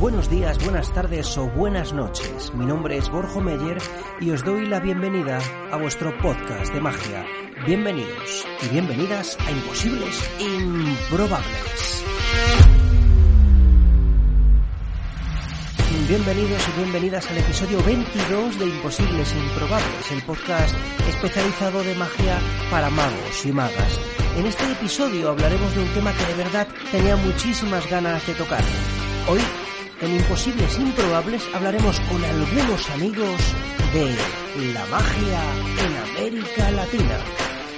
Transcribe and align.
Buenos 0.00 0.30
días, 0.30 0.62
buenas 0.62 0.92
tardes 0.92 1.36
o 1.38 1.48
buenas 1.48 1.92
noches. 1.92 2.54
Mi 2.54 2.64
nombre 2.64 2.96
es 2.96 3.10
Borjo 3.10 3.40
Meyer 3.40 3.78
y 4.20 4.30
os 4.30 4.44
doy 4.44 4.64
la 4.66 4.78
bienvenida 4.78 5.40
a 5.72 5.76
vuestro 5.76 6.16
podcast 6.18 6.72
de 6.72 6.80
magia. 6.80 7.26
Bienvenidos 7.66 8.46
y 8.62 8.68
bienvenidas 8.68 9.36
a 9.44 9.50
Imposibles 9.50 10.30
Improbables. 10.38 12.04
Bienvenidos 16.08 16.68
y 16.68 16.80
bienvenidas 16.80 17.28
al 17.28 17.38
episodio 17.38 17.82
22 17.82 18.56
de 18.56 18.66
Imposibles 18.66 19.34
Improbables, 19.34 20.12
el 20.12 20.22
podcast 20.22 20.76
especializado 21.08 21.82
de 21.82 21.96
magia 21.96 22.38
para 22.70 22.88
magos 22.88 23.44
y 23.44 23.50
magas. 23.50 23.98
En 24.36 24.46
este 24.46 24.70
episodio 24.70 25.30
hablaremos 25.30 25.74
de 25.74 25.82
un 25.82 25.88
tema 25.92 26.12
que 26.12 26.24
de 26.24 26.34
verdad 26.34 26.68
tenía 26.92 27.16
muchísimas 27.16 27.90
ganas 27.90 28.24
de 28.28 28.34
tocar. 28.34 28.62
Hoy, 29.26 29.40
en 30.00 30.14
Imposibles 30.14 30.78
Improbables, 30.78 31.42
hablaremos 31.54 31.98
con 32.00 32.24
algunos 32.24 32.90
amigos 32.90 33.54
de 33.92 34.72
la 34.72 34.86
magia 34.86 35.42
en 35.84 35.96
América 35.96 36.70
Latina. 36.70 37.18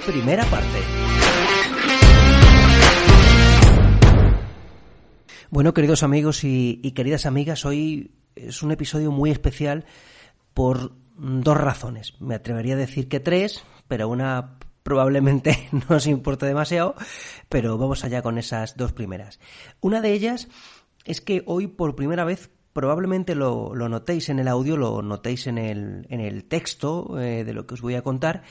Primera 0.05 0.45
parte. 0.45 0.79
Bueno, 5.49 5.73
queridos 5.73 6.03
amigos 6.03 6.43
y, 6.43 6.79
y, 6.83 6.91
queridas 6.91 7.25
amigas, 7.25 7.65
hoy 7.65 8.11
es 8.35 8.61
un 8.61 8.71
episodio 8.71 9.11
muy 9.11 9.31
especial 9.31 9.85
por 10.53 10.93
dos 11.17 11.57
razones. 11.57 12.13
Me 12.19 12.35
atrevería 12.35 12.75
a 12.75 12.77
decir 12.77 13.07
que 13.07 13.19
tres, 13.19 13.63
pero 13.87 14.07
una 14.07 14.57
probablemente 14.83 15.69
no 15.89 15.95
os 15.95 16.07
importe 16.07 16.45
demasiado, 16.45 16.95
pero 17.49 17.77
vamos 17.77 18.03
allá 18.03 18.21
con 18.21 18.37
esas 18.37 18.77
dos 18.77 18.93
primeras. 18.93 19.39
Una 19.81 20.01
de 20.01 20.13
ellas 20.13 20.47
es 21.05 21.21
que 21.21 21.43
hoy 21.45 21.67
por 21.67 21.95
primera 21.95 22.23
vez 22.23 22.49
probablemente 22.73 23.35
lo, 23.35 23.75
lo 23.75 23.89
notéis 23.89 24.29
en 24.29 24.39
el 24.39 24.47
audio, 24.47 24.77
lo 24.77 25.01
notéis 25.01 25.47
en 25.47 25.57
el, 25.57 26.05
en 26.09 26.19
el 26.21 26.45
texto 26.45 27.19
eh, 27.19 27.43
de 27.43 27.53
lo 27.53 27.67
que 27.67 27.73
os 27.73 27.81
voy 27.81 27.95
a 27.95 28.01
contar, 28.01 28.43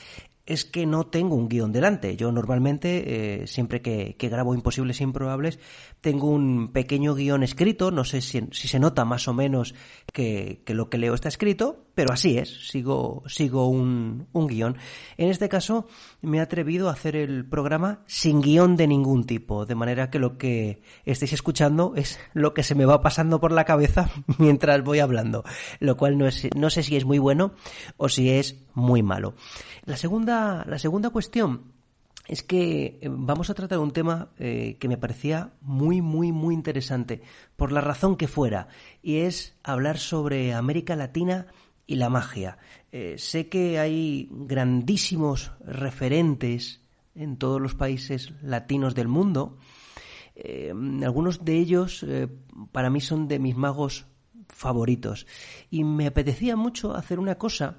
es 0.45 0.65
que 0.65 0.85
no 0.85 1.05
tengo 1.05 1.35
un 1.35 1.47
guion 1.47 1.71
delante. 1.71 2.15
Yo 2.17 2.31
normalmente, 2.31 3.43
eh, 3.43 3.47
siempre 3.47 3.81
que, 3.81 4.15
que, 4.17 4.29
grabo 4.29 4.53
Imposibles 4.53 4.99
e 4.99 5.03
Improbables, 5.03 5.59
tengo 6.01 6.27
un 6.27 6.69
pequeño 6.69 7.15
guion 7.15 7.43
escrito. 7.43 7.91
No 7.91 8.03
sé 8.03 8.21
si, 8.21 8.47
si 8.51 8.67
se 8.67 8.79
nota 8.79 9.05
más 9.05 9.27
o 9.27 9.33
menos 9.33 9.75
que, 10.11 10.61
que, 10.65 10.73
lo 10.73 10.89
que 10.89 10.97
leo 10.97 11.13
está 11.13 11.29
escrito, 11.29 11.85
pero 11.93 12.13
así 12.13 12.37
es. 12.37 12.69
Sigo, 12.69 13.23
sigo 13.27 13.67
un, 13.67 14.27
un 14.31 14.47
guion. 14.47 14.77
En 15.17 15.29
este 15.29 15.49
caso, 15.49 15.87
me 16.21 16.37
he 16.37 16.41
atrevido 16.41 16.89
a 16.89 16.93
hacer 16.93 17.15
el 17.15 17.45
programa 17.45 18.03
sin 18.07 18.41
guion 18.41 18.75
de 18.75 18.87
ningún 18.87 19.25
tipo. 19.25 19.65
De 19.65 19.75
manera 19.75 20.09
que 20.09 20.19
lo 20.19 20.37
que 20.37 20.81
estéis 21.05 21.33
escuchando 21.33 21.93
es 21.95 22.19
lo 22.33 22.53
que 22.53 22.63
se 22.63 22.75
me 22.75 22.85
va 22.85 23.01
pasando 23.01 23.39
por 23.39 23.51
la 23.51 23.65
cabeza 23.65 24.09
mientras 24.37 24.83
voy 24.83 24.99
hablando. 24.99 25.43
Lo 25.79 25.97
cual 25.97 26.17
no, 26.17 26.27
es, 26.27 26.47
no 26.55 26.69
sé 26.69 26.83
si 26.83 26.95
es 26.95 27.05
muy 27.05 27.19
bueno 27.19 27.53
o 27.97 28.09
si 28.09 28.29
es 28.29 28.63
muy 28.73 29.03
malo. 29.03 29.33
La 29.85 29.97
segunda, 29.97 30.65
la 30.67 30.79
segunda 30.79 31.09
cuestión 31.09 31.81
es 32.27 32.43
que 32.43 32.99
vamos 33.09 33.49
a 33.49 33.53
tratar 33.53 33.79
un 33.79 33.91
tema 33.91 34.29
eh, 34.39 34.77
que 34.79 34.87
me 34.87 34.97
parecía 34.97 35.51
muy, 35.61 36.01
muy, 36.01 36.31
muy 36.31 36.53
interesante, 36.53 37.21
por 37.57 37.71
la 37.71 37.81
razón 37.81 38.15
que 38.15 38.27
fuera, 38.27 38.67
y 39.01 39.17
es 39.17 39.57
hablar 39.63 39.97
sobre 39.97 40.53
América 40.53 40.95
Latina 40.95 41.47
y 41.91 41.95
la 41.95 42.09
magia. 42.09 42.57
Eh, 42.93 43.15
sé 43.17 43.49
que 43.49 43.77
hay 43.77 44.29
grandísimos 44.31 45.51
referentes 45.59 46.79
en 47.15 47.35
todos 47.35 47.59
los 47.59 47.75
países 47.75 48.31
latinos 48.41 48.95
del 48.95 49.09
mundo. 49.09 49.57
Eh, 50.35 50.73
algunos 51.03 51.43
de 51.43 51.57
ellos 51.57 52.05
eh, 52.07 52.29
para 52.71 52.89
mí 52.89 53.01
son 53.01 53.27
de 53.27 53.39
mis 53.39 53.57
magos 53.57 54.05
favoritos. 54.47 55.27
Y 55.69 55.83
me 55.83 56.07
apetecía 56.07 56.55
mucho 56.55 56.95
hacer 56.95 57.19
una 57.19 57.37
cosa 57.37 57.77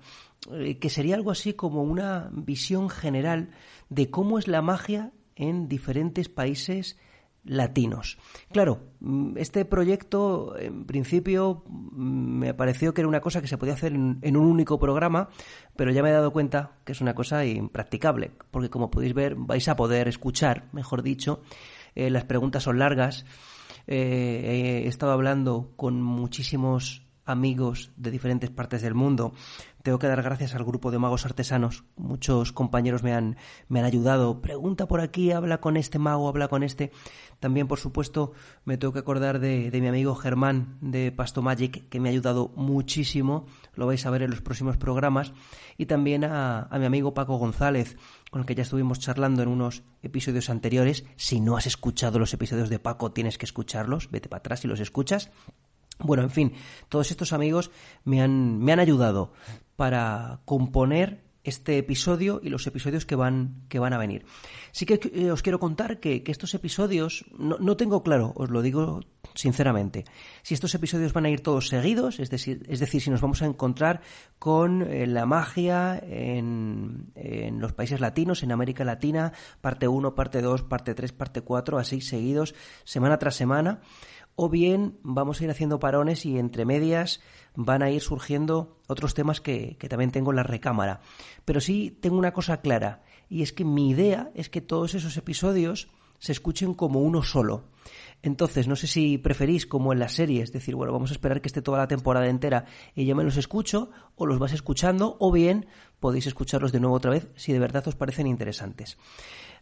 que 0.80 0.90
sería 0.90 1.14
algo 1.14 1.30
así 1.30 1.54
como 1.54 1.82
una 1.82 2.28
visión 2.32 2.90
general 2.90 3.50
de 3.88 4.10
cómo 4.10 4.38
es 4.38 4.48
la 4.48 4.60
magia 4.60 5.12
en 5.36 5.68
diferentes 5.68 6.28
países 6.28 6.98
latinos. 7.44 8.18
Claro, 8.52 8.80
este 9.36 9.64
proyecto 9.64 10.56
en 10.58 10.84
principio 10.84 11.64
me 11.68 12.54
pareció 12.54 12.94
que 12.94 13.00
era 13.00 13.08
una 13.08 13.20
cosa 13.20 13.40
que 13.40 13.48
se 13.48 13.58
podía 13.58 13.74
hacer 13.74 13.92
en, 13.94 14.18
en, 14.22 14.36
un 14.36 14.46
único 14.46 14.78
programa, 14.78 15.28
pero 15.76 15.90
ya 15.90 16.02
me 16.02 16.10
he 16.10 16.12
dado 16.12 16.32
cuenta 16.32 16.72
que 16.84 16.92
es 16.92 17.00
una 17.00 17.14
cosa 17.14 17.44
impracticable, 17.44 18.30
porque 18.50 18.70
como 18.70 18.90
podéis 18.90 19.14
ver 19.14 19.34
vais 19.34 19.66
a 19.68 19.76
poder 19.76 20.08
escuchar, 20.08 20.68
mejor 20.72 21.02
dicho, 21.02 21.42
eh, 21.94 22.10
las 22.10 22.24
preguntas 22.24 22.62
son 22.62 22.78
largas. 22.78 23.24
Eh, 23.86 24.82
he 24.84 24.88
estado 24.88 25.12
hablando 25.12 25.72
con 25.76 26.00
muchísimos 26.00 27.02
amigos 27.24 27.92
de 27.96 28.10
diferentes 28.10 28.50
partes 28.50 28.82
del 28.82 28.94
mundo. 28.94 29.32
Tengo 29.82 29.98
que 29.98 30.06
dar 30.06 30.22
gracias 30.22 30.54
al 30.54 30.64
grupo 30.64 30.92
de 30.92 30.98
magos 30.98 31.26
artesanos. 31.26 31.84
Muchos 31.96 32.52
compañeros 32.52 33.02
me 33.02 33.12
han, 33.14 33.36
me 33.68 33.80
han 33.80 33.84
ayudado. 33.84 34.40
Pregunta 34.40 34.86
por 34.86 35.00
aquí, 35.00 35.32
habla 35.32 35.60
con 35.60 35.76
este 35.76 35.98
mago, 35.98 36.28
habla 36.28 36.46
con 36.46 36.62
este. 36.62 36.92
También, 37.40 37.66
por 37.66 37.80
supuesto, 37.80 38.32
me 38.64 38.76
tengo 38.76 38.92
que 38.92 39.00
acordar 39.00 39.40
de, 39.40 39.72
de 39.72 39.80
mi 39.80 39.88
amigo 39.88 40.14
Germán 40.14 40.78
de 40.80 41.10
Pasto 41.10 41.42
Magic, 41.42 41.88
que 41.88 41.98
me 41.98 42.08
ha 42.08 42.12
ayudado 42.12 42.52
muchísimo. 42.54 43.46
Lo 43.74 43.86
vais 43.86 44.06
a 44.06 44.10
ver 44.10 44.22
en 44.22 44.30
los 44.30 44.40
próximos 44.40 44.76
programas. 44.76 45.32
Y 45.76 45.86
también 45.86 46.22
a, 46.22 46.62
a 46.62 46.78
mi 46.78 46.84
amigo 46.84 47.12
Paco 47.12 47.36
González, 47.38 47.96
con 48.30 48.42
el 48.42 48.46
que 48.46 48.54
ya 48.54 48.62
estuvimos 48.62 49.00
charlando 49.00 49.42
en 49.42 49.48
unos 49.48 49.82
episodios 50.02 50.48
anteriores. 50.48 51.04
Si 51.16 51.40
no 51.40 51.56
has 51.56 51.66
escuchado 51.66 52.20
los 52.20 52.32
episodios 52.32 52.70
de 52.70 52.78
Paco, 52.78 53.10
tienes 53.10 53.36
que 53.36 53.46
escucharlos. 53.46 54.12
Vete 54.12 54.28
para 54.28 54.38
atrás 54.38 54.64
y 54.64 54.68
los 54.68 54.78
escuchas. 54.78 55.30
Bueno, 55.98 56.22
en 56.22 56.30
fin, 56.30 56.52
todos 56.88 57.10
estos 57.10 57.32
amigos 57.32 57.70
me 58.04 58.22
han, 58.22 58.58
me 58.58 58.72
han 58.72 58.80
ayudado 58.80 59.32
para 59.76 60.40
componer 60.44 61.22
este 61.44 61.78
episodio 61.78 62.40
y 62.42 62.50
los 62.50 62.66
episodios 62.66 63.04
que 63.04 63.16
van, 63.16 63.64
que 63.68 63.78
van 63.78 63.92
a 63.92 63.98
venir. 63.98 64.24
Sí 64.70 64.86
que 64.86 65.00
eh, 65.12 65.30
os 65.30 65.42
quiero 65.42 65.58
contar 65.58 65.98
que, 65.98 66.22
que 66.22 66.30
estos 66.30 66.54
episodios, 66.54 67.24
no, 67.36 67.58
no, 67.58 67.76
tengo 67.76 68.02
claro, 68.02 68.32
os 68.36 68.50
lo 68.50 68.62
digo 68.62 69.00
sinceramente, 69.34 70.04
si 70.42 70.54
estos 70.54 70.74
episodios 70.74 71.12
van 71.12 71.24
a 71.24 71.30
ir 71.30 71.40
todos 71.40 71.68
seguidos, 71.68 72.20
es 72.20 72.30
decir, 72.30 72.64
es 72.68 72.80
decir 72.80 73.00
si 73.00 73.10
nos 73.10 73.20
vamos 73.20 73.42
a 73.42 73.46
encontrar 73.46 74.02
con 74.38 74.82
eh, 74.82 75.06
la 75.06 75.26
magia 75.26 75.98
en, 76.04 77.10
en, 77.14 77.60
los 77.60 77.72
países 77.72 78.00
latinos, 78.00 78.42
en 78.42 78.52
América 78.52 78.84
Latina, 78.84 79.32
parte 79.60 79.88
1, 79.88 80.14
parte 80.14 80.42
2, 80.42 80.62
parte 80.62 80.94
3, 80.94 81.12
parte 81.12 81.40
4, 81.40 81.78
así 81.78 82.00
seguidos, 82.00 82.54
semana 82.84 83.18
tras 83.18 83.34
semana 83.34 83.80
o 84.34 84.48
bien 84.48 84.98
vamos 85.02 85.40
a 85.40 85.44
ir 85.44 85.50
haciendo 85.50 85.78
parones 85.78 86.24
y 86.26 86.38
entre 86.38 86.64
medias 86.64 87.20
van 87.54 87.82
a 87.82 87.90
ir 87.90 88.00
surgiendo 88.00 88.78
otros 88.86 89.14
temas 89.14 89.40
que, 89.40 89.76
que, 89.78 89.88
también 89.88 90.10
tengo 90.10 90.30
en 90.30 90.36
la 90.36 90.42
recámara. 90.42 91.00
Pero 91.44 91.60
sí 91.60 91.96
tengo 92.00 92.16
una 92.16 92.32
cosa 92.32 92.60
clara, 92.60 93.02
y 93.28 93.42
es 93.42 93.52
que 93.52 93.64
mi 93.64 93.90
idea 93.90 94.30
es 94.34 94.48
que 94.48 94.60
todos 94.60 94.94
esos 94.94 95.16
episodios 95.16 95.88
se 96.18 96.32
escuchen 96.32 96.72
como 96.74 97.00
uno 97.00 97.22
solo. 97.22 97.64
Entonces, 98.22 98.68
no 98.68 98.76
sé 98.76 98.86
si 98.86 99.18
preferís, 99.18 99.66
como 99.66 99.92
en 99.92 99.98
las 99.98 100.12
series, 100.12 100.52
decir, 100.52 100.76
bueno, 100.76 100.92
vamos 100.92 101.10
a 101.10 101.14
esperar 101.14 101.40
que 101.40 101.48
esté 101.48 101.62
toda 101.62 101.78
la 101.78 101.88
temporada 101.88 102.28
entera 102.28 102.66
y 102.94 103.04
yo 103.04 103.16
me 103.16 103.24
los 103.24 103.36
escucho, 103.36 103.90
o 104.14 104.26
los 104.26 104.38
vas 104.38 104.52
escuchando, 104.52 105.16
o 105.18 105.32
bien 105.32 105.66
podéis 105.98 106.28
escucharlos 106.28 106.70
de 106.70 106.78
nuevo 106.78 106.94
otra 106.94 107.10
vez 107.10 107.32
si 107.34 107.52
de 107.52 107.58
verdad 107.58 107.88
os 107.88 107.96
parecen 107.96 108.28
interesantes. 108.28 108.98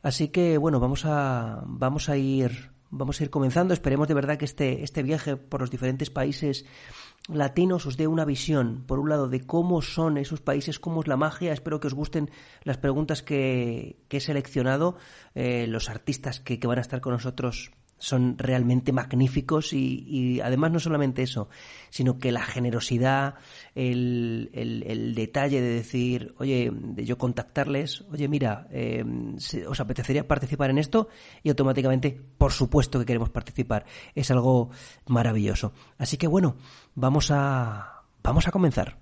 Así 0.02 0.28
que, 0.28 0.58
bueno, 0.58 0.80
vamos 0.80 1.06
a, 1.06 1.62
vamos 1.66 2.10
a 2.10 2.18
ir 2.18 2.72
vamos 2.90 3.20
a 3.20 3.24
ir 3.24 3.30
comenzando. 3.30 3.74
Esperemos 3.74 4.08
de 4.08 4.14
verdad 4.14 4.36
que 4.36 4.44
este, 4.44 4.82
este 4.82 5.02
viaje 5.02 5.36
por 5.36 5.60
los 5.60 5.70
diferentes 5.70 6.10
países 6.10 6.64
latinos 7.28 7.86
os 7.86 7.96
dé 7.96 8.06
una 8.06 8.24
visión, 8.24 8.84
por 8.86 8.98
un 8.98 9.08
lado, 9.08 9.28
de 9.28 9.46
cómo 9.46 9.82
son 9.82 10.18
esos 10.18 10.40
países, 10.40 10.78
cómo 10.78 11.02
es 11.02 11.08
la 11.08 11.16
magia. 11.16 11.52
Espero 11.52 11.80
que 11.80 11.86
os 11.86 11.94
gusten 11.94 12.30
las 12.64 12.78
preguntas 12.78 13.22
que, 13.22 14.02
que 14.08 14.18
he 14.18 14.20
seleccionado, 14.20 14.96
eh, 15.34 15.66
los 15.66 15.88
artistas 15.88 16.40
que, 16.40 16.58
que, 16.58 16.66
van 16.66 16.78
a 16.78 16.82
estar 16.82 17.00
con 17.00 17.12
nosotros 17.12 17.70
son 18.00 18.38
realmente 18.38 18.92
magníficos 18.92 19.72
y, 19.72 20.40
además 20.40 20.72
no 20.72 20.80
solamente 20.80 21.22
eso, 21.22 21.48
sino 21.90 22.18
que 22.18 22.32
la 22.32 22.42
generosidad, 22.42 23.34
el, 23.74 25.12
detalle 25.14 25.60
de 25.60 25.68
decir, 25.68 26.34
oye, 26.38 26.72
de 26.72 27.04
yo 27.04 27.18
contactarles, 27.18 28.02
oye, 28.10 28.26
mira, 28.26 28.66
eh, 28.72 29.04
¿os 29.68 29.80
apetecería 29.80 30.26
participar 30.26 30.70
en 30.70 30.78
esto? 30.78 31.08
Y 31.42 31.50
automáticamente, 31.50 32.18
por 32.38 32.52
supuesto 32.52 32.98
que 32.98 33.04
queremos 33.04 33.30
participar. 33.30 33.84
Es 34.14 34.30
algo 34.30 34.70
maravilloso. 35.06 35.72
Así 35.98 36.16
que 36.16 36.26
bueno, 36.26 36.56
vamos 36.94 37.30
a, 37.30 38.02
vamos 38.22 38.48
a 38.48 38.50
comenzar. 38.50 38.98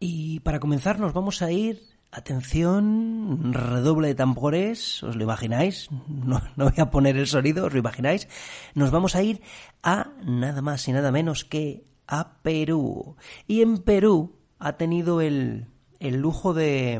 Y 0.00 0.40
para 0.40 0.60
comenzar 0.60 0.98
nos 0.98 1.12
vamos 1.12 1.40
a 1.40 1.52
ir 1.52 1.97
Atención, 2.10 3.52
redoble 3.52 4.08
de 4.08 4.14
tambores, 4.14 5.02
¿os 5.02 5.14
lo 5.14 5.22
imagináis? 5.22 5.90
No, 6.08 6.40
voy 6.56 6.72
a 6.78 6.90
poner 6.90 7.16
el 7.18 7.26
sonido, 7.26 7.66
¿os 7.66 7.72
lo 7.72 7.78
imagináis? 7.78 8.28
Nos 8.74 8.90
vamos 8.90 9.14
a 9.14 9.22
ir 9.22 9.42
a 9.82 10.10
nada 10.24 10.62
más 10.62 10.88
y 10.88 10.92
nada 10.92 11.12
menos 11.12 11.44
que 11.44 11.84
a 12.06 12.40
Perú. 12.42 13.16
Y 13.46 13.60
en 13.60 13.78
Perú 13.78 14.36
ha 14.58 14.78
tenido 14.78 15.20
el, 15.20 15.66
el 16.00 16.16
lujo 16.16 16.54
de. 16.54 16.94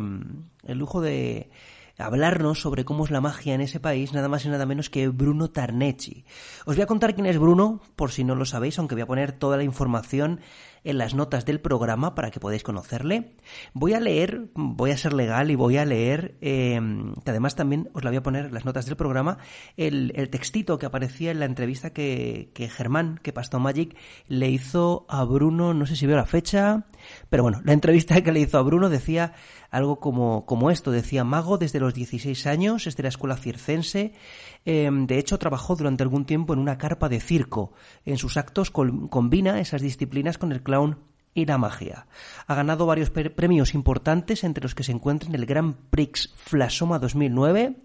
el 0.64 0.78
lujo 0.78 1.00
de 1.00 1.50
hablarnos 1.99 2.61
sobre 2.61 2.85
cómo 2.85 3.05
es 3.05 3.11
la 3.11 3.21
magia 3.21 3.55
en 3.55 3.61
ese 3.61 3.81
país, 3.81 4.12
nada 4.12 4.29
más 4.29 4.45
y 4.45 4.49
nada 4.49 4.67
menos 4.67 4.91
que 4.91 5.09
Bruno 5.09 5.50
Tarnecci. 5.50 6.25
Os 6.65 6.77
voy 6.77 6.83
a 6.83 6.87
contar 6.87 7.15
quién 7.15 7.27
es 7.27 7.39
Bruno, 7.39 7.81
por 7.97 8.12
si 8.12 8.25
no 8.25 8.35
lo 8.35 8.45
sabéis, 8.45 8.79
aunque 8.79 8.95
voy 8.95 9.03
a 9.03 9.06
poner 9.06 9.33
toda 9.33 9.56
la 9.56 9.65
información 9.65 10.41
en 10.85 10.99
las 10.99 11.15
notas 11.15 11.45
del 11.45 11.61
programa 11.61 12.15
para 12.15 12.31
que 12.31 12.41
podáis 12.41 12.62
conocerle. 12.62 13.35
Voy 13.75 13.95
a 13.95 14.00
leer, 14.00 14.49
voy 14.55 14.91
a 14.91 14.97
ser 14.97 15.12
legal 15.12 15.50
y 15.50 15.55
voy 15.55 15.77
a 15.77 15.85
leer, 15.85 16.37
em, 16.41 17.15
que 17.15 17.31
además 17.31 17.56
también 17.56 17.91
os 17.93 18.05
la 18.05 18.11
voy 18.11 18.19
a 18.19 18.23
poner 18.23 18.47
en 18.47 18.55
las 18.55 18.65
notas 18.65 18.87
del 18.87 18.97
programa, 18.97 19.39
el, 19.77 20.12
textito 20.31 20.79
que 20.79 20.87
aparecía 20.87 21.31
en 21.31 21.41
la 21.41 21.47
entrevista 21.47 21.91
que, 21.91 22.51
que 22.55 22.69
Germán, 22.69 23.19
que 23.23 23.33
Pasto 23.33 23.59
Magic, 23.59 23.97
le 24.27 24.51
hizo 24.51 25.06
a 25.09 25.25
Bruno, 25.25 25.75
no 25.75 25.87
sé 25.87 25.97
si 25.97 26.06
veo 26.06 26.17
la 26.17 26.27
fecha, 26.27 26.87
pero 27.29 27.43
bueno, 27.43 27.61
la 27.65 27.73
entrevista 27.73 28.21
que 28.23 28.33
le 28.33 28.41
hizo 28.41 28.59
a 28.59 28.63
Bruno 28.63 28.89
decía 28.89 29.35
algo 29.71 30.01
como, 30.01 30.47
como 30.47 30.71
esto, 30.71 30.91
decía 30.91 31.25
Mago 31.25 31.59
desde 31.59 31.81
los 31.81 31.95
16 31.95 32.47
años, 32.47 32.87
es 32.87 32.97
de 32.97 33.03
la 33.03 33.11
escuela 33.11 33.37
circense, 33.37 34.15
em, 34.65 35.07
de 35.07 35.19
hecho 35.19 35.39
trabajó 35.39 35.77
durante 35.77 36.03
algún 36.03 36.25
tiempo 36.25 36.53
en 36.53 36.59
una 36.59 36.79
carpa 36.79 37.09
de 37.09 37.21
circo, 37.21 37.73
en 38.05 38.17
sus 38.17 38.37
actos 38.37 38.71
combina 38.71 39.61
esas 39.61 39.83
disciplinas 39.83 40.39
con 40.39 40.53
el 40.53 40.63
clown 40.63 40.99
y 41.35 41.47
la 41.47 41.59
magia. 41.59 42.07
Ha 42.47 42.55
ganado 42.55 42.87
varios 42.87 43.11
premios 43.11 43.75
importantes, 43.75 44.43
entre 44.43 44.63
los 44.63 44.75
que 44.75 44.83
se 44.83 44.93
encuentran 44.93 45.35
el 45.35 45.47
Grand 45.47 45.77
Prix 45.91 46.33
Flasoma 46.35 46.99
2009, 46.99 47.77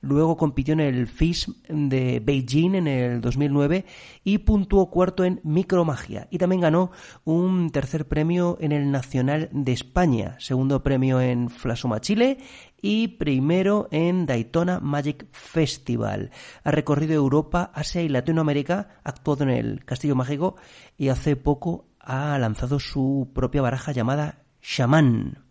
luego 0.00 0.36
compitió 0.36 0.74
en 0.74 0.80
el 0.80 1.06
FIS 1.06 1.52
de 1.68 2.20
Beijing 2.24 2.74
en 2.74 2.86
el 2.86 3.20
2009 3.20 3.84
y 4.24 4.38
puntuó 4.38 4.90
cuarto 4.90 5.24
en 5.24 5.40
Micromagia. 5.44 6.28
Y 6.30 6.38
también 6.38 6.60
ganó 6.60 6.90
un 7.24 7.70
tercer 7.70 8.06
premio 8.06 8.58
en 8.60 8.72
el 8.72 8.90
Nacional 8.90 9.48
de 9.52 9.72
España, 9.72 10.36
segundo 10.38 10.82
premio 10.82 11.20
en 11.20 11.50
Flasoma 11.50 12.00
Chile 12.00 12.38
y 12.80 13.08
primero 13.08 13.88
en 13.90 14.26
Daytona 14.26 14.80
Magic 14.80 15.26
Festival. 15.32 16.30
Ha 16.64 16.70
recorrido 16.70 17.14
Europa, 17.14 17.70
Asia 17.74 18.02
y 18.02 18.08
Latinoamérica, 18.08 19.00
ha 19.02 19.08
actuado 19.10 19.44
en 19.44 19.50
el 19.50 19.84
Castillo 19.84 20.14
Mágico 20.14 20.56
y 20.96 21.08
hace 21.08 21.36
poco 21.36 21.86
ha 22.00 22.38
lanzado 22.38 22.78
su 22.78 23.30
propia 23.34 23.62
baraja 23.62 23.92
llamada 23.92 24.42
Shaman. 24.62 25.47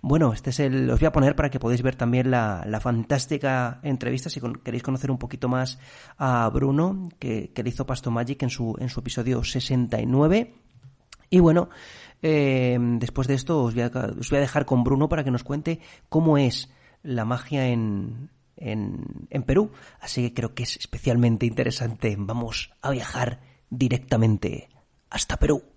Bueno, 0.00 0.32
este 0.32 0.50
es 0.50 0.60
el. 0.60 0.90
Os 0.90 1.00
voy 1.00 1.06
a 1.06 1.12
poner 1.12 1.34
para 1.36 1.50
que 1.50 1.58
podáis 1.58 1.82
ver 1.82 1.96
también 1.96 2.30
la, 2.30 2.78
fantástica 2.80 3.80
entrevista 3.82 4.30
si 4.30 4.40
queréis 4.62 4.82
conocer 4.82 5.10
un 5.10 5.18
poquito 5.18 5.48
más 5.48 5.78
a 6.18 6.48
Bruno, 6.50 7.08
que, 7.18 7.52
le 7.54 7.68
hizo 7.68 7.86
Pasto 7.86 8.10
Magic 8.10 8.42
en 8.42 8.50
su, 8.50 8.76
en 8.78 8.88
su 8.88 9.00
episodio 9.00 9.44
69. 9.44 10.54
Y 11.30 11.40
bueno, 11.40 11.70
eh, 12.20 12.78
después 12.98 13.26
de 13.28 13.34
esto 13.34 13.62
os 13.64 13.74
voy, 13.74 13.82
a, 13.84 13.90
os 14.18 14.30
voy 14.30 14.38
a 14.38 14.42
dejar 14.42 14.66
con 14.66 14.84
Bruno 14.84 15.08
para 15.08 15.24
que 15.24 15.30
nos 15.30 15.44
cuente 15.44 15.80
cómo 16.08 16.38
es 16.38 16.70
la 17.02 17.24
magia 17.24 17.68
en, 17.68 18.30
en, 18.56 19.26
en 19.30 19.42
Perú. 19.42 19.72
Así 20.00 20.22
que 20.22 20.34
creo 20.34 20.54
que 20.54 20.64
es 20.64 20.76
especialmente 20.76 21.46
interesante. 21.46 22.16
Vamos 22.18 22.72
a 22.82 22.90
viajar 22.90 23.40
directamente 23.70 24.68
hasta 25.10 25.36
Perú. 25.38 25.71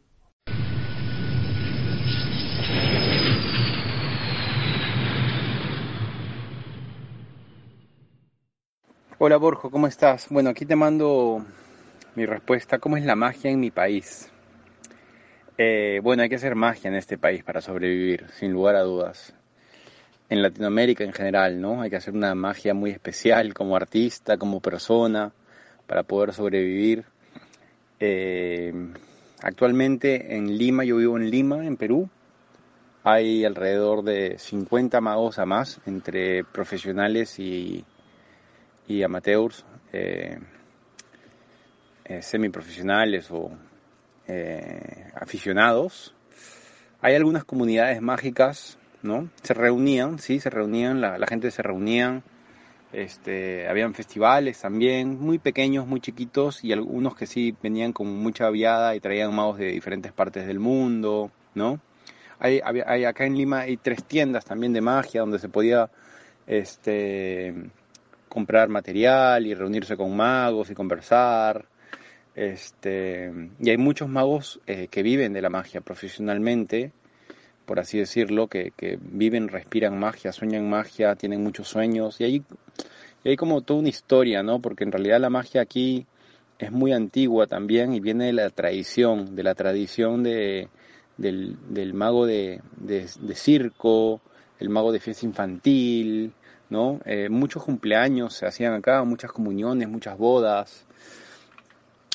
Hola 9.17 9.37
Borjo, 9.37 9.71
¿cómo 9.71 9.87
estás? 9.87 10.27
Bueno, 10.29 10.49
aquí 10.49 10.65
te 10.65 10.75
mando 10.75 11.41
mi 12.15 12.25
respuesta. 12.25 12.79
¿Cómo 12.79 12.97
es 12.97 13.05
la 13.05 13.15
magia 13.15 13.49
en 13.49 13.61
mi 13.61 13.71
país? 13.71 14.29
Eh, 15.57 16.01
bueno, 16.03 16.21
hay 16.21 16.27
que 16.27 16.35
hacer 16.35 16.53
magia 16.55 16.89
en 16.89 16.95
este 16.95 17.17
país 17.17 17.41
para 17.41 17.61
sobrevivir, 17.61 18.25
sin 18.31 18.51
lugar 18.51 18.75
a 18.75 18.81
dudas. 18.81 19.33
En 20.27 20.41
Latinoamérica 20.41 21.05
en 21.05 21.13
general, 21.13 21.61
¿no? 21.61 21.81
Hay 21.81 21.89
que 21.89 21.95
hacer 21.95 22.13
una 22.13 22.35
magia 22.35 22.73
muy 22.73 22.91
especial 22.91 23.53
como 23.53 23.77
artista, 23.77 24.35
como 24.35 24.59
persona, 24.59 25.31
para 25.87 26.03
poder 26.03 26.33
sobrevivir. 26.33 27.05
Eh, 28.01 28.73
actualmente 29.41 30.35
en 30.35 30.57
Lima, 30.57 30.83
yo 30.83 30.97
vivo 30.97 31.15
en 31.15 31.31
Lima, 31.31 31.65
en 31.65 31.77
Perú. 31.77 32.09
Hay 33.05 33.45
alrededor 33.45 34.03
de 34.03 34.37
50 34.37 34.99
magos 34.99 35.39
a 35.39 35.45
más, 35.45 35.79
entre 35.85 36.43
profesionales 36.43 37.39
y 37.39 37.85
y 38.87 39.03
amateurs, 39.03 39.65
eh, 39.93 40.39
eh, 42.05 42.21
semiprofesionales 42.21 43.31
o 43.31 43.51
eh, 44.27 45.11
aficionados. 45.15 46.13
Hay 47.01 47.15
algunas 47.15 47.43
comunidades 47.43 48.01
mágicas, 48.01 48.77
¿no? 49.01 49.29
Se 49.43 49.53
reunían, 49.53 50.19
sí, 50.19 50.39
se 50.39 50.49
reunían, 50.49 51.01
la, 51.01 51.25
gente 51.27 51.51
se 51.51 51.61
reunían, 51.61 52.23
este, 52.93 53.67
habían 53.67 53.93
festivales 53.93 54.59
también, 54.59 55.19
muy 55.19 55.39
pequeños, 55.39 55.87
muy 55.87 55.99
chiquitos, 55.99 56.63
y 56.63 56.73
algunos 56.73 57.15
que 57.15 57.27
sí 57.27 57.55
venían 57.61 57.93
con 57.93 58.07
mucha 58.07 58.47
aviada 58.47 58.95
y 58.95 58.99
traían 58.99 59.35
magos 59.35 59.57
de 59.57 59.67
diferentes 59.67 60.11
partes 60.11 60.47
del 60.47 60.59
mundo, 60.59 61.31
¿no? 61.53 61.79
Hay, 62.39 62.61
hay, 62.63 63.05
acá 63.05 63.25
en 63.25 63.37
Lima 63.37 63.61
hay 63.61 63.77
tres 63.77 64.03
tiendas 64.03 64.43
también 64.45 64.73
de 64.73 64.81
magia 64.81 65.21
donde 65.21 65.39
se 65.39 65.47
podía 65.47 65.89
este, 66.47 67.53
comprar 68.29 68.69
material 68.69 69.45
y 69.45 69.53
reunirse 69.53 69.95
con 69.97 70.15
magos 70.15 70.69
y 70.69 70.75
conversar. 70.75 71.65
Este, 72.35 73.31
y 73.59 73.69
hay 73.69 73.77
muchos 73.77 74.09
magos 74.09 74.59
eh, 74.67 74.87
que 74.89 75.03
viven 75.03 75.33
de 75.33 75.41
la 75.41 75.49
magia 75.49 75.81
profesionalmente, 75.81 76.91
por 77.65 77.79
así 77.79 77.97
decirlo, 77.97 78.47
que, 78.47 78.71
que, 78.75 78.99
viven, 79.01 79.47
respiran 79.47 79.97
magia, 79.97 80.31
sueñan 80.31 80.69
magia, 80.69 81.15
tienen 81.15 81.41
muchos 81.43 81.67
sueños. 81.67 82.19
Y 82.19 82.25
hay, 82.25 82.43
y 83.23 83.29
hay 83.29 83.35
como 83.37 83.61
toda 83.61 83.79
una 83.79 83.89
historia, 83.89 84.43
¿no? 84.43 84.59
Porque 84.59 84.83
en 84.83 84.91
realidad 84.91 85.19
la 85.19 85.29
magia 85.29 85.61
aquí 85.61 86.05
es 86.59 86.71
muy 86.71 86.93
antigua 86.93 87.47
también 87.47 87.93
y 87.93 87.99
viene 87.99 88.25
de 88.25 88.33
la 88.33 88.49
tradición, 88.49 89.35
de 89.35 89.43
la 89.43 89.55
tradición 89.55 90.23
de, 90.23 90.69
del, 91.17 91.57
del 91.69 91.93
mago 91.93 92.25
de, 92.25 92.61
de, 92.77 93.07
de 93.19 93.35
circo, 93.35 94.21
el 94.59 94.69
mago 94.69 94.91
de 94.91 94.99
fiesta 94.99 95.25
infantil, 95.25 96.33
¿no? 96.69 96.99
Eh, 97.05 97.29
muchos 97.29 97.63
cumpleaños 97.63 98.33
se 98.33 98.45
hacían 98.45 98.73
acá, 98.73 99.03
muchas 99.03 99.31
comuniones, 99.31 99.87
muchas 99.89 100.17
bodas, 100.17 100.85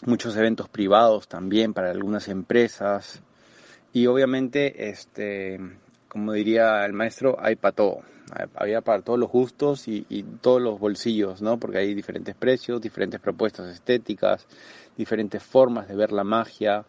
muchos 0.07 0.37
eventos 0.37 0.69
privados 0.69 1.29
también 1.29 1.75
para 1.75 1.91
algunas 1.91 2.29
empresas. 2.29 3.23
Y 3.93 4.07
obviamente, 4.07 4.89
este, 4.89 5.59
como 6.09 6.33
diría 6.33 6.85
el 6.85 6.93
maestro, 6.93 7.37
hay 7.41 7.57
para 7.57 7.75
todo. 7.75 8.01
Había 8.55 8.81
para 8.81 9.03
todos 9.03 9.19
los 9.19 9.29
gustos 9.29 9.89
y, 9.89 10.05
todos 10.41 10.63
los 10.63 10.79
bolsillos, 10.79 11.43
¿no? 11.43 11.59
Porque 11.59 11.79
hay 11.79 11.95
diferentes 11.95 12.37
precios, 12.37 12.81
diferentes 12.81 13.21
propuestas 13.21 13.75
estéticas, 13.75 14.47
diferentes 14.97 15.43
formas 15.43 15.89
de 15.89 15.97
ver 15.97 16.13
la 16.13 16.23
magia. 16.23 16.85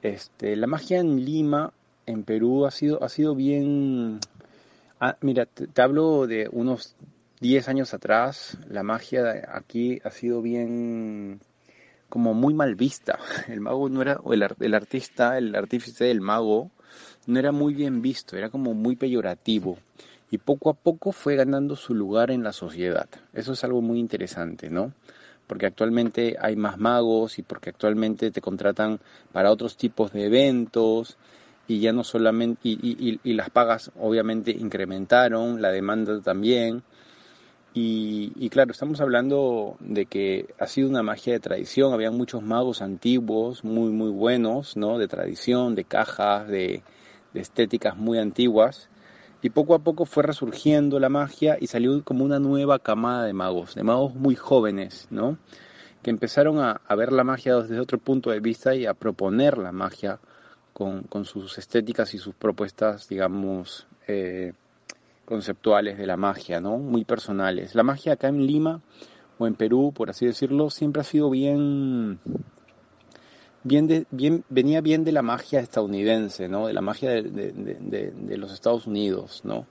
Este, 0.00 0.56
la 0.56 0.66
magia 0.66 0.98
en 0.98 1.22
Lima, 1.24 1.72
en 2.06 2.24
Perú, 2.24 2.64
ha 2.64 2.70
sido, 2.70 3.04
ha 3.04 3.10
sido 3.10 3.34
bien, 3.34 4.18
Ah, 5.04 5.16
mira, 5.20 5.46
te, 5.46 5.82
hablo 5.82 6.28
de 6.28 6.48
unos 6.52 6.94
10 7.40 7.66
años 7.66 7.92
atrás, 7.92 8.56
la 8.68 8.84
magia 8.84 9.50
aquí 9.52 10.00
ha 10.04 10.12
sido 10.12 10.40
bien 10.42 11.40
como 12.08 12.34
muy 12.34 12.54
mal 12.54 12.76
vista. 12.76 13.18
El 13.48 13.60
mago 13.60 13.88
no 13.88 14.00
era, 14.00 14.20
o 14.22 14.32
el, 14.32 14.46
el 14.60 14.74
artista, 14.74 15.38
el 15.38 15.56
artífice 15.56 16.04
del 16.04 16.20
mago, 16.20 16.70
no 17.26 17.40
era 17.40 17.50
muy 17.50 17.74
bien 17.74 18.00
visto, 18.00 18.36
era 18.36 18.48
como 18.48 18.74
muy 18.74 18.94
peyorativo. 18.94 19.76
Y 20.30 20.38
poco 20.38 20.70
a 20.70 20.74
poco 20.74 21.10
fue 21.10 21.34
ganando 21.34 21.74
su 21.74 21.96
lugar 21.96 22.30
en 22.30 22.44
la 22.44 22.52
sociedad. 22.52 23.08
Eso 23.32 23.54
es 23.54 23.64
algo 23.64 23.82
muy 23.82 23.98
interesante, 23.98 24.70
¿no? 24.70 24.92
Porque 25.48 25.66
actualmente 25.66 26.36
hay 26.40 26.54
más 26.54 26.78
magos 26.78 27.40
y 27.40 27.42
porque 27.42 27.70
actualmente 27.70 28.30
te 28.30 28.40
contratan 28.40 29.00
para 29.32 29.50
otros 29.50 29.76
tipos 29.76 30.12
de 30.12 30.26
eventos 30.26 31.18
y 31.72 31.80
ya 31.80 31.92
no 31.92 32.04
solamente, 32.04 32.60
y, 32.64 33.18
las 33.32 33.48
pagas 33.48 33.90
obviamente 33.98 34.50
incrementaron, 34.50 35.62
la 35.62 35.70
demanda 35.70 36.20
también, 36.20 36.82
Y, 37.74 38.50
claro, 38.50 38.72
estamos 38.72 39.00
hablando 39.00 39.76
de 39.80 40.04
que 40.04 40.54
ha 40.58 40.66
sido 40.66 40.90
una 40.90 41.02
magia 41.02 41.32
de 41.32 41.40
tradición, 41.40 41.94
había 41.94 42.10
muchos 42.10 42.42
magos 42.42 42.82
antiguos, 42.82 43.64
muy, 43.64 43.90
muy 43.90 44.10
buenos, 44.10 44.76
¿no? 44.76 44.98
De 44.98 45.08
tradición, 45.08 45.74
de 45.74 45.84
cajas, 45.84 46.46
de, 46.48 46.82
estéticas 47.34 47.96
muy 47.96 48.18
antiguas. 48.18 48.90
Y 49.42 49.50
poco 49.50 49.74
a 49.74 49.78
poco 49.78 50.04
fue 50.04 50.22
resurgiendo 50.22 51.00
la 51.00 51.08
magia 51.08 51.56
y 51.58 51.66
salió 51.68 52.04
como 52.04 52.24
una 52.24 52.38
nueva 52.38 52.78
camada 52.78 53.24
de 53.24 53.32
magos, 53.32 53.74
de 53.74 53.82
magos 53.84 54.14
muy 54.14 54.36
jóvenes, 54.36 55.08
¿no? 55.10 55.38
Que 56.02 56.10
empezaron 56.10 56.58
a, 56.60 56.80
ver 56.94 57.12
la 57.12 57.24
magia 57.24 57.56
desde 57.56 57.80
otro 57.80 57.98
punto 57.98 58.30
de 58.30 58.40
vista 58.40 58.74
y 58.74 58.84
a 58.84 58.92
proponer 58.94 59.56
la 59.56 59.72
magia 59.72 60.20
con, 60.72 61.24
sus 61.24 61.58
estéticas 61.58 62.14
y 62.14 62.18
sus 62.18 62.34
propuestas, 62.34 63.08
digamos, 63.08 63.86
eh, 64.08 64.52
conceptuales 65.24 65.98
de 65.98 66.06
la 66.06 66.16
magia, 66.16 66.60
¿no? 66.60 66.78
Muy 66.78 67.04
personales. 67.04 67.74
La 67.74 67.82
magia 67.82 68.14
acá 68.14 68.28
en 68.28 68.46
Lima 68.46 68.80
o 69.38 69.46
en 69.46 69.54
Perú, 69.54 69.92
por 69.94 70.10
así 70.10 70.26
decirlo, 70.26 70.70
siempre 70.70 71.00
ha 71.00 71.04
sido 71.04 71.30
bien 71.30 72.18
bien, 73.64 73.86
de, 73.86 74.06
bien 74.10 74.44
venía 74.48 74.80
bien 74.80 75.04
de 75.04 75.12
la 75.12 75.22
magia 75.22 75.60
estadounidense, 75.60 76.48
¿no? 76.48 76.66
De 76.66 76.72
la 76.72 76.80
magia 76.80 77.10
de, 77.10 77.22
de, 77.22 78.36
los 78.36 78.52
Estados 78.52 78.86
Unidos, 78.86 79.42
¿no? 79.44 79.66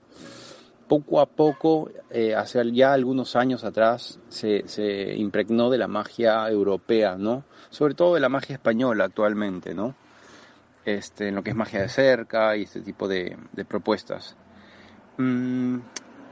Poco 0.88 1.22
a 1.22 1.26
poco, 1.26 1.90
eh, 2.10 2.36
hace 2.36 2.70
ya 2.72 2.94
algunos 2.94 3.36
años 3.36 3.64
atrás, 3.64 4.20
se, 4.28 4.68
se 4.68 5.16
impregnó 5.16 5.70
de 5.70 5.78
la 5.78 5.88
magia 5.88 6.50
europea, 6.50 7.16
¿no? 7.18 7.44
Sobre 7.70 7.94
todo 7.94 8.16
de 8.16 8.20
la 8.20 8.30
magia 8.30 8.56
española 8.56 9.06
actualmente, 9.06 9.74
¿no? 9.74 9.96
Este, 10.86 11.28
en 11.28 11.36
lo 11.36 11.44
que 11.44 11.52
es 11.52 11.56
magia 11.56 11.82
de 11.82 11.90
cerca 11.90 12.58
y 12.58 12.64
este 12.64 12.82
tipo 12.82 13.08
de, 13.08 13.38
propuestas. 13.68 14.36
Mm, 15.18 15.78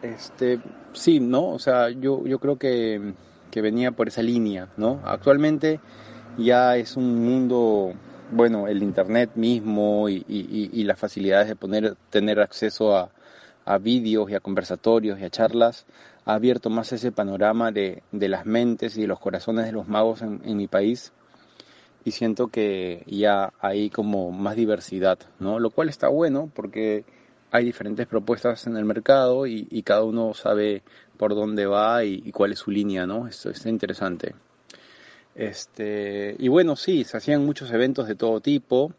este, 0.01 0.60
sí, 0.94 1.20
¿no? 1.20 1.50
O 1.50 1.60
sea, 1.60 1.89
yo, 1.89 2.25
yo 2.25 2.39
creo 2.39 2.58
que, 2.58 3.13
que 3.51 3.62
venía 3.62 3.91
por 3.91 4.08
esa 4.08 4.22
línea, 4.22 4.70
¿no? 4.77 5.01
Actualmente 5.06 5.79
ya 6.38 6.77
es 6.77 6.96
un 6.96 7.24
mundo, 7.24 7.94
bueno, 8.32 8.68
el 8.68 8.84
Internet 8.84 9.32
mismo 9.36 10.10
y, 10.10 10.84
las 10.84 11.00
facilidades 11.00 11.48
de 11.48 11.56
poner, 11.56 11.96
tener 12.10 12.39
acceso 12.39 12.96
a, 12.96 13.10
vídeos 13.82 14.32
y 14.32 14.34
a 14.34 14.39
conversatorios 14.39 15.20
y 15.20 15.25
a 15.25 15.29
charlas 15.29 15.86
ha 16.25 16.34
abierto 16.34 16.72
más 16.72 16.91
ese 16.91 17.12
panorama 17.12 17.72
de, 17.72 18.01
las 18.12 18.48
mentes 18.48 18.98
y 18.98 19.01
de 19.01 19.08
los 19.08 19.20
corazones 19.20 19.65
de 19.65 19.72
los 19.72 19.88
magos 19.88 20.24
en, 20.24 20.58
mi 20.58 20.68
país 20.68 21.13
y 22.06 22.12
siento 22.12 22.48
que 22.48 23.03
ya 23.08 23.53
hay 23.60 23.89
como 23.89 24.32
más 24.32 24.56
diversidad, 24.56 25.20
¿no? 25.39 25.60
Lo 25.60 25.70
cual 25.70 25.89
está 25.89 26.08
bueno 26.08 26.50
porque 26.53 27.03
hay 27.51 27.65
diferentes 27.65 28.08
propuestas 28.08 28.68
en 28.68 28.77
el 28.77 28.86
mercado 28.86 29.48
y, 29.48 29.65
cada 29.84 30.03
uno 30.03 30.34
sabe 30.34 30.84
por 31.18 31.36
dónde 31.36 31.65
va 31.65 32.03
y, 32.03 32.22
y, 32.25 32.32
cuál 32.32 32.51
es 32.51 32.60
su 32.60 32.72
línea, 32.72 33.06
¿no? 33.08 33.27
Esto 33.27 33.50
está 33.50 33.70
interesante. 33.70 34.36
Este, 35.36 36.36
y 36.38 36.48
bueno, 36.48 36.75
sí, 36.75 37.03
se 37.03 37.18
hacían 37.18 37.46
muchos 37.46 37.72
eventos 37.72 38.08
de 38.08 38.15
todo 38.15 38.41
tipo, 38.41 38.94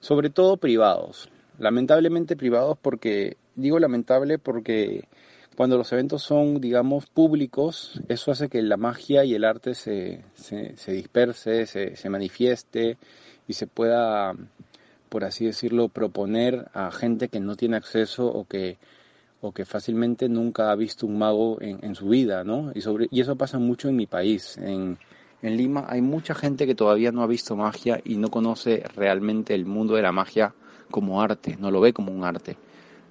sobre 0.00 0.30
todo 0.30 0.56
privados. 0.58 1.30
Lamentablemente 1.58 2.36
privados 2.36 2.78
porque, 2.80 3.36
digo 3.56 3.78
lamentable 3.78 4.38
porque 4.38 5.08
cuando 5.58 5.76
los 5.76 5.92
eventos 5.92 6.22
son, 6.22 6.60
digamos, 6.60 7.06
públicos, 7.06 8.00
eso 8.06 8.30
hace 8.30 8.48
que 8.48 8.62
la 8.62 8.76
magia 8.76 9.24
y 9.24 9.34
el 9.34 9.44
arte 9.44 9.74
se, 9.74 10.22
se, 10.36 10.92
disperse, 10.92 11.66
se, 11.66 11.96
se 11.96 12.08
manifieste 12.08 12.96
y 13.48 13.54
se 13.54 13.66
pueda, 13.66 14.36
por 15.08 15.24
así 15.24 15.46
decirlo, 15.46 15.88
proponer 15.88 16.68
a 16.74 16.92
gente 16.92 17.28
que 17.28 17.40
no 17.40 17.56
tiene 17.56 17.76
acceso 17.76 18.28
o 18.28 18.44
que 18.44 18.78
o 19.40 19.50
que 19.50 19.64
fácilmente 19.64 20.28
nunca 20.28 20.70
ha 20.70 20.76
visto 20.76 21.08
un 21.08 21.18
mago 21.18 21.60
en, 21.60 21.84
en 21.84 21.96
su 21.96 22.06
vida, 22.06 22.44
¿no? 22.44 22.70
Y, 22.76 22.80
sobre, 22.80 23.08
y 23.10 23.20
eso 23.20 23.34
pasa 23.34 23.58
mucho 23.58 23.88
en 23.88 23.96
mi 23.96 24.06
país. 24.06 24.58
En, 24.58 24.96
en 25.42 25.56
Lima 25.56 25.86
hay 25.88 26.02
mucha 26.02 26.36
gente 26.36 26.68
que 26.68 26.76
todavía 26.76 27.10
no 27.10 27.24
ha 27.24 27.26
visto 27.26 27.56
magia 27.56 28.00
y 28.04 28.16
no 28.16 28.30
conoce 28.30 28.84
realmente 28.94 29.56
el 29.56 29.66
mundo 29.66 29.96
de 29.96 30.02
la 30.02 30.12
magia 30.12 30.54
como 30.88 31.20
arte, 31.20 31.56
no 31.58 31.72
lo 31.72 31.80
ve 31.80 31.92
como 31.92 32.12
un 32.12 32.22
arte. 32.22 32.56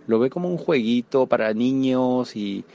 Lo 0.07 0.19
ve 0.19 0.29
como 0.29 0.49
un 0.49 0.57
jueguito 0.57 1.27
para 1.27 1.53
niños 1.53 2.35
y, 2.35 2.65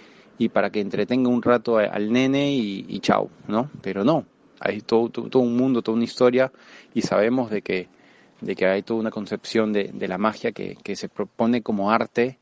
para 0.53 0.71
que 0.71 0.81
entretenga 0.81 1.29
un 1.29 1.43
rato 1.43 1.79
al 1.79 2.13
nene 2.13 2.53
y, 2.53 2.99
chao, 3.01 3.31
¿no? 3.47 3.71
Pero 3.81 4.05
no, 4.05 4.27
hay 4.61 4.81
todo, 4.81 5.11
un 5.41 5.57
mundo, 5.57 5.83
toda 5.83 5.97
una 5.97 6.05
historia 6.05 6.53
y 6.95 7.03
sabemos 7.03 7.51
de 7.51 7.63
que, 7.63 7.89
de 8.41 8.57
que 8.57 8.67
hay 8.67 8.83
toda 8.83 9.01
una 9.01 9.11
concepción 9.11 9.73
de, 9.73 9.93
la 10.09 10.19
magia 10.19 10.53
que, 10.53 10.97
se 10.97 11.09
propone 11.09 11.63
como 11.63 11.91
arte 11.91 12.39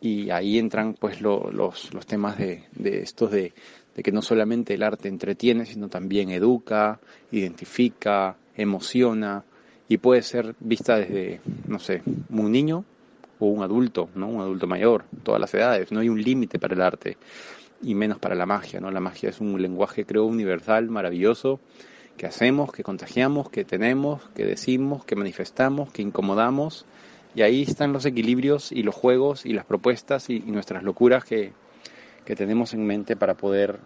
y 0.00 0.30
ahí 0.30 0.58
entran 0.58 0.94
pues 0.94 1.20
los, 1.20 1.52
los 1.52 2.06
temas 2.06 2.38
de, 2.38 2.64
de 2.72 3.02
estos 3.02 3.30
de, 3.32 3.52
de 3.94 4.02
que 4.02 4.12
no 4.12 4.22
solamente 4.22 4.74
el 4.74 4.82
arte 4.82 5.08
entretiene, 5.08 5.66
sino 5.66 5.88
también 5.88 6.30
educa, 6.30 7.00
identifica, 7.30 8.36
emociona 8.56 9.44
y 9.88 9.98
puede 9.98 10.22
ser 10.22 10.54
vista 10.60 10.96
desde, 10.96 11.40
no 11.66 11.78
sé, 11.78 12.02
un 12.30 12.50
niño 12.50 12.84
un 13.50 13.62
adulto, 13.62 14.08
¿no? 14.14 14.28
Un 14.28 14.40
adulto 14.40 14.66
mayor, 14.66 15.04
todas 15.22 15.40
las 15.40 15.52
edades, 15.54 15.92
no 15.92 16.00
hay 16.00 16.08
un 16.08 16.22
límite 16.22 16.58
para 16.58 16.74
el 16.74 16.82
arte 16.82 17.16
y 17.82 17.94
menos 17.94 18.18
para 18.18 18.34
la 18.34 18.46
magia, 18.46 18.80
¿no? 18.80 18.90
La 18.90 19.00
magia 19.00 19.30
es 19.30 19.40
un 19.40 19.60
lenguaje 19.60 20.04
creo 20.04 20.24
universal, 20.24 20.88
maravilloso, 20.88 21.60
que 22.16 22.26
hacemos, 22.26 22.72
que 22.72 22.82
contagiamos, 22.82 23.50
que 23.50 23.64
tenemos, 23.64 24.22
que 24.34 24.44
decimos, 24.44 25.04
que 25.04 25.16
manifestamos, 25.16 25.90
que 25.92 26.02
incomodamos 26.02 26.86
y 27.34 27.42
ahí 27.42 27.62
están 27.62 27.92
los 27.92 28.04
equilibrios 28.04 28.72
y 28.72 28.82
los 28.82 28.94
juegos 28.94 29.46
y 29.46 29.52
las 29.52 29.64
propuestas 29.64 30.28
y 30.28 30.40
nuestras 30.40 30.82
locuras 30.82 31.24
que, 31.24 31.52
que 32.24 32.36
tenemos 32.36 32.74
en 32.74 32.86
mente 32.86 33.16
para 33.16 33.34
poder 33.34 33.80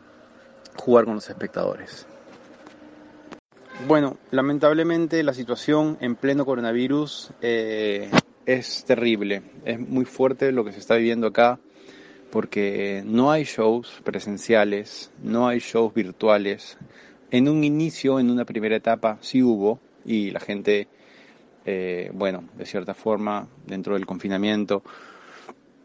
jugar 0.76 1.04
con 1.04 1.14
los 1.14 1.28
espectadores. 1.28 2.06
Bueno, 3.86 4.16
lamentablemente 4.30 5.22
la 5.22 5.34
situación 5.34 5.98
en 6.00 6.16
pleno 6.16 6.44
coronavirus 6.44 7.30
eh, 7.42 8.10
es 8.46 8.84
terrible, 8.84 9.42
es 9.64 9.78
muy 9.78 10.04
fuerte 10.04 10.52
lo 10.52 10.64
que 10.64 10.72
se 10.72 10.78
está 10.78 10.96
viviendo 10.96 11.26
acá 11.26 11.58
porque 12.30 13.02
no 13.04 13.30
hay 13.30 13.44
shows 13.44 14.00
presenciales, 14.04 15.12
no 15.22 15.48
hay 15.48 15.58
shows 15.58 15.94
virtuales. 15.94 16.76
En 17.30 17.48
un 17.48 17.64
inicio, 17.64 18.20
en 18.20 18.30
una 18.30 18.44
primera 18.44 18.76
etapa, 18.76 19.18
sí 19.20 19.42
hubo 19.42 19.80
y 20.04 20.30
la 20.30 20.40
gente, 20.40 20.88
eh, 21.64 22.10
bueno, 22.12 22.44
de 22.56 22.66
cierta 22.66 22.94
forma, 22.94 23.48
dentro 23.66 23.94
del 23.94 24.06
confinamiento, 24.06 24.82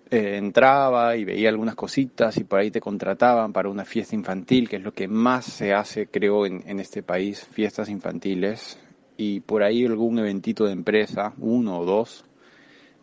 eh, 0.09 0.35
entraba 0.37 1.15
y 1.15 1.23
veía 1.23 1.49
algunas 1.49 1.75
cositas 1.75 2.37
y 2.37 2.43
por 2.43 2.59
ahí 2.59 2.69
te 2.69 2.81
contrataban 2.81 3.53
para 3.53 3.69
una 3.69 3.85
fiesta 3.85 4.15
infantil, 4.15 4.67
que 4.67 4.75
es 4.75 4.83
lo 4.83 4.93
que 4.93 5.07
más 5.07 5.45
se 5.45 5.73
hace, 5.73 6.07
creo, 6.07 6.45
en, 6.45 6.63
en 6.67 6.79
este 6.79 7.01
país, 7.01 7.47
fiestas 7.51 7.89
infantiles, 7.89 8.77
y 9.15 9.39
por 9.39 9.63
ahí 9.63 9.85
algún 9.85 10.19
eventito 10.19 10.65
de 10.65 10.73
empresa, 10.73 11.33
uno 11.37 11.79
o 11.79 11.85
dos, 11.85 12.25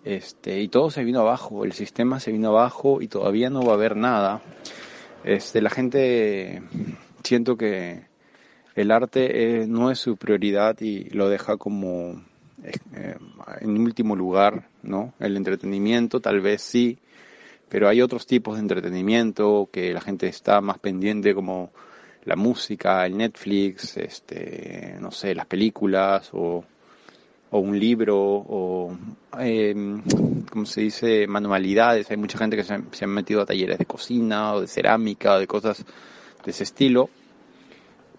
este, 0.09 0.63
y 0.63 0.69
todo 0.69 0.91
se 0.91 1.05
vino 1.05 1.21
abajo, 1.21 1.67
el 1.67 1.73
sistema 1.73 2.19
se 2.19 2.33
vino 2.33 2.49
abajo 2.49 3.03
y 3.03 3.09
todavía 3.09 3.51
no 3.51 3.61
va 3.61 3.73
a 3.73 3.75
haber 3.75 3.95
nada. 3.95 4.41
Este, 5.23 5.61
la 5.61 5.69
gente, 5.69 6.63
siento 7.23 7.59
que 7.59 8.05
el 8.75 8.91
arte 8.91 9.67
no 9.69 9.91
es 9.91 9.99
su 9.99 10.17
prioridad 10.17 10.81
y 10.81 11.11
lo 11.11 11.29
deja 11.29 11.59
como 11.59 12.23
eh, 12.65 13.17
en 13.61 13.79
último 13.79 14.17
lugar, 14.17 14.69
¿no? 14.83 15.13
El 15.21 15.37
entretenimiento 15.37 16.21
tal 16.21 16.41
vez 16.41 16.63
sí, 16.63 16.97
pero 17.69 17.87
hay 17.87 18.01
otros 18.01 18.27
tipos 18.27 18.55
de 18.55 18.63
entretenimiento 18.63 19.69
que 19.71 19.93
la 19.93 20.01
gente 20.01 20.27
está 20.27 20.63
más 20.63 20.79
pendiente 20.79 21.35
como 21.35 21.71
la 22.25 22.35
música, 22.35 23.05
el 23.05 23.19
Netflix, 23.19 23.99
este, 23.99 24.97
no 25.01 25.11
sé, 25.11 25.35
las 25.35 25.45
películas 25.45 26.31
o, 26.33 26.65
o 27.51 27.59
un 27.59 27.79
libro 27.79 28.17
o, 28.19 28.97
eh, 29.39 29.75
como 30.51 30.67
se 30.67 30.83
dice, 30.83 31.27
manualidades. 31.27 32.11
Hay 32.11 32.17
mucha 32.17 32.39
gente 32.39 32.57
que 32.57 32.65
se, 32.65 32.79
se 32.93 33.05
han 33.05 33.11
metido 33.11 33.43
a 33.43 33.47
talleres 33.47 33.79
de 33.79 33.87
cocina 33.87 34.55
o 34.55 34.61
de 34.61 34.67
cerámica 34.67 35.35
o 35.35 35.39
de 35.39 35.47
cosas 35.47 35.85
de 36.45 36.51
ese 36.51 36.65
estilo 36.65 37.11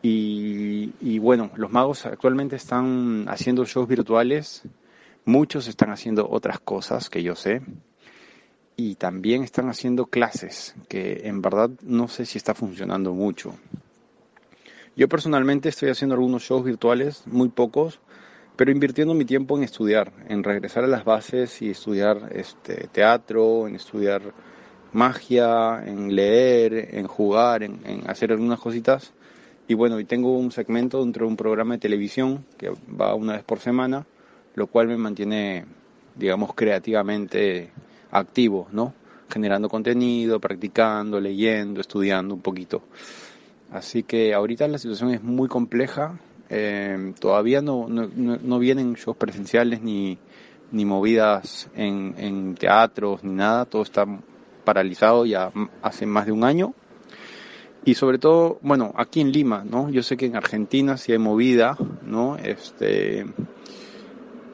y, 0.02 1.20
bueno, 1.20 1.52
los 1.56 1.72
magos 1.72 2.06
actualmente 2.06 2.56
están 2.56 3.26
haciendo 3.28 3.66
shows 3.66 3.88
virtuales, 3.88 4.64
muchos 5.26 5.68
están 5.68 5.92
haciendo 5.92 6.30
otras 6.30 6.60
cosas 6.60 7.10
que 7.10 7.22
yo 7.22 7.36
sé, 7.36 7.62
y 8.76 8.96
también 8.96 9.44
están 9.44 9.68
haciendo 9.70 10.06
clases, 10.06 10.74
que 10.88 11.22
en 11.26 11.42
verdad 11.42 11.70
no 11.82 12.08
sé 12.08 12.26
si 12.26 12.38
está 12.38 12.54
funcionando 12.54 13.14
mucho. 13.14 13.56
Yo 14.96 15.10
personalmente 15.10 15.70
estoy 15.70 15.90
haciendo 15.90 16.16
algunos 16.16 16.44
shows 16.44 16.64
virtuales, 16.64 17.28
muy 17.28 17.50
pocos, 17.50 18.00
pero 18.60 18.72
invirtiendo 18.72 19.14
mi 19.14 19.24
tiempo 19.24 19.56
en 19.56 19.64
estudiar, 19.64 20.12
en 20.28 20.44
regresar 20.44 20.84
a 20.84 20.88
las 20.88 21.06
bases 21.06 21.62
y 21.62 21.70
estudiar 21.70 22.30
este, 22.36 22.90
teatro, 22.92 23.70
en 23.70 23.76
estudiar 23.76 24.22
magia, 24.92 25.82
en 25.86 26.14
leer, 26.14 26.90
en 26.98 27.08
jugar, 27.08 27.64
en 27.64 28.04
hacer 28.08 28.34
algunas 28.34 28.60
cositas 28.60 29.14
y 29.70 29.76
bueno, 29.76 30.00
y 30.00 30.04
tengo 30.04 30.36
un 30.36 30.52
segmento 30.52 31.00
dentro 31.00 31.26
de 31.26 31.30
un 31.30 31.38
programa 31.38 31.76
de 31.76 31.80
televisión 31.80 32.44
que 32.58 32.72
va 33.00 33.14
una 33.14 33.34
vez 33.34 33.44
por 33.44 33.60
semana, 33.60 34.08
lo 34.56 34.66
cual 34.66 34.88
me 34.88 34.98
mantiene, 34.98 35.64
digamos, 36.16 36.56
creativamente 36.56 37.70
activo, 38.10 38.68
¿no? 38.72 38.96
generando 39.30 39.70
contenido, 39.70 40.40
practicando, 40.40 41.22
leyendo, 41.22 41.82
estudiando 41.82 42.34
un 42.34 42.42
poquito. 42.42 42.82
Así 43.72 44.02
que 44.02 44.34
ahorita 44.34 44.68
la 44.68 44.80
situación 44.80 45.12
es 45.12 45.22
muy 45.22 45.48
compleja. 45.48 46.20
Eh, 46.50 47.14
todavía 47.20 47.62
no, 47.62 47.88
no, 47.88 48.60
vienen 48.60 48.96
shows 48.96 49.18
presenciales 49.18 49.82
ni, 49.82 50.18
ni 50.72 50.84
movidas 50.84 51.70
en, 51.76 52.16
en, 52.18 52.56
teatros 52.56 53.24
ni 53.24 53.34
nada. 53.34 53.66
Todo 53.66 53.84
está 53.84 54.06
paralizado 54.64 55.26
ya 55.26 55.52
hace 55.82 56.06
más 56.06 56.26
de 56.26 56.32
un 56.32 56.44
año. 56.44 56.74
Y 57.86 57.94
sobre 57.94 58.18
todo, 58.20 58.60
bueno, 58.62 58.94
aquí 58.96 59.22
en 59.22 59.32
Lima, 59.32 59.64
¿no? 59.64 59.90
Yo 59.90 60.04
sé 60.04 60.18
que 60.18 60.26
en 60.26 60.36
Argentina 60.36 60.98
sí 60.98 61.12
hay 61.12 61.18
movida, 61.18 61.78
¿no? 62.04 62.36
Este, 62.38 63.26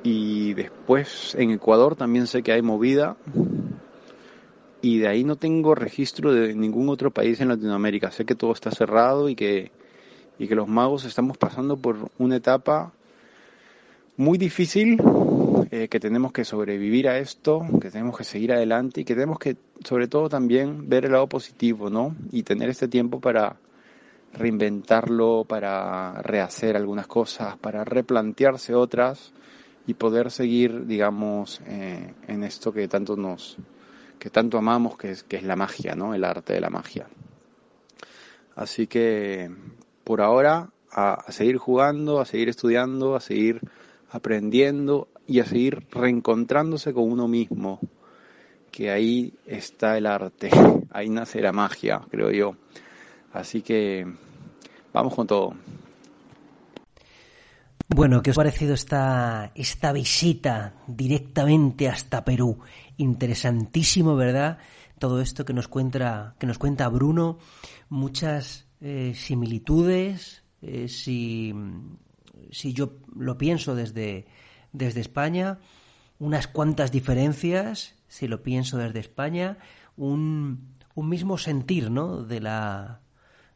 y 0.04 0.54
después 0.54 1.34
en 1.36 1.50
Ecuador 1.52 1.96
también 1.96 2.28
sé 2.28 2.44
que 2.44 2.52
hay 2.52 2.62
movida. 2.62 3.18
Y 4.82 5.00
de 5.00 5.08
ahí 5.08 5.24
no 5.24 5.36
tengo 5.36 5.74
registro 5.74 6.32
de 6.32 6.54
ningún 6.54 6.90
otro 6.90 7.10
país 7.10 7.42
en 7.42 7.48
Latinoamérica. 7.48 8.12
Sé 8.12 8.24
que 8.26 8.36
todo 8.36 8.52
está 8.52 8.70
cerrado 8.70 9.30
y 9.30 9.36
que, 9.36 9.72
y 10.38 10.48
que 10.48 10.56
los 10.56 10.68
magos 10.68 11.06
estamos 11.06 11.38
pasando 11.38 11.78
por 11.78 12.10
una 12.18 12.38
etapa 12.38 12.94
muy 14.18 14.38
difícil, 14.38 14.98
eh, 15.72 15.88
que 15.90 16.00
tenemos 16.00 16.32
que 16.32 16.46
sobrevivir 16.46 17.08
a 17.10 17.20
esto, 17.20 17.62
que 17.82 17.92
tenemos 17.92 18.18
que 18.18 18.24
seguir 18.24 18.54
adelante 18.54 19.02
y 19.02 19.06
que 19.06 19.14
tenemos 19.14 19.40
que, 19.40 19.58
sobre 19.84 20.08
todo, 20.08 20.30
también 20.30 20.88
ver 20.88 21.06
el 21.06 21.12
lado 21.12 21.28
positivo, 21.28 21.90
¿no? 21.90 22.16
Y 22.32 22.44
tener 22.44 22.70
este 22.70 22.88
tiempo 22.88 23.20
para 23.20 23.58
reinventarlo, 24.34 25.46
para 25.48 26.22
rehacer 26.22 26.76
algunas 26.76 27.08
cosas, 27.08 27.58
para 27.58 27.84
replantearse 27.84 28.74
otras 28.74 29.34
y 29.88 29.94
poder 29.94 30.32
seguir, 30.32 30.86
digamos, 30.86 31.62
eh, 31.68 32.14
en 32.28 32.44
esto 32.44 32.72
que 32.72 32.88
tanto 32.88 33.16
nos, 33.16 33.58
que 34.20 34.30
tanto 34.30 34.58
amamos, 34.58 34.98
que 34.98 35.12
es, 35.12 35.24
que 35.24 35.38
es 35.38 35.44
la 35.44 35.56
magia, 35.56 35.96
¿no? 35.96 36.14
El 36.14 36.24
arte 36.24 36.54
de 36.54 36.62
la 36.62 36.70
magia. 36.70 37.08
Así 38.56 38.88
que, 38.88 39.52
por 40.06 40.22
ahora, 40.22 40.70
a, 40.92 41.26
seguir 41.30 41.58
jugando, 41.58 42.22
a 42.22 42.26
seguir 42.26 42.48
estudiando, 42.48 43.16
a 43.16 43.20
seguir 43.20 43.60
aprendiendo 44.10 45.10
y 45.28 45.40
a 45.42 45.46
seguir 45.46 45.88
reencontrándose 45.92 46.94
con 46.94 47.12
uno 47.12 47.28
mismo, 47.28 47.80
que 48.72 48.92
ahí 48.92 49.34
está 49.46 49.98
el 49.98 50.06
arte, 50.06 50.50
ahí 50.92 51.10
nace 51.10 51.42
la 51.42 51.52
magia, 51.52 52.02
creo 52.10 52.32
yo. 52.32 52.56
Así 53.34 53.62
que 53.62 54.08
vamos 54.94 55.14
con 55.14 55.28
todo. 55.28 55.56
Bueno, 57.88 58.22
¿qué 58.22 58.32
os 58.32 58.38
ha 58.38 58.42
parecido 58.42 58.74
esta, 58.74 59.52
esta 59.56 59.92
visita 59.92 60.76
directamente 60.88 61.90
hasta 61.90 62.24
Perú? 62.24 62.60
Interesantísimo, 62.98 64.16
¿verdad? 64.16 64.60
Todo 65.00 65.20
esto 65.20 65.46
que 65.46 65.54
nos 65.54 65.68
cuenta, 65.68 66.36
que 66.40 66.48
nos 66.48 66.58
cuenta 66.58 66.88
Bruno, 66.90 67.38
muchas 67.90 68.65
eh, 68.82 69.14
similitudes, 69.16 70.44
eh, 70.62 70.88
si, 70.88 71.54
si 72.52 72.74
yo 72.74 72.98
lo 73.16 73.38
pienso 73.38 73.76
desde, 73.76 74.26
desde 74.74 75.02
España, 75.02 75.60
unas 76.20 76.48
cuantas 76.48 76.92
diferencias, 76.92 77.96
si 78.08 78.28
lo 78.28 78.44
pienso 78.44 78.78
desde 78.78 79.00
España, 79.00 79.58
un, 79.98 80.76
un 80.94 81.10
mismo 81.10 81.38
sentir, 81.38 81.92
¿no? 81.92 82.24
De 82.24 82.40
la, 82.40 83.02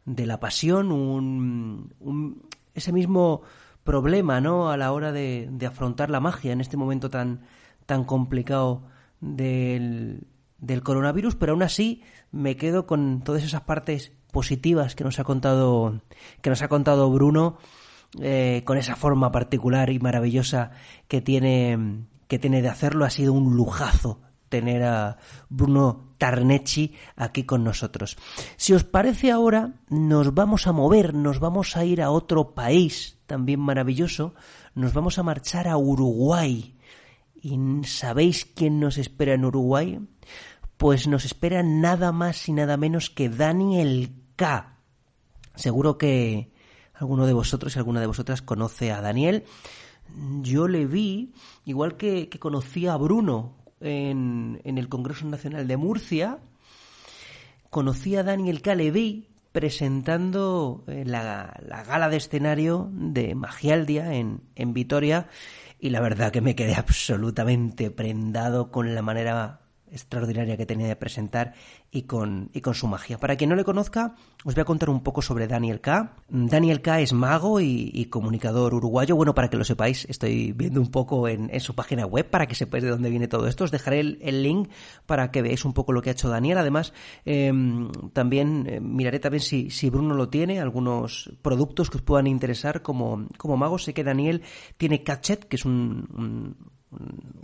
de 0.06 0.26
la 0.26 0.40
pasión, 0.40 0.92
un, 0.92 2.44
ese 2.74 2.92
mismo 2.92 3.42
problema, 3.84 4.42
¿no? 4.42 4.70
A 4.70 4.78
la 4.78 4.92
hora 4.92 5.12
de, 5.12 5.50
afrontar 5.66 6.10
la 6.10 6.20
magia 6.20 6.52
en 6.52 6.62
este 6.62 6.78
momento 6.78 7.10
tan, 7.10 7.42
tan 7.86 8.04
complicado 8.04 8.84
del, 9.22 10.28
del 10.58 10.84
coronavirus, 10.84 11.36
pero 11.36 11.54
aún 11.54 11.64
así 11.64 12.04
me 12.32 12.58
quedo 12.58 12.86
con 12.86 13.22
todas 13.22 13.44
esas 13.44 13.62
partes 13.62 14.14
positivas 14.32 14.96
que 14.96 15.04
nos 15.04 15.20
ha 15.20 15.24
contado, 15.24 16.02
que 16.42 16.50
nos 16.50 16.62
ha 16.62 16.68
contado 16.68 17.10
Bruno, 17.12 17.58
eh, 18.20 18.64
con 18.66 18.78
esa 18.78 18.96
forma 18.96 19.32
particular 19.32 19.90
y 19.90 20.00
maravillosa 20.00 20.72
que 21.08 21.22
tiene, 21.22 22.06
que 22.28 22.40
tiene 22.40 22.62
de 22.62 22.70
hacerlo. 22.70 23.06
Ha 23.06 23.10
sido 23.10 23.34
un 23.34 23.56
lujazo 23.56 24.22
tener 24.50 24.84
a 24.84 25.18
Bruno 25.48 26.14
Tarnechi 26.18 26.96
aquí 27.16 27.44
con 27.44 27.64
nosotros. 27.64 28.18
Si 28.58 28.74
os 28.74 28.84
parece 28.84 29.32
ahora, 29.32 29.74
nos 29.90 30.34
vamos 30.34 30.68
a 30.68 30.74
mover, 30.74 31.14
nos 31.14 31.40
vamos 31.40 31.78
a 31.78 31.86
ir 31.86 32.02
a 32.02 32.12
otro 32.12 32.54
país 32.54 33.20
también 33.28 33.60
maravilloso, 33.60 34.34
nos 34.74 34.94
vamos 34.94 35.20
a 35.20 35.24
marchar 35.24 35.68
a 35.68 35.78
Uruguay. 35.78 36.76
¿Y 37.42 37.58
sabéis 37.86 38.46
quién 38.46 38.80
nos 38.80 38.98
espera 38.98 39.36
en 39.36 39.46
Uruguay? 39.46 40.00
Pues 40.78 41.08
nos 41.08 41.26
espera 41.26 41.64
nada 41.64 42.12
más 42.12 42.50
y 42.50 42.54
nada 42.54 42.76
menos 42.76 43.10
que 43.10 43.30
Daniel 43.30 44.19
K. 44.40 44.78
Seguro 45.56 45.98
que 45.98 46.50
alguno 46.94 47.26
de 47.26 47.34
vosotros 47.34 47.76
y 47.76 47.80
alguna 47.80 48.00
de 48.00 48.08
vosotras 48.08 48.42
conoce 48.42 48.94
a 48.94 49.02
Daniel. 49.02 49.44
Yo 50.42 50.70
le 50.70 50.86
vi, 50.86 51.34
igual 51.66 51.98
que, 51.98 52.30
que 52.30 52.40
conocí 52.40 52.88
a 52.88 52.96
Bruno 52.96 53.58
en, 53.82 54.62
el 54.64 54.88
Congreso 54.88 55.26
Nacional 55.26 55.68
de 55.68 55.76
Murcia, 55.76 56.40
conocí 57.70 58.16
a 58.16 58.24
Daniel 58.24 58.62
Caleví 58.62 59.28
presentando 59.52 60.86
eh, 60.88 61.04
la, 61.06 61.60
la, 61.68 61.84
gala 61.84 62.08
de 62.08 62.16
escenario 62.16 62.90
de 62.94 63.36
Magialdia 63.36 64.14
en 64.14 64.74
Vitoria 64.74 65.28
y 65.82 65.90
la 65.90 66.00
verdad 66.00 66.32
que 66.32 66.40
me 66.40 66.56
quedé 66.56 66.76
absolutamente 66.76 67.92
prendado 67.92 68.72
con 68.72 68.96
la 68.96 69.02
manera 69.02 69.60
extraordinaria 69.92 70.58
que 70.58 70.66
tenía 70.66 70.88
de 70.88 70.96
presentar 70.96 71.54
y 71.92 72.04
con, 72.04 72.50
y 72.54 72.62
con 72.62 72.74
su 72.74 72.88
magia. 72.88 73.18
Para 73.18 73.36
quien 73.36 73.50
no 73.50 73.56
le 73.56 73.64
conozca, 73.64 74.16
os 74.46 74.56
voy 74.56 74.62
a 74.62 74.66
contar 74.66 74.90
un 74.90 75.02
poco 75.02 75.22
sobre 75.22 75.48
Daniel 75.48 75.82
K. 75.82 76.14
Daniel 76.30 76.82
K 76.82 77.02
es 77.02 77.14
mago 77.14 77.60
y, 77.60 78.06
comunicador 78.06 78.74
uruguayo. 78.74 79.16
Bueno, 79.16 79.36
para 79.36 79.50
que 79.50 79.58
lo 79.58 79.64
sepáis, 79.64 80.06
estoy 80.10 80.52
viendo 80.54 80.82
un 80.82 80.92
poco 80.92 81.28
en, 81.28 81.60
su 81.60 81.76
página 81.76 82.06
web 82.06 82.30
para 82.30 82.48
que 82.48 82.56
sepáis 82.56 82.84
de 82.84 82.90
dónde 82.90 83.10
viene 83.10 83.28
todo 83.28 83.48
esto. 83.48 83.64
Os 83.64 83.72
dejaré 83.72 84.00
el, 84.00 84.44
link 84.44 84.70
para 85.06 85.32
que 85.32 85.42
veáis 85.42 85.66
un 85.66 85.74
poco 85.74 85.92
lo 85.92 86.02
que 86.02 86.10
ha 86.10 86.14
hecho 86.14 86.30
Daniel. 86.30 86.58
Además, 86.58 86.94
em, 87.26 87.92
también 88.14 88.66
eh, 88.68 88.80
miraré 88.80 89.20
también 89.20 89.42
si, 89.42 89.70
si 89.70 89.90
Bruno 89.90 90.16
lo 90.16 90.30
tiene, 90.30 90.60
algunos 90.60 91.32
productos 91.42 91.90
que 91.90 91.98
os 91.98 92.04
puedan 92.04 92.28
interesar 92.28 92.82
como, 92.82 93.28
como 93.38 93.58
mago. 93.58 93.78
Sé 93.78 93.94
que 93.94 94.04
Daniel 94.04 94.44
tiene 94.78 95.04
Catchet, 95.04 95.46
que 95.46 95.56
es 95.56 95.66
un 95.66 96.56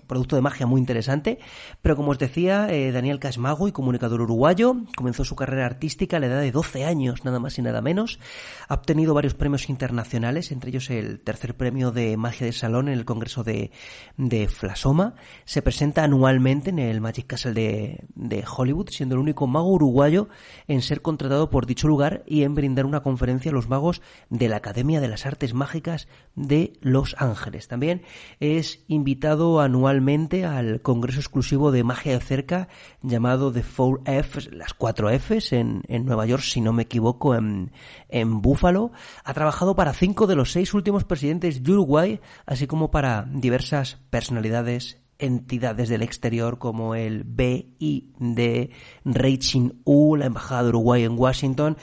producto 0.07 0.35
de 0.35 0.41
magia 0.41 0.65
muy 0.65 0.79
interesante. 0.79 1.39
Pero 1.81 1.95
como 1.95 2.11
os 2.11 2.19
decía, 2.19 2.67
eh, 2.69 2.91
Daniel 2.91 3.19
Casmago 3.19 3.67
y 3.67 3.71
comunicador 3.71 4.21
uruguayo, 4.21 4.75
comenzó 4.95 5.23
su 5.23 5.35
carrera 5.35 5.65
artística 5.65 6.17
a 6.17 6.19
la 6.19 6.27
edad 6.27 6.41
de 6.41 6.51
12 6.51 6.85
años, 6.85 7.25
nada 7.25 7.39
más 7.39 7.57
y 7.57 7.61
nada 7.61 7.81
menos. 7.81 8.19
Ha 8.67 8.73
obtenido 8.75 9.13
varios 9.13 9.33
premios 9.33 9.69
internacionales, 9.69 10.51
entre 10.51 10.69
ellos 10.69 10.89
el 10.89 11.19
tercer 11.19 11.55
premio 11.55 11.91
de 11.91 12.17
magia 12.17 12.45
de 12.45 12.53
salón 12.53 12.87
en 12.87 12.95
el 12.95 13.05
Congreso 13.05 13.43
de, 13.43 13.71
de 14.17 14.47
Flasoma. 14.47 15.15
Se 15.45 15.61
presenta 15.61 16.03
anualmente 16.03 16.71
en 16.71 16.79
el 16.79 17.01
Magic 17.01 17.27
Castle 17.27 17.53
de, 17.53 18.03
de 18.15 18.43
Hollywood, 18.45 18.89
siendo 18.89 19.15
el 19.15 19.21
único 19.21 19.47
mago 19.47 19.71
uruguayo 19.71 20.29
en 20.67 20.81
ser 20.81 21.01
contratado 21.01 21.49
por 21.49 21.65
dicho 21.65 21.87
lugar 21.87 22.23
y 22.25 22.43
en 22.43 22.55
brindar 22.55 22.85
una 22.85 23.01
conferencia 23.01 23.51
a 23.51 23.53
los 23.53 23.69
magos 23.69 24.01
de 24.29 24.49
la 24.49 24.57
Academia 24.57 25.01
de 25.01 25.07
las 25.07 25.25
Artes 25.25 25.53
Mágicas 25.53 26.07
de 26.35 26.73
Los 26.81 27.15
Ángeles. 27.19 27.67
También 27.67 28.01
es 28.39 28.83
invitado 28.87 29.34
anualmente 29.61 30.45
al 30.45 30.81
congreso 30.81 31.19
exclusivo 31.19 31.71
de 31.71 31.83
magia 31.83 32.13
de 32.13 32.19
cerca 32.19 32.67
llamado 33.01 33.51
The 33.51 33.63
Four 33.63 34.01
Fs, 34.05 34.53
las 34.53 34.73
cuatro 34.73 35.09
Fs 35.09 35.53
en, 35.53 35.83
Nueva 36.05 36.25
York, 36.25 36.43
si 36.43 36.61
no 36.61 36.73
me 36.73 36.83
equivoco, 36.83 37.35
en, 37.35 37.71
en 38.09 38.41
Buffalo. 38.41 38.91
Ha 39.23 39.33
trabajado 39.33 39.75
para 39.75 39.93
cinco 39.93 40.27
de 40.27 40.35
los 40.35 40.51
seis 40.51 40.73
últimos 40.73 41.03
presidentes 41.03 41.63
de 41.63 41.71
Uruguay, 41.71 42.21
así 42.45 42.67
como 42.67 42.91
para 42.91 43.27
diversas 43.29 43.97
personalidades 44.09 45.01
entidades 45.17 45.89
del 45.89 46.01
exterior 46.01 46.57
como 46.57 46.95
el 46.95 47.23
BID, 47.23 48.69
Racing 49.05 49.69
U, 49.83 50.15
la 50.15 50.25
Embajada 50.25 50.63
de 50.63 50.69
Uruguay 50.69 51.03
en 51.03 51.17
Washington 51.17 51.77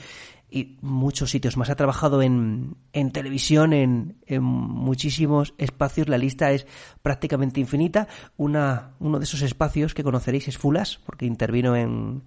y 0.53 0.77
muchos 0.81 1.31
sitios 1.31 1.57
más. 1.57 1.71
Ha 1.71 1.75
trabajado 1.75 2.21
en, 2.21 2.75
en 2.93 3.11
televisión, 3.11 3.73
en, 3.73 4.17
en, 4.27 4.43
muchísimos 4.43 5.55
espacios. 5.57 6.07
La 6.07 6.19
lista 6.19 6.51
es 6.51 6.67
prácticamente 7.01 7.59
infinita. 7.59 8.07
Una, 8.37 8.91
uno 8.99 9.17
de 9.17 9.23
esos 9.23 9.41
espacios 9.41 9.95
que 9.95 10.03
conoceréis 10.03 10.47
es 10.47 10.59
Fulas, 10.59 10.99
porque 11.07 11.25
intervino 11.25 11.75
en, 11.75 12.21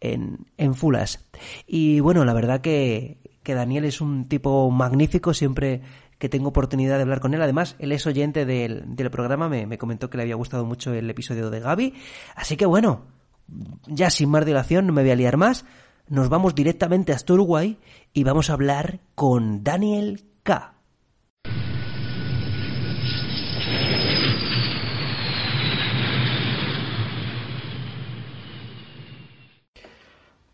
en, 0.00 0.46
en 0.56 0.74
Fulas. 0.74 1.24
Y 1.68 2.00
bueno, 2.00 2.24
la 2.24 2.32
verdad 2.32 2.60
que, 2.60 3.18
que 3.44 3.54
Daniel 3.54 3.84
es 3.84 4.00
un 4.00 4.26
tipo 4.26 4.68
magnífico, 4.72 5.32
siempre 5.32 5.82
que 6.18 6.28
tengo 6.28 6.48
oportunidad 6.48 6.96
de 6.96 7.02
hablar 7.02 7.20
con 7.20 7.32
él. 7.32 7.42
Además, 7.42 7.76
él 7.78 7.92
es 7.92 8.08
oyente 8.08 8.44
del, 8.44 8.96
del 8.96 9.08
programa, 9.08 9.48
me, 9.48 9.66
me 9.66 9.78
comentó 9.78 10.10
que 10.10 10.16
le 10.16 10.24
había 10.24 10.34
gustado 10.34 10.64
mucho 10.64 10.92
el 10.94 11.08
episodio 11.08 11.48
de 11.48 11.60
Gaby. 11.60 11.94
Así 12.34 12.56
que 12.56 12.66
bueno, 12.66 13.04
ya 13.86 14.10
sin 14.10 14.30
más 14.30 14.44
dilación, 14.44 14.88
no 14.88 14.92
me 14.92 15.02
voy 15.02 15.12
a 15.12 15.16
liar 15.16 15.36
más 15.36 15.64
nos 16.08 16.28
vamos 16.28 16.54
directamente 16.54 17.12
hasta 17.12 17.34
Uruguay 17.34 17.76
y 18.12 18.24
vamos 18.24 18.50
a 18.50 18.54
hablar 18.54 19.00
con 19.14 19.62
Daniel 19.62 20.22
K. 20.42 20.74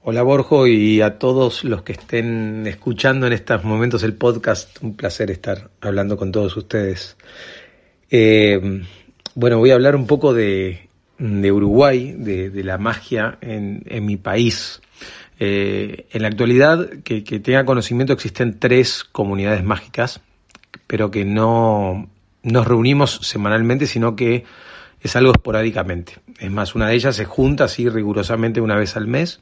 Hola 0.06 0.22
Borjo 0.22 0.66
y 0.66 1.00
a 1.00 1.18
todos 1.18 1.64
los 1.64 1.82
que 1.82 1.92
estén 1.92 2.66
escuchando 2.66 3.26
en 3.26 3.32
estos 3.32 3.64
momentos 3.64 4.02
el 4.02 4.12
podcast, 4.12 4.82
un 4.82 4.96
placer 4.96 5.30
estar 5.30 5.70
hablando 5.80 6.18
con 6.18 6.30
todos 6.30 6.54
ustedes. 6.58 7.16
Eh, 8.10 8.82
bueno, 9.34 9.58
voy 9.58 9.70
a 9.70 9.74
hablar 9.74 9.96
un 9.96 10.06
poco 10.06 10.34
de, 10.34 10.90
Uruguay, 11.18 12.12
de, 12.12 12.64
la 12.64 12.76
magia 12.76 13.38
en, 13.40 13.82
mi 14.04 14.18
país. 14.18 14.82
Eh, 15.40 16.06
en 16.12 16.22
la 16.22 16.28
actualidad, 16.28 16.88
que, 17.02 17.22
tenga 17.22 17.64
conocimiento, 17.64 18.12
existen 18.12 18.58
tres 18.58 19.04
comunidades 19.04 19.64
mágicas, 19.64 20.20
pero 20.86 21.10
que 21.10 21.24
no 21.24 22.08
nos 22.42 22.66
reunimos 22.66 23.18
semanalmente, 23.22 23.86
sino 23.86 24.14
que 24.16 24.44
es 25.00 25.16
algo 25.16 25.32
esporádicamente. 25.32 26.14
Es 26.38 26.50
más, 26.50 26.74
una 26.74 26.88
de 26.88 26.94
ellas 26.94 27.16
se 27.16 27.24
junta 27.24 27.64
así 27.64 27.88
rigurosamente 27.88 28.60
una 28.60 28.76
vez 28.76 28.96
al 28.96 29.06
mes 29.06 29.40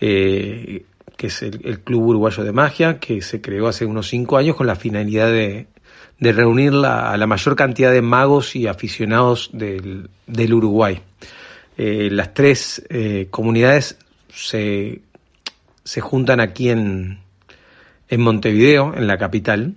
eh, 0.00 0.84
que 1.16 1.26
es 1.26 1.42
el, 1.42 1.80
Club 1.80 2.06
Uruguayo 2.06 2.44
de 2.44 2.52
Magia, 2.52 3.00
que 3.00 3.20
se 3.22 3.40
creó 3.40 3.66
hace 3.66 3.84
unos 3.84 4.08
cinco 4.08 4.36
años 4.36 4.54
con 4.54 4.68
la 4.68 4.76
finalidad 4.76 5.26
de, 5.26 5.66
reunir 6.20 6.72
a 6.84 7.16
la 7.16 7.26
mayor 7.26 7.56
cantidad 7.56 7.92
de 7.92 8.02
magos 8.02 8.54
y 8.54 8.68
aficionados 8.68 9.50
del, 9.52 10.08
Uruguay. 10.54 11.00
Eh, 11.76 12.08
las 12.12 12.34
tres 12.34 12.84
comunidades 13.30 13.98
se, 14.32 15.00
se, 15.88 16.00
juntan 16.00 16.40
aquí 16.40 16.70
en, 16.70 17.20
en 18.08 18.20
Montevideo, 18.20 18.94
en 18.94 19.06
la 19.06 19.18
capital, 19.18 19.74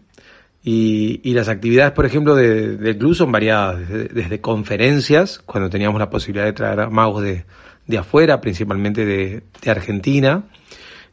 y, 0.63 1.33
las 1.33 1.49
actividades, 1.49 1.91
por 1.93 2.05
ejemplo, 2.05 2.35
del 2.35 2.97
club 2.97 3.15
son 3.15 3.31
variadas, 3.31 3.89
desde, 3.89 4.41
conferencias, 4.41 5.39
cuando 5.39 5.69
teníamos 5.69 5.99
la 5.99 6.09
posibilidad 6.09 6.45
de 6.45 6.53
traer 6.53 6.81
a 6.81 6.89
magos 6.89 7.23
de, 7.23 7.45
de 7.87 7.97
afuera, 7.97 8.41
principalmente 8.41 9.05
de, 9.05 9.43
Argentina, 9.69 10.43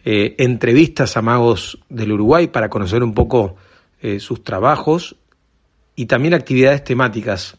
eh, 0.05 0.35
entrevistas 0.39 1.17
a 1.17 1.23
magos 1.23 1.79
del 1.89 2.13
Uruguay 2.13 2.49
para 2.49 2.69
conocer 2.69 3.03
un 3.03 3.15
poco 3.15 3.57
eh, 4.01 4.21
sus 4.21 4.45
trabajos 4.45 5.17
y 5.97 6.07
también 6.07 6.35
actividades 6.35 6.85
temáticas 6.85 7.57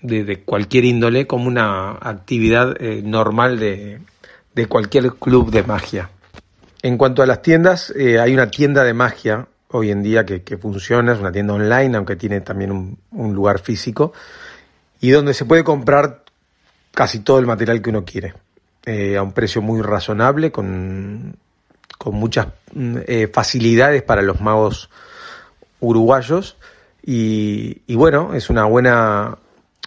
de, 0.00 0.42
cualquier 0.42 0.84
índole 0.84 1.26
como 1.26 1.46
una 1.46 1.92
actividad 1.92 2.74
eh, 2.80 3.02
normal 3.02 3.58
de, 3.58 4.00
cualquier 4.68 5.12
club 5.14 5.50
de 5.50 5.62
magia. 5.62 6.10
En 6.84 6.98
cuanto 6.98 7.22
a 7.22 7.26
las 7.26 7.40
tiendas, 7.40 7.94
hay 7.96 8.34
una 8.34 8.50
tienda 8.50 8.84
de 8.84 8.92
magia 8.92 9.46
hoy 9.68 9.90
en 9.90 10.02
día 10.02 10.26
que, 10.26 10.58
funciona, 10.58 11.14
es 11.14 11.18
una 11.18 11.32
tienda 11.32 11.54
online, 11.54 11.96
aunque 11.96 12.14
tiene 12.14 12.42
también 12.42 12.98
un, 13.10 13.34
lugar 13.34 13.58
físico, 13.58 14.12
y 15.00 15.08
donde 15.08 15.32
se 15.32 15.46
puede 15.46 15.64
comprar 15.64 16.24
casi 16.92 17.20
todo 17.20 17.38
el 17.38 17.46
material 17.46 17.80
que 17.80 17.88
uno 17.88 18.04
quiere. 18.04 18.34
Eh, 18.84 19.16
a 19.16 19.22
un 19.22 19.32
precio 19.32 19.62
muy 19.62 19.80
razonable, 19.80 20.52
con, 20.52 21.38
con 21.96 22.16
muchas 22.16 22.48
mm, 22.74 22.96
eh, 23.06 23.30
facilidades 23.32 24.02
para 24.02 24.20
los 24.20 24.42
magos 24.42 24.90
uruguayos. 25.80 26.58
Y, 27.02 27.94
bueno, 27.94 28.34
es 28.34 28.50
una 28.50 28.66
buena, 28.66 29.38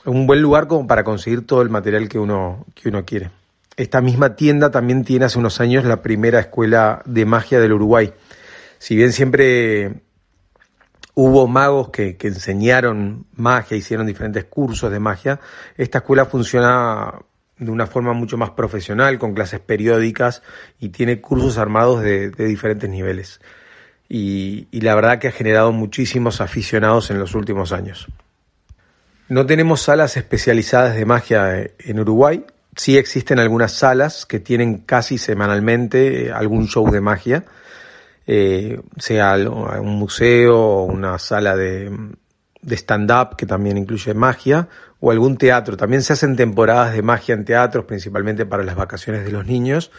un 0.04 0.26
buen 0.26 0.42
lugar 0.42 0.66
como 0.66 0.88
para 0.88 1.04
conseguir 1.04 1.46
todo 1.46 1.62
el 1.62 1.70
material 1.70 2.10
que 2.10 2.18
uno, 2.18 2.66
que 2.74 2.90
uno 2.90 3.06
quiere. 3.06 3.30
Esta 3.78 4.02
misma 4.02 4.36
tienda 4.36 4.72
también 4.72 5.04
tiene 5.06 5.26
hace 5.26 5.40
unos 5.40 5.62
años 5.62 5.86
la 5.86 6.02
primera 6.02 6.40
escuela 6.40 7.02
de 7.06 7.26
magia 7.26 7.60
del 7.60 7.74
Uruguay. 7.74 8.14
Si 8.80 8.96
bien 8.96 9.14
siempre 9.14 10.02
hubo 11.14 11.48
magos 11.48 11.90
que, 11.90 12.18
que, 12.18 12.28
enseñaron 12.28 13.28
magia, 13.36 13.78
hicieron 13.78 14.06
diferentes 14.06 14.44
cursos 14.46 14.92
de 14.92 15.00
magia, 15.00 15.40
esta 15.78 16.00
escuela 16.00 16.26
funciona 16.26 17.14
de 17.60 17.72
una 17.72 17.88
forma 17.88 18.14
mucho 18.14 18.38
más 18.38 18.52
profesional, 18.52 19.18
con 19.18 19.34
clases 19.34 19.60
periódicas 19.60 20.44
y 20.80 20.90
tiene 20.90 21.22
cursos 21.22 21.58
armados 21.58 22.02
de, 22.02 22.30
diferentes 22.30 22.90
niveles. 22.90 23.42
Y, 24.10 24.68
la 24.72 24.96
verdad 24.96 25.20
que 25.20 25.28
ha 25.28 25.32
generado 25.32 25.72
muchísimos 25.72 26.40
aficionados 26.40 27.10
en 27.10 27.20
los 27.20 27.36
últimos 27.36 27.74
años. 27.74 28.08
No 29.28 29.46
tenemos 29.46 29.82
salas 29.82 30.16
especializadas 30.16 30.96
de 30.96 31.06
magia 31.06 31.70
en 31.80 32.00
Uruguay. 32.00 32.46
Sí 32.78 32.96
existen 32.96 33.40
algunas 33.40 33.72
salas 33.72 34.28
que 34.28 34.40
tienen 34.40 34.78
casi 34.78 35.18
semanalmente 35.18 36.32
algún 36.32 36.68
show 36.68 36.90
de 36.92 37.02
magia, 37.02 37.44
eh, 38.28 38.80
sea 38.98 39.36
un 39.36 39.98
museo 39.98 40.60
o 40.60 40.84
una 40.84 41.18
sala 41.18 41.56
de, 41.56 41.92
stand-up 42.70 43.36
que 43.36 43.48
también 43.48 43.78
incluye 43.78 44.14
magia, 44.14 44.68
o 45.00 45.10
algún 45.10 45.38
teatro. 45.38 45.76
También 45.76 46.04
se 46.04 46.14
hacen 46.14 46.36
temporadas 46.36 46.94
de 46.94 47.02
magia 47.02 47.34
en 47.34 47.46
teatros, 47.46 47.86
principalmente 47.86 48.46
para 48.46 48.64
las 48.64 48.76
vacaciones 48.76 49.26
de 49.26 49.32
los 49.32 49.48
niños, 49.48 49.92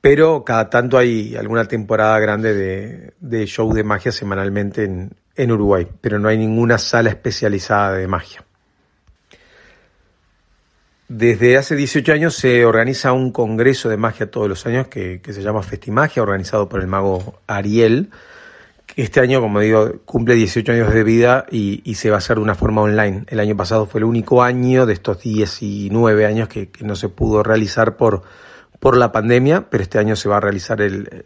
pero 0.00 0.44
cada 0.44 0.70
tanto 0.70 0.98
hay 0.98 1.34
alguna 1.34 1.64
temporada 1.64 2.16
grande 2.20 3.12
de, 3.18 3.46
show 3.46 3.72
de 3.72 3.82
magia 3.82 4.12
semanalmente 4.12 4.84
en, 4.84 5.16
en 5.34 5.50
Uruguay, 5.50 5.88
pero 6.00 6.20
no 6.20 6.28
hay 6.28 6.38
ninguna 6.38 6.78
sala 6.78 7.10
especializada 7.10 7.94
de 7.96 8.06
magia. 8.06 8.43
Desde 11.08 11.58
hace 11.58 11.76
18 11.76 12.12
años 12.12 12.34
se 12.34 12.64
organiza 12.64 13.12
un 13.12 13.30
congreso 13.30 13.90
de 13.90 13.98
magia 13.98 14.30
todos 14.30 14.48
los 14.48 14.64
años 14.66 14.88
que, 14.88 15.20
se 15.22 15.42
llama 15.42 15.62
Festimagia, 15.62 16.22
organizado 16.22 16.68
por 16.68 16.80
el 16.80 16.86
mago 16.86 17.40
Ariel, 17.46 18.10
este 18.96 19.20
año, 19.20 19.40
como 19.40 19.58
digo, 19.58 20.00
cumple 20.04 20.34
18 20.34 20.72
años 20.72 20.94
de 20.94 21.02
vida 21.02 21.46
y, 21.50 21.94
se 21.96 22.10
va 22.10 22.16
a 22.16 22.18
hacer 22.18 22.36
de 22.36 22.42
una 22.42 22.54
forma 22.54 22.80
online. 22.80 23.24
El 23.26 23.40
año 23.40 23.56
pasado 23.56 23.86
fue 23.86 23.98
el 23.98 24.04
único 24.04 24.42
año 24.42 24.86
de 24.86 24.92
estos 24.92 25.20
19 25.20 26.26
años 26.26 26.48
que, 26.48 26.70
no 26.80 26.94
se 26.94 27.08
pudo 27.08 27.42
realizar 27.42 27.96
por, 27.96 28.22
por 28.78 28.96
la 28.96 29.10
pandemia, 29.10 29.68
pero 29.68 29.82
este 29.82 29.98
año 29.98 30.14
se 30.14 30.28
va 30.28 30.36
a 30.36 30.40
realizar 30.40 30.80
el, 30.80 31.24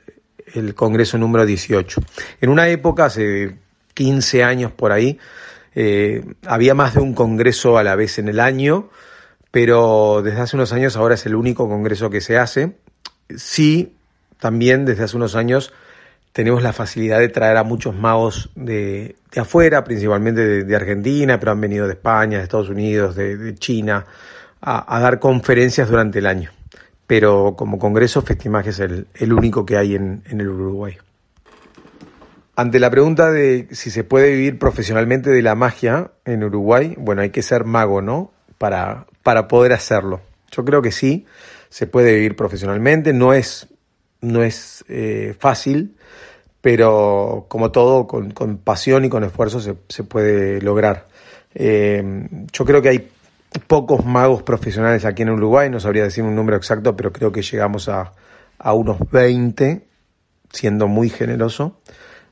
Congreso 0.75 1.19
número 1.19 1.45
18. 1.45 2.01
En 2.41 2.49
una 2.49 2.69
época, 2.69 3.05
hace 3.05 3.59
15 3.93 4.43
años 4.43 4.73
por 4.73 4.91
ahí, 4.91 5.19
eh, 5.75 6.25
había 6.47 6.75
más 6.75 6.95
de 6.95 7.01
un 7.01 7.15
Congreso 7.15 7.77
a 7.77 7.85
la 7.85 7.95
vez 7.97 8.19
en 8.19 8.29
el 8.29 8.41
año, 8.41 8.89
pero 9.51 10.23
desde 10.23 10.41
hace 10.41 10.57
unos 10.57 10.73
años 10.73 10.97
ahora 10.97 11.15
es 11.15 11.27
el 11.27 11.35
único 11.35 11.69
Congreso 11.69 12.11
que 12.11 12.21
se 12.21 12.39
hace. 12.39 12.77
Sí, 13.35 13.95
también 14.39 14.85
desde 14.85 15.05
hace 15.05 15.17
unos 15.17 15.35
años 15.37 15.73
tenemos 16.33 16.63
la 16.63 16.73
facilidad 16.73 17.19
de 17.19 17.29
traer 17.29 17.57
a 17.57 17.65
muchos 17.65 17.97
magos 17.97 18.51
de, 18.55 19.17
afuera, 19.37 19.83
principalmente 19.85 20.65
de, 20.65 20.77
Argentina, 20.77 21.41
pero 21.41 21.53
han 21.53 21.61
venido 21.61 21.87
de 21.87 21.95
España, 21.95 22.39
de 22.39 22.45
Estados 22.45 22.69
Unidos, 22.69 23.17
de, 23.17 23.55
China, 23.57 24.07
a, 24.61 25.01
dar 25.01 25.19
conferencias 25.19 25.89
durante 25.89 26.21
el 26.21 26.27
año. 26.27 26.53
Pero 27.07 27.57
como 27.57 27.79
congreso, 27.79 28.23
Festimaje 28.23 28.71
es 28.71 28.79
el, 28.79 29.33
único 29.33 29.67
que 29.67 29.77
hay 29.77 29.95
en, 29.95 30.23
el 30.29 30.49
Uruguay. 30.49 30.97
Ante 32.55 32.79
la 32.79 32.91
pregunta 32.91 33.31
de 33.31 33.69
si 33.71 33.91
se 33.91 34.05
puede 34.05 34.31
vivir 34.31 34.59
profesionalmente 34.59 35.31
de 35.31 35.43
la 35.43 35.55
magia 35.55 36.13
en 36.25 36.45
Uruguay, 36.45 36.95
bueno, 36.99 37.23
hay 37.23 37.31
que 37.31 37.43
ser 37.43 37.65
mago, 37.65 38.03
¿no? 38.03 38.33
Para, 38.59 39.07
para 39.29 39.47
poder 39.47 39.75
hacerlo. 39.75 40.23
Yo 40.51 40.65
creo 40.65 40.81
que 40.81 40.91
sí, 40.91 41.27
se 41.69 41.87
puede 41.87 42.15
vivir 42.15 42.35
profesionalmente, 42.35 43.13
no 43.13 43.35
es, 43.35 43.67
no 44.23 44.43
es 44.43 44.87
eh, 44.89 45.35
fácil, 45.39 45.99
pero 46.63 47.45
como 47.51 47.71
todo, 47.71 48.07
con, 48.07 48.33
pasión 48.65 49.05
y 49.05 49.11
con 49.11 49.25
esfuerzo 49.25 49.61
se, 49.61 50.05
puede 50.05 50.63
lograr. 50.63 51.09
Eh, 51.55 52.03
yo 52.51 52.65
creo 52.65 52.81
que 52.81 52.89
hay 52.89 53.11
pocos 53.67 54.07
magos 54.07 54.43
profesionales 54.45 55.05
aquí 55.05 55.25
en 55.25 55.29
Uruguay, 55.29 55.69
no 55.69 55.79
sabría 55.79 56.05
decir 56.05 56.25
un 56.25 56.35
número 56.35 56.57
exacto, 56.57 56.97
pero 56.97 57.13
creo 57.13 57.31
que 57.31 57.43
llegamos 57.43 57.91
a, 57.91 58.15
unos 58.73 58.97
20, 59.11 59.87
siendo 60.51 60.89
muy 60.89 61.11
generoso. 61.11 61.83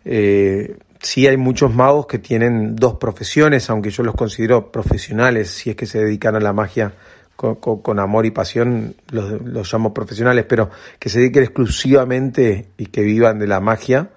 Eh, 0.06 0.78
sí 1.06 1.26
hay 1.26 1.36
muchos 1.36 1.72
magos 1.72 2.06
que 2.06 2.18
tienen 2.18 2.74
dos 2.74 2.94
profesiones, 2.94 3.70
aunque 3.70 3.90
yo 3.90 4.02
los 4.02 4.14
considero 4.14 4.72
profesionales, 4.72 5.50
si 5.50 5.70
es 5.70 5.76
que 5.76 5.86
se 5.86 6.00
dedican 6.00 6.34
a 6.34 6.40
la 6.40 6.52
magia 6.52 6.94
con, 7.36 7.98
amor 7.98 8.26
y 8.26 8.30
pasión, 8.30 8.94
los, 9.10 9.40
los, 9.42 9.72
llamo 9.72 9.94
profesionales, 9.94 10.46
pero 10.48 10.70
que 10.98 11.08
se 11.08 11.20
dediquen 11.20 11.44
exclusivamente 11.44 12.70
y 12.76 12.86
que 12.86 13.02
vivan 13.02 13.38
de 13.38 13.46
la 13.46 13.60
magia, 13.60 14.10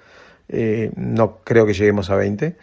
eh, 0.47 0.91
no 0.95 1.39
creo 1.43 1.65
que 1.65 1.73
lleguemos 1.73 2.09
a 2.09 2.15
20. 2.15 2.55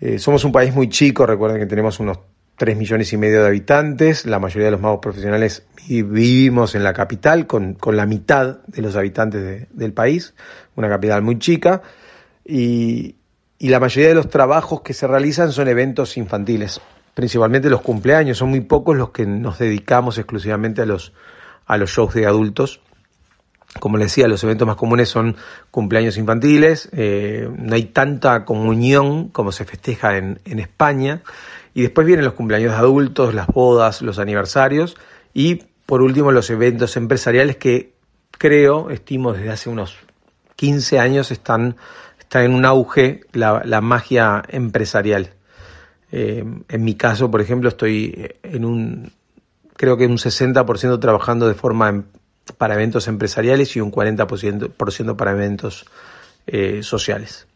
Eh, 0.00 0.18
somos 0.18 0.44
un 0.44 0.50
país 0.50 0.74
muy 0.74 0.88
chico, 0.88 1.24
recuerden 1.24 1.60
que 1.60 1.66
tenemos 1.66 2.00
unos 2.00 2.18
3 2.56 2.76
millones 2.76 3.12
y 3.12 3.16
medio 3.16 3.42
de 3.42 3.46
habitantes, 3.46 4.26
la 4.26 4.38
mayoría 4.38 4.66
de 4.66 4.72
los 4.72 4.80
magos 4.80 5.00
profesionales 5.00 5.64
vivimos 5.86 6.74
en 6.74 6.82
la 6.82 6.92
capital 6.92 7.46
con, 7.46 7.76
la 7.92 8.06
mitad 8.06 8.58
de 8.66 8.82
los 8.82 8.96
habitantes 8.96 9.68
del 9.70 9.92
país, 9.92 10.34
una 10.74 10.88
capital 10.88 11.22
muy 11.22 11.38
chica, 11.38 11.82
y, 13.62 13.68
la 13.68 13.80
mayoría 13.80 14.08
de 14.08 14.14
los 14.14 14.28
trabajos 14.28 14.80
que 14.82 14.92
se 14.92 15.06
realizan 15.06 15.52
son 15.52 15.68
eventos 15.68 16.16
infantiles, 16.16 16.80
principalmente 17.14 17.70
los 17.70 17.80
cumpleaños, 17.80 18.38
son 18.38 18.50
muy 18.50 18.60
pocos 18.60 18.96
los 18.96 19.10
que 19.10 19.24
nos 19.24 19.58
dedicamos 19.58 20.18
exclusivamente 20.18 20.82
a 20.82 20.86
los, 20.86 21.12
a 21.66 21.76
los 21.76 21.90
shows 21.90 22.14
de 22.14 22.26
adultos. 22.26 22.80
Como 23.80 23.96
les 23.96 24.08
decía, 24.08 24.28
los 24.28 24.42
eventos 24.44 24.66
más 24.66 24.76
comunes 24.76 25.08
son 25.08 25.36
cumpleaños 25.70 26.18
infantiles, 26.18 26.88
eh, 26.92 27.48
no 27.56 27.74
hay 27.74 27.84
tanta 27.84 28.44
comunión 28.44 29.28
como 29.28 29.52
se 29.52 29.64
festeja 29.64 30.18
en, 30.18 30.40
España, 30.44 31.22
y 31.72 31.82
después 31.82 32.06
vienen 32.06 32.24
los 32.24 32.34
cumpleaños 32.34 32.72
de 32.72 32.78
adultos, 32.78 33.32
las 33.32 33.46
bodas, 33.46 34.02
los 34.02 34.18
aniversarios, 34.18 34.96
y 35.32 35.62
por 35.86 36.02
último 36.02 36.32
los 36.32 36.50
eventos 36.50 36.96
empresariales 36.96 37.56
que 37.56 37.94
creo, 38.30 38.90
estimo 38.90 39.32
desde 39.32 39.50
hace 39.50 39.70
unos 39.70 39.96
15 40.56 40.98
años, 40.98 41.30
están, 41.30 41.76
está 42.32 42.44
en 42.44 42.54
un 42.54 42.64
auge 42.64 43.20
la, 43.34 43.80
magia 43.82 44.42
empresarial. 44.48 45.34
Eh, 46.10 46.42
en 46.66 46.82
mi 46.82 46.94
caso, 46.94 47.30
por 47.30 47.42
ejemplo, 47.42 47.68
estoy 47.68 48.36
en 48.42 48.64
un, 48.64 49.12
creo 49.76 49.98
que 49.98 50.06
un 50.06 50.16
60% 50.16 50.98
trabajando 50.98 51.46
de 51.46 51.52
forma 51.52 51.90
em, 51.90 52.04
para 52.56 52.72
eventos 52.72 53.06
empresariales 53.06 53.76
y 53.76 53.82
un 53.82 53.92
40% 53.92 55.14
para 55.14 55.32
eventos 55.32 55.84
eh, 56.46 56.82
sociales. 56.82 57.46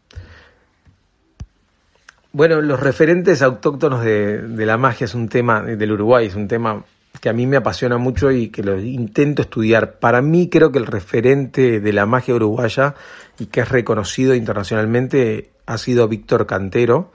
Bueno, 2.31 2.61
los 2.61 2.79
referentes 2.79 3.41
autóctonos 3.41 4.03
de, 4.03 4.43
de, 4.43 4.65
la 4.67 4.77
magia 4.77 5.05
es 5.05 5.15
un 5.15 5.27
tema 5.27 5.63
del 5.63 5.91
Uruguay, 5.91 6.27
es 6.27 6.35
un 6.35 6.47
tema 6.47 6.83
que 7.19 7.29
a 7.29 7.33
mí 7.33 7.47
me 7.47 7.57
apasiona 7.57 7.97
mucho 7.97 8.31
y 8.31 8.49
que 8.49 8.63
lo 8.63 8.79
intento 8.79 9.41
estudiar. 9.41 9.99
Para 9.99 10.21
mí 10.21 10.49
creo 10.49 10.71
que 10.71 10.79
el 10.79 10.85
referente 10.85 11.79
de 11.79 11.93
la 11.93 12.05
magia 12.05 12.35
uruguaya 12.35 12.95
y 13.39 13.47
que 13.47 13.61
es 13.61 13.69
reconocido 13.69 14.35
internacionalmente 14.35 15.51
ha 15.65 15.77
sido 15.77 16.07
Víctor 16.07 16.45
Cantero, 16.45 17.11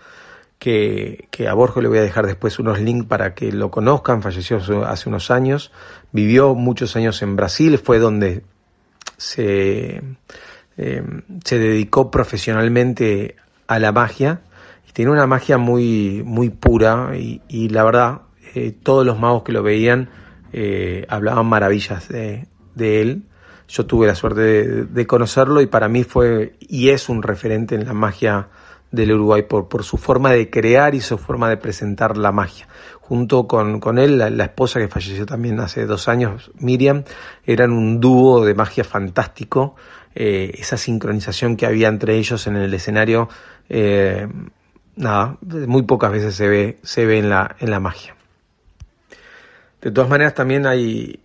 que, 0.59 1.29
a 1.49 1.55
Borja 1.55 1.81
le 1.81 1.89
voy 1.89 1.99
a 1.99 2.03
dejar 2.03 2.27
después 2.27 2.59
unos 2.59 2.81
links 2.81 3.07
para 3.07 3.35
que 3.35 3.51
lo 3.51 3.71
conozcan, 3.71 4.23
falleció 4.23 4.59
hace 4.87 5.09
unos 5.09 5.31
años, 5.31 5.73
vivió 6.13 6.55
muchos 6.55 6.95
años 6.95 7.21
en 7.23 7.35
Brasil, 7.35 7.79
fue 7.79 7.99
donde 7.99 8.43
se, 9.17 10.03
eh, 10.77 11.03
se 11.45 11.59
dedicó 11.59 12.11
profesionalmente 12.13 13.37
a 13.67 13.81
la 13.81 13.91
magia 13.91 14.43
y 14.89 14.93
tiene 14.93 15.11
una 15.11 15.27
magia 15.27 15.59
muy, 15.59 16.23
muy 16.25 16.51
pura 16.51 17.13
y 17.17 17.69
la 17.71 17.83
verdad 17.83 18.23
eh, 18.55 18.73
todos 18.83 19.07
los 19.07 19.19
magos 19.19 19.43
que 19.43 19.53
lo 19.53 19.63
veían 19.63 20.11
eh, 20.53 21.07
hablaban 21.09 21.47
maravillas 21.47 22.09
de, 22.09 22.47
él. 22.77 23.23
Yo 23.69 23.87
tuve 23.87 24.07
la 24.07 24.15
suerte 24.15 24.85
de, 24.85 25.07
conocerlo 25.07 25.63
y 25.63 25.67
para 25.67 25.89
mí 25.89 26.05
fue 26.05 26.57
y 26.61 26.91
es 26.91 27.09
un 27.09 27.23
referente 27.23 27.75
en 27.75 27.87
la 27.87 27.95
magia 27.95 28.49
del 28.91 29.13
Uruguay 29.13 29.45
por, 29.45 29.83
su 29.83 29.97
forma 29.97 30.33
de 30.33 30.51
crear 30.51 30.95
y 30.95 31.01
su 31.01 31.17
forma 31.17 31.49
de 31.49 31.57
presentar 31.57 32.19
la 32.19 32.33
magia. 32.33 32.69
Junto 33.01 33.47
con, 33.47 33.81
con 33.81 33.99
él, 33.99 34.19
la, 34.19 34.45
esposa 34.45 34.79
que 34.79 34.89
falleció 34.89 35.25
también 35.25 35.59
hace 35.61 35.87
dos 35.87 36.09
años, 36.09 36.51
Miriam, 36.59 37.05
eran 37.47 37.73
un 37.73 38.01
dúo 38.01 38.45
de 38.45 38.55
magia 38.55 38.85
fantástico. 38.85 39.75
Eh, 40.15 40.53
esa 40.59 40.77
sincronización 40.77 41.57
que 41.57 41.65
había 41.65 41.89
entre 41.89 42.17
ellos 42.19 42.47
en 42.47 42.57
el 42.57 42.75
escenario, 42.75 43.31
nada, 44.97 45.39
muy 45.41 45.83
pocas 45.85 46.13
veces 46.13 46.35
se 46.35 46.49
ve, 46.49 46.79
se 46.83 47.07
ve 47.07 47.19
en 47.19 47.31
la, 47.31 47.57
en 47.59 47.71
la 47.71 47.81
magia. 47.81 48.15
De 49.83 49.91
todas 49.91 50.09
maneras, 50.09 50.35
también 50.35 50.65
hay, 50.67 51.19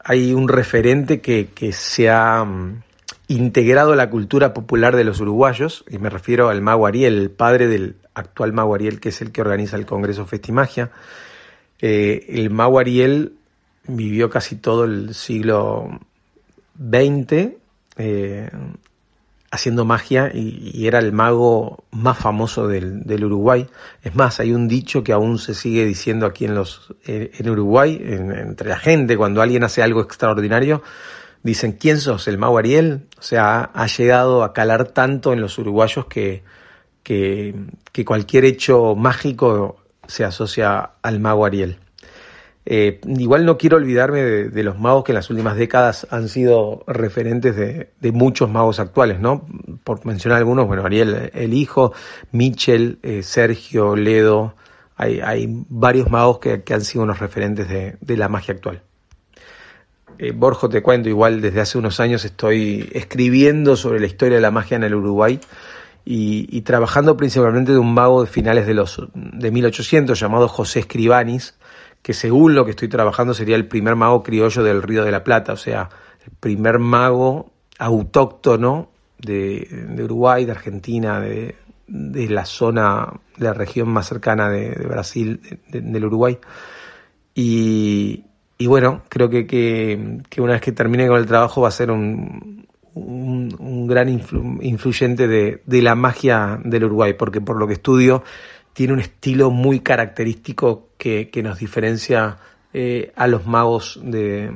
hay 0.00 0.34
un 0.34 0.48
referente 0.48 1.20
que, 1.20 1.48
se 1.72 2.10
ha 2.10 2.44
mm, 2.44 2.82
integrado 3.28 3.92
a 3.92 3.96
la 3.96 4.10
cultura 4.10 4.52
popular 4.52 4.96
de 4.96 5.04
los 5.04 5.20
uruguayos, 5.20 5.84
y 5.88 5.98
me 5.98 6.10
refiero 6.10 6.48
al 6.48 6.60
mago 6.60 6.86
Ariel, 6.86 7.16
el 7.16 7.30
padre 7.30 7.68
del 7.68 7.94
actual 8.14 8.52
mago 8.52 8.74
Ariel, 8.74 8.98
que 8.98 9.10
es 9.10 9.22
el 9.22 9.30
que 9.30 9.42
organiza 9.42 9.76
el 9.76 9.86
Congreso 9.86 10.26
Festimagia. 10.26 10.90
Eh, 11.80 12.26
el 12.30 12.50
mago 12.50 12.80
Ariel 12.80 13.34
vivió 13.86 14.28
casi 14.28 14.56
todo 14.56 14.84
el 14.84 15.14
siglo 15.14 16.00
XX, 16.76 17.52
haciendo 19.50 19.84
magia 19.84 20.30
y, 20.32 20.86
era 20.86 20.98
el 20.98 21.12
mago 21.12 21.84
más 21.90 22.18
famoso 22.18 22.68
del, 22.68 23.24
Uruguay. 23.24 23.66
Es 24.02 24.14
más, 24.14 24.40
hay 24.40 24.52
un 24.52 24.68
dicho 24.68 25.02
que 25.02 25.12
aún 25.12 25.38
se 25.38 25.54
sigue 25.54 25.84
diciendo 25.84 26.26
aquí 26.26 26.44
en, 26.44 26.54
los, 26.54 26.94
en 27.04 27.48
Uruguay, 27.48 28.00
entre 28.02 28.68
la 28.68 28.78
gente, 28.78 29.16
cuando 29.16 29.42
alguien 29.42 29.64
hace 29.64 29.82
algo 29.82 30.00
extraordinario, 30.00 30.82
dicen, 31.42 31.72
¿quién 31.72 31.98
sos? 31.98 32.28
¿El 32.28 32.38
mago 32.38 32.58
Ariel? 32.58 33.06
O 33.18 33.22
sea, 33.22 33.70
ha, 33.74 33.86
llegado 33.86 34.44
a 34.44 34.52
calar 34.52 34.88
tanto 34.88 35.32
en 35.32 35.40
los 35.40 35.58
uruguayos 35.58 36.06
que, 36.06 36.42
que, 37.02 37.54
que 37.92 38.04
cualquier 38.04 38.44
hecho 38.44 38.94
mágico 38.94 39.82
se 40.06 40.24
asocia 40.24 40.90
al 41.02 41.20
mago 41.20 41.46
Ariel. 41.46 41.78
Eh, 42.70 43.00
igual 43.06 43.46
no 43.46 43.56
quiero 43.56 43.78
olvidarme 43.78 44.22
de, 44.22 44.62
los 44.62 44.78
magos 44.78 45.02
que 45.02 45.12
en 45.12 45.16
las 45.16 45.30
últimas 45.30 45.56
décadas 45.56 46.06
han 46.10 46.28
sido 46.28 46.84
referentes 46.86 47.56
de, 47.56 48.12
muchos 48.12 48.50
magos 48.50 48.78
actuales, 48.78 49.20
¿no? 49.20 49.46
Por 49.84 50.04
mencionar 50.04 50.36
algunos, 50.36 50.66
bueno, 50.66 50.84
Ariel 50.84 51.30
el 51.32 51.54
hijo, 51.54 51.94
Michel, 52.30 52.98
eh, 53.02 53.22
Sergio, 53.22 53.96
Ledo, 53.96 54.54
hay, 54.96 55.46
varios 55.48 56.10
magos 56.10 56.40
que, 56.40 56.62
han 56.70 56.82
sido 56.82 57.04
unos 57.04 57.20
referentes 57.20 57.70
de, 57.70 58.16
la 58.18 58.28
magia 58.28 58.52
actual. 58.52 58.82
Eh, 60.18 60.32
Borjo, 60.32 60.68
te 60.68 60.82
cuento, 60.82 61.08
igual 61.08 61.40
desde 61.40 61.62
hace 61.62 61.78
unos 61.78 62.00
años 62.00 62.26
estoy 62.26 62.90
escribiendo 62.92 63.76
sobre 63.76 63.98
la 63.98 64.06
historia 64.08 64.36
de 64.36 64.42
la 64.42 64.50
magia 64.50 64.76
en 64.76 64.84
el 64.84 64.94
Uruguay 64.94 65.40
y, 66.04 66.46
y 66.54 66.60
trabajando 66.62 67.16
principalmente 67.16 67.72
de 67.72 67.78
un 67.78 67.94
mago 67.94 68.20
de 68.20 68.26
finales 68.26 68.66
de 68.66 68.74
los 68.74 69.08
de 69.14 69.50
1800 69.50 70.20
llamado 70.20 70.48
José 70.48 70.80
Escribanis, 70.80 71.54
que 72.08 72.14
según 72.14 72.54
lo 72.54 72.64
que 72.64 72.70
estoy 72.70 72.88
trabajando 72.88 73.34
sería 73.34 73.54
el 73.54 73.68
primer 73.68 73.94
mago 73.94 74.22
criollo 74.22 74.62
del 74.62 74.82
Río 74.82 75.04
de 75.04 75.12
la 75.12 75.22
Plata, 75.22 75.52
o 75.52 75.58
sea, 75.58 75.90
el 76.24 76.32
primer 76.40 76.78
mago 76.78 77.52
autóctono 77.78 78.88
de, 79.18 79.68
Uruguay, 80.02 80.46
de 80.46 80.52
Argentina, 80.52 81.20
de, 81.20 81.54
la 81.86 82.46
zona, 82.46 83.12
de 83.36 83.44
la 83.44 83.52
región 83.52 83.90
más 83.90 84.08
cercana 84.08 84.48
de, 84.48 84.70
Brasil, 84.86 85.38
del 85.68 86.06
Uruguay. 86.06 86.38
Y, 87.34 88.24
bueno, 88.58 89.02
creo 89.10 89.28
que, 89.28 89.46
que, 89.46 90.40
una 90.40 90.54
vez 90.54 90.62
que 90.62 90.72
termine 90.72 91.08
con 91.08 91.18
el 91.18 91.26
trabajo 91.26 91.60
va 91.60 91.68
a 91.68 91.72
ser 91.72 91.90
un, 91.90 92.66
un, 92.94 93.86
gran 93.86 94.08
influyente 94.08 95.28
de, 95.28 95.62
de 95.66 95.82
la 95.82 95.94
magia 95.94 96.58
del 96.64 96.84
Uruguay, 96.84 97.12
porque 97.12 97.42
por 97.42 97.58
lo 97.58 97.66
que 97.66 97.74
estudio 97.74 98.24
tiene 98.72 98.94
un 98.94 99.00
estilo 99.00 99.50
muy 99.50 99.80
característico 99.80 100.87
que, 100.98 101.30
nos 101.42 101.58
diferencia 101.58 102.36
eh, 102.74 103.12
a 103.16 103.26
los 103.26 103.46
magos 103.46 103.98
de, 104.02 104.52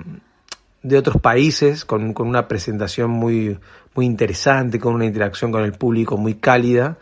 de 0.83 0.99
otros 0.99 1.21
países, 1.21 1.85
con, 1.85 2.15
una 2.19 2.49
presentación 2.49 3.11
muy, 3.11 3.59
muy 3.95 4.05
interesante, 4.05 4.79
con 4.79 4.95
una 4.95 5.07
interacción 5.07 5.53
con 5.53 5.63
el 5.63 5.73
público 5.73 6.17
muy 6.17 6.35
cálida 6.35 6.99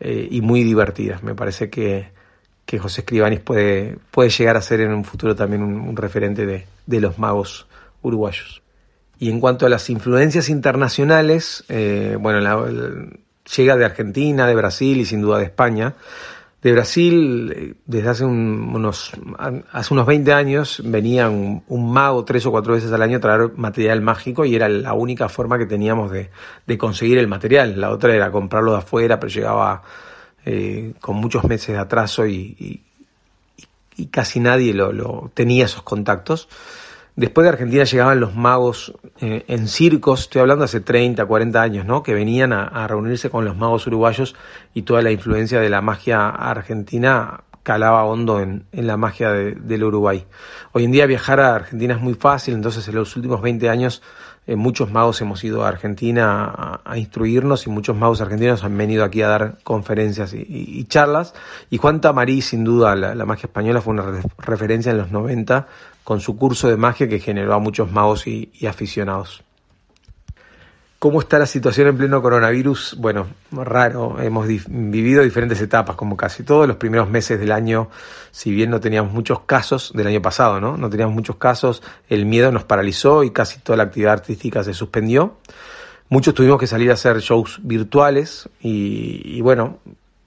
eh, 0.00 0.28
y 0.30 0.40
muy 0.40 0.64
divertida. 0.64 1.20
Me 1.22 1.34
parece 1.34 1.70
que, 1.70 2.08
que 2.66 2.78
José 2.78 3.02
Escribanis 3.02 3.40
puede, 3.40 3.98
puede 4.10 4.30
llegar 4.30 4.56
a 4.56 4.62
ser 4.62 4.80
en 4.80 4.92
un 4.92 5.04
futuro 5.04 5.34
también 5.34 5.62
un, 5.62 5.96
referente 5.96 6.44
de, 6.44 6.66
de, 6.86 7.00
los 7.00 7.18
magos 7.18 7.66
uruguayos. 8.02 8.62
Y 9.18 9.30
en 9.30 9.38
cuanto 9.38 9.66
a 9.66 9.68
las 9.68 9.88
influencias 9.90 10.48
internacionales, 10.48 11.64
eh, 11.68 12.16
bueno, 12.18 12.40
llega 13.56 13.76
de 13.76 13.84
Argentina, 13.84 14.46
de 14.46 14.54
Brasil 14.54 14.98
y 14.98 15.04
sin 15.04 15.20
duda 15.20 15.38
de 15.38 15.44
España 15.44 15.94
de 16.62 16.72
Brasil, 16.72 17.76
desde 17.86 18.08
hace 18.08 18.24
unos, 18.24 19.12
hace 19.72 19.94
unos 19.94 20.06
20 20.06 20.32
años, 20.32 20.82
venía 20.84 21.30
un, 21.30 21.92
mago 21.92 22.24
tres 22.24 22.44
o 22.44 22.50
cuatro 22.50 22.74
veces 22.74 22.92
al 22.92 23.00
año 23.00 23.16
a 23.16 23.20
traer 23.20 23.52
material 23.56 24.02
mágico 24.02 24.44
y 24.44 24.54
era 24.54 24.68
la 24.68 24.92
única 24.92 25.30
forma 25.30 25.56
que 25.56 25.64
teníamos 25.64 26.12
de, 26.12 26.28
conseguir 26.78 27.16
el 27.16 27.28
material. 27.28 27.80
La 27.80 27.90
otra 27.90 28.14
era 28.14 28.30
comprarlo 28.30 28.72
de 28.72 28.78
afuera, 28.78 29.18
pero 29.18 29.32
llegaba 29.32 29.82
eh, 30.44 30.92
con 31.00 31.16
muchos 31.16 31.44
meses 31.44 31.68
de 31.68 31.78
atraso 31.78 32.26
y, 32.26 32.82
y, 33.96 34.06
casi 34.06 34.40
nadie 34.40 34.72
lo, 34.74 34.92
lo, 34.92 35.30
tenía 35.32 35.64
esos 35.64 35.82
contactos. 35.82 36.48
Después 37.16 37.44
de 37.44 37.50
Argentina 37.50 37.84
llegaban 37.84 38.20
los 38.20 38.34
magos 38.34 38.94
eh, 39.20 39.44
en 39.48 39.68
circos, 39.68 40.20
estoy 40.20 40.40
hablando 40.40 40.64
hace 40.64 40.80
30, 40.80 41.24
40 41.26 41.60
años, 41.60 41.84
¿no? 41.84 42.02
Que 42.02 42.14
venían 42.14 42.52
a, 42.52 42.86
reunirse 42.86 43.30
con 43.30 43.44
los 43.44 43.56
magos 43.56 43.86
uruguayos 43.86 44.36
y 44.74 44.82
toda 44.82 45.02
la 45.02 45.10
influencia 45.10 45.60
de 45.60 45.68
la 45.68 45.80
magia 45.80 46.28
argentina 46.28 47.44
calaba 47.62 48.04
hondo 48.04 48.40
en, 48.40 48.64
la 48.72 48.96
magia 48.96 49.30
del 49.32 49.84
Uruguay. 49.84 50.24
Hoy 50.72 50.84
en 50.84 50.92
día 50.92 51.06
viajar 51.06 51.40
a 51.40 51.54
Argentina 51.54 51.94
es 51.94 52.00
muy 52.00 52.14
fácil, 52.14 52.54
entonces 52.54 52.86
en 52.88 52.94
los 52.94 53.14
últimos 53.16 53.42
20 53.42 53.68
años 53.68 54.02
eh, 54.50 54.56
muchos 54.56 54.90
magos 54.90 55.20
hemos 55.20 55.44
ido 55.44 55.64
a 55.64 55.68
Argentina 55.68 56.80
a, 56.84 56.98
instruirnos 56.98 57.68
y 57.68 57.70
muchos 57.70 57.94
magos 57.94 58.20
argentinos 58.20 58.64
han 58.64 58.76
venido 58.76 59.04
aquí 59.04 59.22
a 59.22 59.28
dar 59.28 59.58
conferencias 59.62 60.34
y, 60.34 60.84
charlas. 60.86 61.34
Y 61.70 61.78
Juan 61.78 62.00
Tamarí, 62.00 62.42
sin 62.42 62.64
duda, 62.64 62.96
la, 62.96 63.14
la, 63.14 63.24
magia 63.24 63.46
española 63.46 63.80
fue 63.80 63.92
una 63.92 64.22
referencia 64.38 64.90
en 64.90 64.98
los 64.98 65.12
90 65.12 65.68
con 66.02 66.20
su 66.20 66.36
curso 66.36 66.66
de 66.66 66.76
magia 66.76 67.08
que 67.08 67.20
generó 67.20 67.54
a 67.54 67.60
muchos 67.60 67.92
magos 67.92 68.26
y, 68.26 68.50
aficionados. 68.66 69.44
¿Cómo 71.00 71.20
está 71.20 71.38
la 71.38 71.46
situación 71.46 71.88
en 71.88 71.96
pleno 71.96 72.20
coronavirus? 72.20 72.96
Bueno, 72.98 73.26
raro. 73.52 74.20
Hemos 74.20 74.46
vivido 74.46 75.22
diferentes 75.22 75.58
etapas, 75.62 75.96
como 75.96 76.14
casi 76.14 76.42
todos 76.42 76.68
los 76.68 76.76
primeros 76.76 77.08
meses 77.08 77.40
del 77.40 77.52
año, 77.52 77.88
si 78.32 78.50
bien 78.50 78.68
no 78.68 78.80
teníamos 78.80 79.10
muchos 79.10 79.40
casos 79.40 79.92
del 79.94 80.08
año 80.08 80.20
pasado, 80.20 80.60
¿no? 80.60 80.76
No 80.76 80.90
teníamos 80.90 81.14
muchos 81.14 81.36
casos, 81.36 81.82
el 82.10 82.26
miedo 82.26 82.52
nos 82.52 82.64
paralizó 82.64 83.24
y 83.24 83.30
casi 83.30 83.60
toda 83.60 83.78
la 83.78 83.84
actividad 83.84 84.12
artística 84.12 84.62
se 84.62 84.74
suspendió. 84.74 85.38
Muchos 86.10 86.34
tuvimos 86.34 86.60
que 86.60 86.66
salir 86.66 86.90
a 86.90 86.94
hacer 86.94 87.18
shows 87.20 87.60
virtuales 87.62 88.50
y, 88.60 89.40
bueno, 89.40 89.78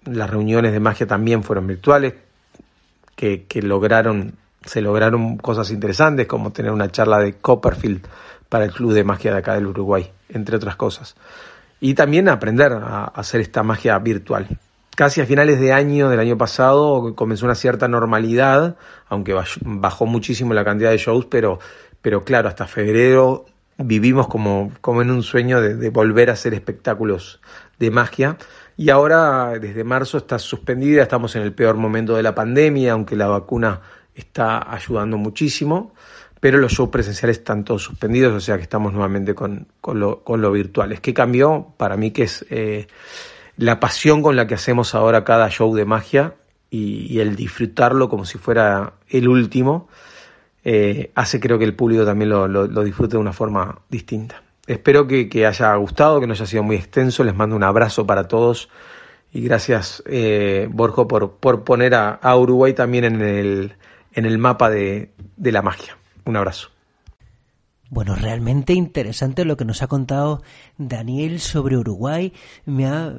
las 0.06 0.28
reuniones 0.28 0.72
de 0.72 0.80
magia 0.80 1.06
también 1.06 1.44
fueron 1.44 1.68
virtuales, 1.68 2.16
que 3.16 3.46
lograron 3.62 4.34
se 4.66 4.82
lograron 4.82 5.38
cosas 5.38 5.72
interesantes 5.72 6.28
como 6.28 6.52
tener 6.52 6.72
una 6.72 6.90
charla 6.90 7.20
de 7.20 7.34
Copperfield 7.34 8.08
para 8.50 8.66
el 8.66 8.72
Club 8.72 8.94
de 8.94 9.04
Magia 9.04 9.32
de 9.32 9.40
acá 9.40 9.56
del 9.56 9.68
Uruguay, 9.68 10.12
entre 10.34 10.58
otras 10.58 10.76
cosas. 10.76 11.16
Y 11.80 11.94
también 11.96 12.30
aprender 12.30 12.74
a 12.74 13.06
hacer 13.06 13.42
esta 13.42 13.64
magia 13.64 13.98
virtual. 14.00 14.48
Casi 14.96 15.22
a 15.22 15.26
finales 15.26 15.60
de 15.60 15.74
año 15.74 16.10
del 16.10 16.20
año 16.20 16.38
pasado 16.38 17.16
comenzó 17.16 17.46
una 17.46 17.56
cierta 17.56 17.88
normalidad, 17.88 18.76
aunque 19.08 19.36
bajó 19.62 20.06
muchísimo 20.06 20.54
la 20.54 20.64
cantidad 20.64 20.92
de 20.92 20.98
shows, 20.98 21.26
pero, 21.26 21.60
pero 22.02 22.24
claro, 22.24 22.48
hasta 22.48 22.68
febrero 22.68 23.46
vivimos 23.78 24.28
como, 24.28 24.72
como 24.82 25.02
en 25.02 25.10
un 25.10 25.24
sueño 25.24 25.62
de, 25.62 25.76
de 25.76 25.90
volver 25.90 26.30
a 26.30 26.34
hacer 26.34 26.54
espectáculos 26.54 27.42
de 27.80 27.90
magia. 27.90 28.38
Y 28.78 28.92
ahora, 28.92 29.58
desde 29.60 29.84
marzo, 29.84 30.18
está 30.18 30.38
suspendida, 30.38 31.02
estamos 31.02 31.36
en 31.36 31.42
el 31.42 31.54
peor 31.54 31.76
momento 31.76 32.16
de 32.16 32.24
la 32.24 32.36
pandemia, 32.36 32.94
aunque 32.94 33.16
la 33.16 33.28
vacuna 33.28 33.82
está 34.14 34.72
ayudando 34.72 35.18
muchísimo 35.18 35.94
pero 36.44 36.58
los 36.58 36.74
shows 36.74 36.90
presenciales 36.90 37.38
están 37.38 37.64
todos 37.64 37.84
suspendidos, 37.84 38.34
o 38.34 38.42
sea 38.42 38.58
que 38.58 38.64
estamos 38.64 38.92
nuevamente 38.92 39.34
con, 39.34 39.68
con, 39.80 40.02
lo, 40.02 40.26
con 40.26 40.42
lo 40.42 40.52
virtual. 40.52 40.92
Es 40.92 41.00
cambió 41.00 41.74
para 41.78 41.96
mí 41.96 42.12
que 42.12 42.24
es 42.24 42.46
eh, 42.50 42.88
la 43.56 43.80
pasión 43.80 44.22
con 44.22 44.36
la 44.36 44.46
que 44.46 44.54
hacemos 44.54 44.94
ahora 44.94 45.24
cada 45.24 45.50
show 45.50 45.74
de 45.74 45.86
magia 45.86 46.34
y, 46.70 47.18
el 47.22 47.38
disfrutarlo 47.38 48.10
como 48.10 48.26
si 48.26 48.40
fuera 48.40 48.96
el 49.08 49.30
último, 49.30 49.88
eh, 50.66 51.12
hace 51.16 51.40
creo 51.40 51.58
que 51.58 51.64
el 51.64 51.76
público 51.76 52.04
también 52.04 52.32
lo, 52.32 52.50
lo, 52.50 52.84
disfrute 52.84 53.16
de 53.16 53.22
una 53.22 53.32
forma 53.32 53.80
distinta. 53.88 54.44
Espero 54.68 55.08
que, 55.08 55.30
que, 55.30 55.46
haya 55.46 55.74
gustado, 55.76 56.20
que 56.20 56.28
no 56.28 56.34
haya 56.34 56.46
sido 56.46 56.64
muy 56.64 56.76
extenso, 56.76 57.24
les 57.24 57.36
mando 57.36 57.56
un 57.56 57.64
abrazo 57.64 58.06
para 58.06 58.28
todos 58.28 58.68
y 59.32 59.40
gracias 59.44 60.04
eh, 60.08 60.68
Borjo 60.70 61.08
por, 61.08 61.38
por 61.38 61.64
poner 61.64 61.96
a, 61.96 62.10
a, 62.10 62.36
Uruguay 62.36 62.74
también 62.74 63.06
en 63.06 63.22
el, 63.22 63.78
en 64.12 64.26
el 64.26 64.38
mapa 64.40 64.70
de, 64.70 65.14
de 65.38 65.52
la 65.54 65.62
magia. 65.62 65.96
Un 66.26 66.38
abrazo. 66.38 66.70
Bueno, 67.90 68.16
realmente 68.16 68.74
interesante 68.74 69.46
lo 69.46 69.56
que 69.56 69.66
nos 69.66 69.84
ha 69.84 69.88
contado 69.88 70.42
Daniel 70.80 71.40
sobre 71.40 71.78
Uruguay. 71.78 72.34
Me 72.66 72.88
ha, 72.88 73.14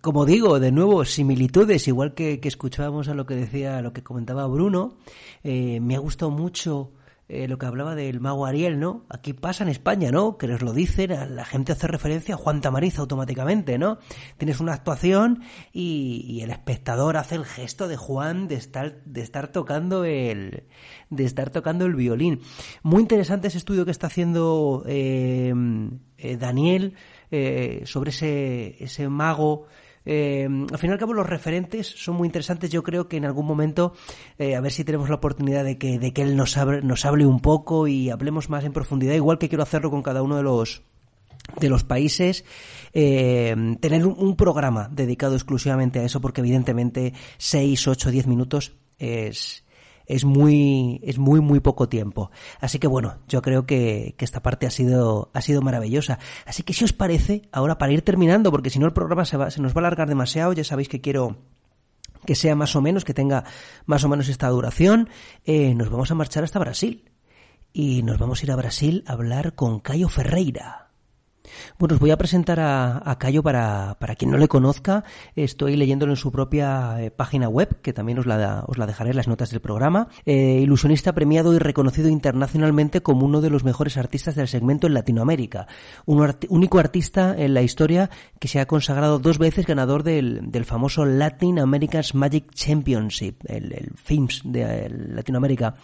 como 0.00 0.26
digo, 0.26 0.60
de 0.60 0.70
nuevo, 0.70 1.04
similitudes, 1.04 1.88
igual 1.88 2.14
que, 2.14 2.38
escuchábamos 2.44 3.08
a 3.08 3.14
lo 3.14 3.26
que 3.26 3.34
decía, 3.34 3.78
a 3.78 3.82
lo 3.82 3.92
que 3.92 4.04
comentaba 4.04 4.46
Bruno. 4.46 4.96
Eh, 5.42 5.80
me 5.80 5.96
ha 5.96 5.98
gustado 5.98 6.30
mucho 6.30 6.92
eh, 7.32 7.48
lo 7.48 7.56
que 7.56 7.64
hablaba 7.64 7.94
del 7.94 8.20
mago 8.20 8.44
Ariel, 8.44 8.78
¿no? 8.78 9.06
Aquí 9.08 9.32
pasa 9.32 9.64
en 9.64 9.70
España, 9.70 10.10
¿no? 10.10 10.36
Que 10.36 10.46
nos 10.46 10.60
lo 10.60 10.74
dicen, 10.74 11.34
la 11.34 11.46
gente 11.46 11.72
hace 11.72 11.86
referencia 11.86 12.34
a 12.34 12.38
Juan 12.38 12.60
Tamariz 12.60 12.98
automáticamente, 12.98 13.78
¿no? 13.78 13.96
Tienes 14.36 14.60
una 14.60 14.74
actuación 14.74 15.42
y, 15.72 16.40
el 16.42 16.50
espectador 16.50 17.16
hace 17.16 17.36
el 17.36 17.46
gesto 17.46 17.88
de 17.88 17.96
Juan 17.96 18.48
de 18.48 18.56
estar, 18.56 19.02
de 19.04 19.22
estar 19.22 19.48
tocando 19.48 20.04
el 20.04 20.64
de 21.08 21.24
estar 21.24 21.48
tocando 21.48 21.86
el 21.86 21.94
violín. 21.94 22.40
Muy 22.82 23.00
interesante 23.00 23.48
ese 23.48 23.56
estudio 23.58 23.86
que 23.86 23.92
está 23.92 24.08
haciendo 24.08 24.84
eh, 24.86 25.54
eh, 26.18 26.36
Daniel 26.36 26.96
sobre 27.84 28.10
ese, 28.10 28.76
ese 28.84 29.08
mago 29.08 29.66
eh, 30.04 30.48
al 30.70 30.78
fin 30.78 30.90
y 30.90 30.92
al 30.92 30.98
cabo, 30.98 31.12
los 31.12 31.26
referentes 31.26 31.86
son 31.86 32.16
muy 32.16 32.26
interesantes. 32.26 32.70
Yo 32.70 32.82
creo 32.82 33.08
que 33.08 33.16
en 33.16 33.24
algún 33.24 33.46
momento, 33.46 33.94
eh, 34.38 34.56
a 34.56 34.60
ver 34.60 34.72
si 34.72 34.84
tenemos 34.84 35.08
la 35.08 35.16
oportunidad 35.16 35.64
de 35.64 35.78
que, 35.78 35.98
de 35.98 36.12
que 36.12 36.22
él 36.22 36.36
nos 36.36 36.56
hable, 36.56 36.82
nos 36.82 37.04
hable 37.04 37.26
un 37.26 37.40
poco 37.40 37.86
y 37.86 38.10
hablemos 38.10 38.50
más 38.50 38.64
en 38.64 38.72
profundidad, 38.72 39.14
igual 39.14 39.38
que 39.38 39.48
quiero 39.48 39.62
hacerlo 39.62 39.90
con 39.90 40.02
cada 40.02 40.22
uno 40.22 40.36
de 40.36 40.42
los 40.42 40.82
de 41.58 41.68
los 41.68 41.82
países, 41.82 42.44
eh, 42.92 43.76
tener 43.80 44.06
un, 44.06 44.14
un, 44.16 44.36
programa 44.36 44.88
dedicado 44.92 45.34
exclusivamente 45.34 45.98
a 45.98 46.04
eso, 46.04 46.20
porque 46.20 46.40
evidentemente 46.40 47.14
6, 47.38 47.88
8, 47.88 48.10
10 48.12 48.26
minutos 48.28 48.76
es, 48.98 49.61
es 50.06 50.24
muy, 50.24 51.00
es 51.02 51.18
muy, 51.18 51.40
muy 51.40 51.60
poco 51.60 51.88
tiempo. 51.88 52.30
Así 52.60 52.78
que 52.78 52.86
bueno, 52.86 53.18
yo 53.28 53.42
creo 53.42 53.66
que, 53.66 54.14
que, 54.16 54.24
esta 54.24 54.42
parte 54.42 54.66
ha 54.66 54.70
sido, 54.70 55.30
ha 55.32 55.40
sido 55.40 55.62
maravillosa. 55.62 56.18
Así 56.46 56.62
que 56.62 56.72
si 56.72 56.84
os 56.84 56.92
parece, 56.92 57.42
ahora 57.52 57.78
para 57.78 57.92
ir 57.92 58.02
terminando, 58.02 58.50
porque 58.50 58.70
si 58.70 58.78
no 58.78 58.86
el 58.86 58.92
programa 58.92 59.24
se, 59.24 59.36
va, 59.36 59.50
se 59.50 59.60
nos 59.60 59.72
va 59.72 59.76
a 59.76 59.80
alargar 59.80 60.08
demasiado, 60.08 60.52
ya 60.52 60.64
sabéis 60.64 60.88
que 60.88 61.00
quiero 61.00 61.36
que 62.24 62.34
sea 62.34 62.54
más 62.54 62.76
o 62.76 62.80
menos, 62.80 63.04
que 63.04 63.14
tenga 63.14 63.44
más 63.86 64.04
o 64.04 64.08
menos 64.08 64.28
esta 64.28 64.48
duración, 64.48 65.08
eh, 65.44 65.74
nos 65.74 65.90
vamos 65.90 66.10
a 66.10 66.14
marchar 66.14 66.44
hasta 66.44 66.58
Brasil. 66.58 67.08
Y 67.74 68.02
nos 68.02 68.18
vamos 68.18 68.42
a 68.42 68.44
ir 68.44 68.52
a 68.52 68.56
Brasil 68.56 69.02
a 69.06 69.12
hablar 69.12 69.54
con 69.54 69.80
Caio 69.80 70.10
Ferreira. 70.10 70.91
Bueno, 71.78 71.94
os 71.94 72.00
voy 72.00 72.10
a 72.10 72.16
presentar 72.16 72.60
a, 72.60 73.16
Cayo 73.18 73.42
para, 73.42 73.96
para, 73.98 74.14
quien 74.16 74.30
no 74.30 74.38
le 74.38 74.48
conozca. 74.48 75.04
Estoy 75.36 75.76
leyéndolo 75.76 76.12
en 76.12 76.16
su 76.16 76.32
propia 76.32 76.96
eh, 77.00 77.10
página 77.10 77.48
web, 77.48 77.80
que 77.82 77.92
también 77.92 78.18
os 78.18 78.26
la, 78.26 78.64
os 78.66 78.78
la 78.78 78.86
dejaré 78.86 79.10
en 79.10 79.16
las 79.16 79.28
notas 79.28 79.50
del 79.50 79.60
programa. 79.60 80.08
Eh, 80.26 80.60
ilusionista 80.62 81.12
premiado 81.12 81.54
y 81.54 81.58
reconocido 81.58 82.08
internacionalmente 82.08 83.02
como 83.02 83.26
uno 83.26 83.40
de 83.40 83.50
los 83.50 83.64
mejores 83.64 83.96
artistas 83.96 84.34
del 84.34 84.48
segmento 84.48 84.86
en 84.86 84.94
Latinoamérica. 84.94 85.66
Un 86.06 86.34
único 86.48 86.78
artista 86.78 87.34
en 87.36 87.54
la 87.54 87.62
historia 87.62 88.10
que 88.38 88.48
se 88.48 88.60
ha 88.60 88.66
consagrado 88.66 89.18
dos 89.18 89.38
veces 89.38 89.66
ganador 89.66 90.02
del, 90.02 90.50
del 90.50 90.64
famoso 90.64 91.04
Latin 91.04 91.58
America's 91.58 92.14
Magic 92.14 92.52
Championship, 92.52 93.36
el, 93.46 93.72
el 93.72 93.92
FIMS 93.96 94.42
de 94.44 94.88
Latinoamérica. 94.88 95.74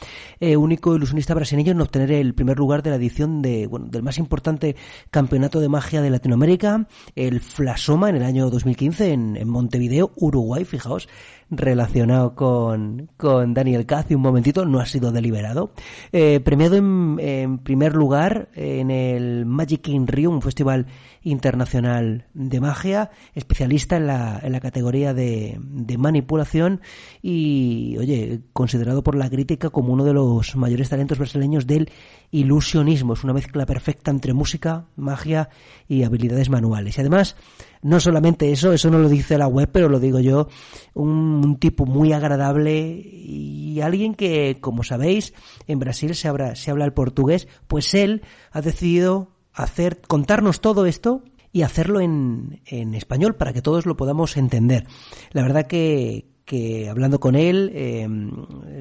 Eh, 0.40 0.56
único 0.56 0.94
ilusionista 0.94 1.34
brasileño 1.34 1.72
en 1.72 1.80
obtener 1.80 2.12
el 2.12 2.34
primer 2.34 2.58
lugar 2.58 2.82
de 2.82 2.90
la 2.90 2.96
edición 2.96 3.42
de, 3.42 3.66
bueno, 3.66 3.86
del 3.86 4.02
más 4.02 4.18
importante 4.18 4.76
campeonato 5.10 5.47
de 5.56 5.68
Magia 5.70 6.02
de 6.02 6.11
Latinoamérica, 6.11 6.87
el 7.16 7.40
Flasoma 7.40 8.11
en 8.11 8.16
el 8.16 8.22
año 8.22 8.50
2015 8.50 9.12
en, 9.12 9.37
en 9.38 9.48
Montevideo, 9.48 10.12
Uruguay, 10.16 10.66
fijaos, 10.66 11.08
relacionado 11.50 12.34
con, 12.34 13.11
con 13.16 13.54
Daniel 13.54 13.87
Caz 13.87 14.11
un 14.11 14.20
momentito, 14.22 14.64
no 14.64 14.80
ha 14.80 14.87
sido 14.87 15.12
deliberado. 15.12 15.72
Eh, 16.12 16.40
premiado 16.40 16.76
en, 16.76 17.58
primer 17.58 17.94
lugar 17.94 18.48
en 18.54 18.90
el 18.90 19.46
Magic 19.46 19.88
in 19.88 20.06
Rio, 20.06 20.30
un 20.30 20.42
festival 20.42 20.87
internacional 21.22 22.26
de 22.34 22.61
magia, 22.61 23.11
especialista 23.34 23.96
en 23.96 24.06
la, 24.06 24.40
en 24.42 24.52
la 24.52 24.61
categoría 24.61 25.14
de, 25.14 25.58
de 25.61 25.98
manipulación 25.98 26.80
y, 27.22 27.96
oye, 27.98 28.40
considerado 28.52 29.02
por 29.02 29.14
la 29.14 29.28
crítica 29.28 29.70
como 29.70 29.92
uno 29.92 30.04
de 30.04 30.14
los 30.14 30.56
mayores 30.56 30.88
talentos 30.88 31.18
brasileños 31.18 31.66
del 31.66 31.90
ilusionismo. 32.30 33.14
Es 33.14 33.24
una 33.24 33.32
mezcla 33.32 33.66
perfecta 33.66 34.11
entre 34.11 34.32
música, 34.32 34.87
magia 34.96 35.48
y 35.87 36.02
habilidades 36.02 36.50
manuales. 36.50 36.96
Y 36.96 37.00
además, 37.00 37.37
no 37.82 38.00
solamente 38.00 38.50
eso, 38.50 38.72
eso 38.72 38.90
no 38.90 38.98
lo 38.98 39.08
dice 39.08 39.38
la 39.38 39.46
web, 39.46 39.68
pero 39.72 39.88
lo 39.88 40.00
digo 40.00 40.20
yo, 40.20 40.48
un, 40.94 41.58
tipo 41.58 41.86
muy 41.86 42.12
agradable 42.12 42.78
y 42.80 43.80
alguien 43.80 44.14
que, 44.14 44.58
como 44.60 44.82
sabéis, 44.82 45.34
en 45.66 45.78
Brasil 45.78 46.14
se 46.14 46.28
habla, 46.28 46.54
se 46.54 46.70
habla 46.70 46.84
el 46.84 46.92
portugués, 46.92 47.48
pues 47.66 47.94
él 47.94 48.22
ha 48.52 48.60
decidido 48.60 49.32
hacer, 49.52 50.00
contarnos 50.00 50.60
todo 50.60 50.86
esto 50.86 51.22
y 51.52 51.62
hacerlo 51.62 52.00
en, 52.00 52.60
español 52.66 53.36
para 53.36 53.52
que 53.52 53.62
todos 53.62 53.86
lo 53.86 53.96
podamos 53.96 54.36
entender. 54.36 54.86
La 55.32 55.42
verdad 55.42 55.66
que, 55.66 56.26
que 56.44 56.88
hablando 56.88 57.20
con 57.20 57.34
él, 57.34 57.72
em, 57.74 58.30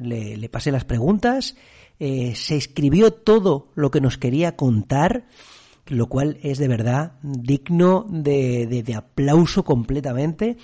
le, 0.02 0.36
le, 0.36 0.48
pasé 0.48 0.70
las 0.70 0.84
preguntas, 0.84 1.56
eh, 1.98 2.34
se 2.36 2.56
escribió 2.56 3.12
todo 3.12 3.72
lo 3.74 3.90
que 3.90 4.00
nos 4.00 4.18
quería 4.18 4.54
contar 4.54 5.26
lo 5.88 6.06
cual 6.08 6.38
es 6.42 6.58
de 6.58 6.68
verdad 6.68 7.12
digno 7.22 8.06
de, 8.08 8.66
de, 8.66 8.94
aplauso 8.94 9.64
completamente 9.64 10.56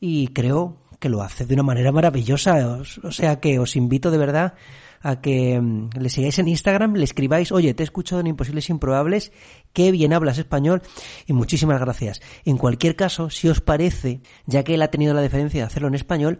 y 0.00 0.28
creo 0.28 0.78
que 0.98 1.08
lo 1.08 1.22
hace 1.22 1.46
de 1.46 1.54
una 1.54 1.62
manera 1.62 1.92
maravillosa. 1.92 2.80
O 3.02 3.12
sea 3.12 3.40
que 3.40 3.58
os 3.58 3.76
invito 3.76 4.10
de 4.10 4.18
verdad 4.18 4.54
a 5.02 5.20
que 5.20 5.60
mm, 5.60 5.90
le 5.98 6.08
sigáis 6.08 6.38
en 6.38 6.48
Instagram, 6.48 6.94
le 6.94 7.04
escribáis, 7.04 7.52
oye, 7.52 7.74
te 7.74 7.82
he 7.82 7.84
escuchado 7.84 8.20
en 8.20 8.28
Imposibles 8.28 8.70
Improbables, 8.70 9.32
qué 9.72 9.90
bien 9.90 10.12
hablas 10.12 10.38
español 10.38 10.82
y 11.26 11.32
muchísimas 11.32 11.80
gracias. 11.80 12.20
En 12.44 12.56
cualquier 12.56 12.96
caso, 12.96 13.30
si 13.30 13.48
os 13.48 13.60
parece, 13.60 14.20
ya 14.46 14.62
que 14.62 14.74
él 14.74 14.82
ha 14.82 14.90
tenido 14.90 15.14
la 15.14 15.20
deferencia 15.20 15.60
de 15.60 15.66
hacerlo 15.66 15.88
en 15.88 15.94
español, 15.94 16.38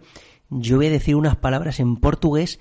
yo 0.49 0.77
voy 0.77 0.87
a 0.87 0.91
decir 0.91 1.15
unas 1.15 1.35
palabras 1.35 1.79
en 1.79 1.97
portugués 1.97 2.59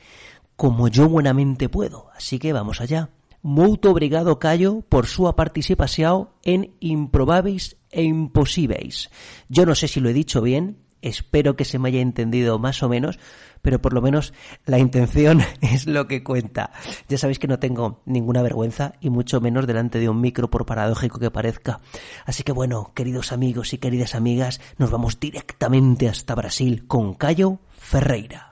como 0.56 0.88
yo 0.88 1.08
buenamente 1.08 1.68
puedo. 1.68 2.08
Así 2.14 2.38
que 2.38 2.52
vamos 2.52 2.80
allá. 2.80 3.10
Muito 3.42 3.90
obrigado, 3.90 4.38
Cayo, 4.38 4.82
por 4.88 5.06
su 5.06 5.32
participación 5.34 6.28
en 6.44 6.76
Improbáveis 6.78 7.76
e 7.90 8.04
Imposibles. 8.04 9.10
Yo 9.48 9.66
no 9.66 9.74
sé 9.74 9.88
si 9.88 9.98
lo 9.98 10.08
he 10.08 10.12
dicho 10.12 10.40
bien, 10.42 10.78
espero 11.02 11.56
que 11.56 11.64
se 11.64 11.80
me 11.80 11.88
haya 11.88 12.00
entendido 12.00 12.60
más 12.60 12.84
o 12.84 12.88
menos, 12.88 13.18
pero 13.60 13.82
por 13.82 13.94
lo 13.94 14.00
menos 14.00 14.32
la 14.64 14.78
intención 14.78 15.42
es 15.60 15.88
lo 15.88 16.06
que 16.06 16.22
cuenta. 16.22 16.70
Ya 17.08 17.18
sabéis 17.18 17.40
que 17.40 17.48
no 17.48 17.58
tengo 17.58 18.02
ninguna 18.06 18.42
vergüenza 18.42 18.94
y 19.00 19.10
mucho 19.10 19.40
menos 19.40 19.66
delante 19.66 19.98
de 19.98 20.08
un 20.08 20.20
micro 20.20 20.48
por 20.48 20.64
paradójico 20.64 21.18
que 21.18 21.32
parezca. 21.32 21.80
Así 22.24 22.44
que 22.44 22.52
bueno, 22.52 22.92
queridos 22.94 23.32
amigos 23.32 23.72
y 23.72 23.78
queridas 23.78 24.14
amigas, 24.14 24.60
nos 24.78 24.92
vamos 24.92 25.18
directamente 25.18 26.08
hasta 26.08 26.36
Brasil 26.36 26.86
con 26.86 27.14
Cayo 27.14 27.58
Ferreira. 27.70 28.51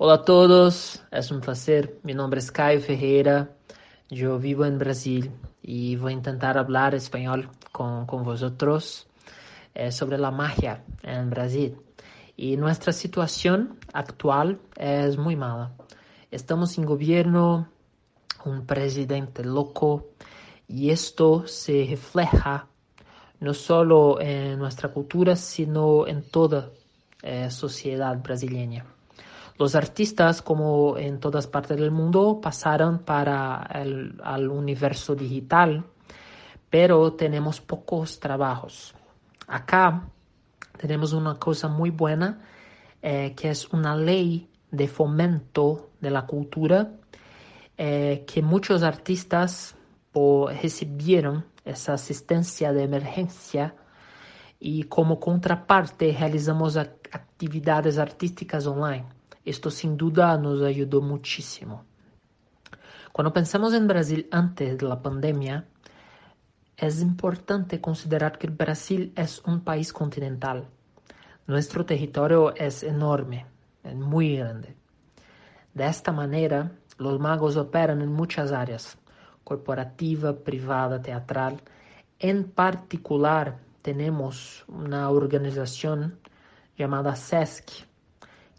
Olá 0.00 0.14
a 0.14 0.18
todos, 0.18 1.02
é 1.10 1.18
um 1.34 1.40
prazer. 1.40 1.98
Meu 2.04 2.14
nome 2.14 2.36
é 2.36 2.52
Caio 2.52 2.80
Ferreira. 2.80 3.50
Yo 4.08 4.38
vivo 4.38 4.64
en 4.64 4.78
Brasil 4.78 5.32
y 5.60 5.96
voy 5.96 6.12
a 6.12 6.14
intentar 6.14 6.56
hablar 6.56 6.94
español 6.94 7.50
con, 7.72 8.06
con 8.06 8.22
vosotros 8.22 9.08
eh, 9.74 9.90
sobre 9.90 10.16
la 10.16 10.30
magia 10.30 10.84
en 11.02 11.30
Brasil. 11.30 11.78
Y 12.36 12.56
nuestra 12.56 12.92
situación 12.92 13.76
actual 13.92 14.60
es 14.76 15.18
muy 15.18 15.34
mala. 15.34 15.72
Estamos 16.30 16.70
sin 16.70 16.84
gobierno, 16.84 17.68
un 18.44 18.66
presidente 18.66 19.42
loco, 19.44 20.10
y 20.68 20.90
esto 20.90 21.48
se 21.48 21.84
refleja 21.90 22.68
no 23.40 23.52
solo 23.52 24.20
en 24.20 24.60
nuestra 24.60 24.90
cultura, 24.90 25.34
sino 25.34 26.06
en 26.06 26.22
toda 26.22 26.70
eh, 27.20 27.50
sociedad 27.50 28.16
brasileña. 28.22 28.86
Los 29.58 29.74
artistas, 29.74 30.40
como 30.40 30.96
en 30.98 31.18
todas 31.18 31.48
partes 31.48 31.76
del 31.76 31.90
mundo, 31.90 32.40
pasaron 32.40 33.00
para 33.00 33.68
el 33.74 34.20
al 34.22 34.48
universo 34.48 35.16
digital, 35.16 35.84
pero 36.70 37.14
tenemos 37.14 37.60
pocos 37.60 38.20
trabajos. 38.20 38.94
Acá 39.48 40.08
tenemos 40.76 41.12
una 41.12 41.34
cosa 41.34 41.66
muy 41.66 41.90
buena, 41.90 42.40
eh, 43.02 43.34
que 43.36 43.50
es 43.50 43.68
una 43.72 43.96
ley 43.96 44.48
de 44.70 44.86
fomento 44.86 45.90
de 46.00 46.10
la 46.10 46.24
cultura, 46.26 46.92
eh, 47.76 48.24
que 48.26 48.42
muchos 48.42 48.82
artistas 48.82 49.74
recibieron 50.62 51.44
esa 51.64 51.94
asistencia 51.94 52.72
de 52.72 52.82
emergencia 52.82 53.74
y 54.58 54.84
como 54.84 55.20
contraparte 55.20 56.16
realizamos 56.18 56.76
actividades 56.76 57.98
artísticas 57.98 58.66
online. 58.66 59.17
Esto 59.48 59.70
sin 59.70 59.96
duda 59.96 60.36
nos 60.36 60.60
ayudó 60.62 61.00
muchísimo. 61.00 61.86
Cuando 63.12 63.32
pensamos 63.32 63.72
en 63.72 63.88
Brasil 63.88 64.28
antes 64.30 64.76
de 64.76 64.86
la 64.86 65.00
pandemia, 65.00 65.66
es 66.76 67.00
importante 67.00 67.80
considerar 67.80 68.36
que 68.36 68.48
Brasil 68.48 69.10
es 69.16 69.42
un 69.46 69.62
país 69.62 69.90
continental. 69.90 70.68
Nuestro 71.46 71.86
territorio 71.86 72.54
es 72.56 72.82
enorme, 72.82 73.46
es 73.82 73.94
muy 73.94 74.36
grande. 74.36 74.76
De 75.72 75.86
esta 75.86 76.12
manera, 76.12 76.70
los 76.98 77.18
magos 77.18 77.56
operan 77.56 78.02
en 78.02 78.12
muchas 78.12 78.52
áreas, 78.52 78.98
corporativa, 79.44 80.36
privada, 80.36 81.00
teatral. 81.00 81.62
En 82.18 82.50
particular, 82.50 83.56
tenemos 83.80 84.66
una 84.68 85.08
organización 85.08 86.18
llamada 86.76 87.16
SESC, 87.16 87.88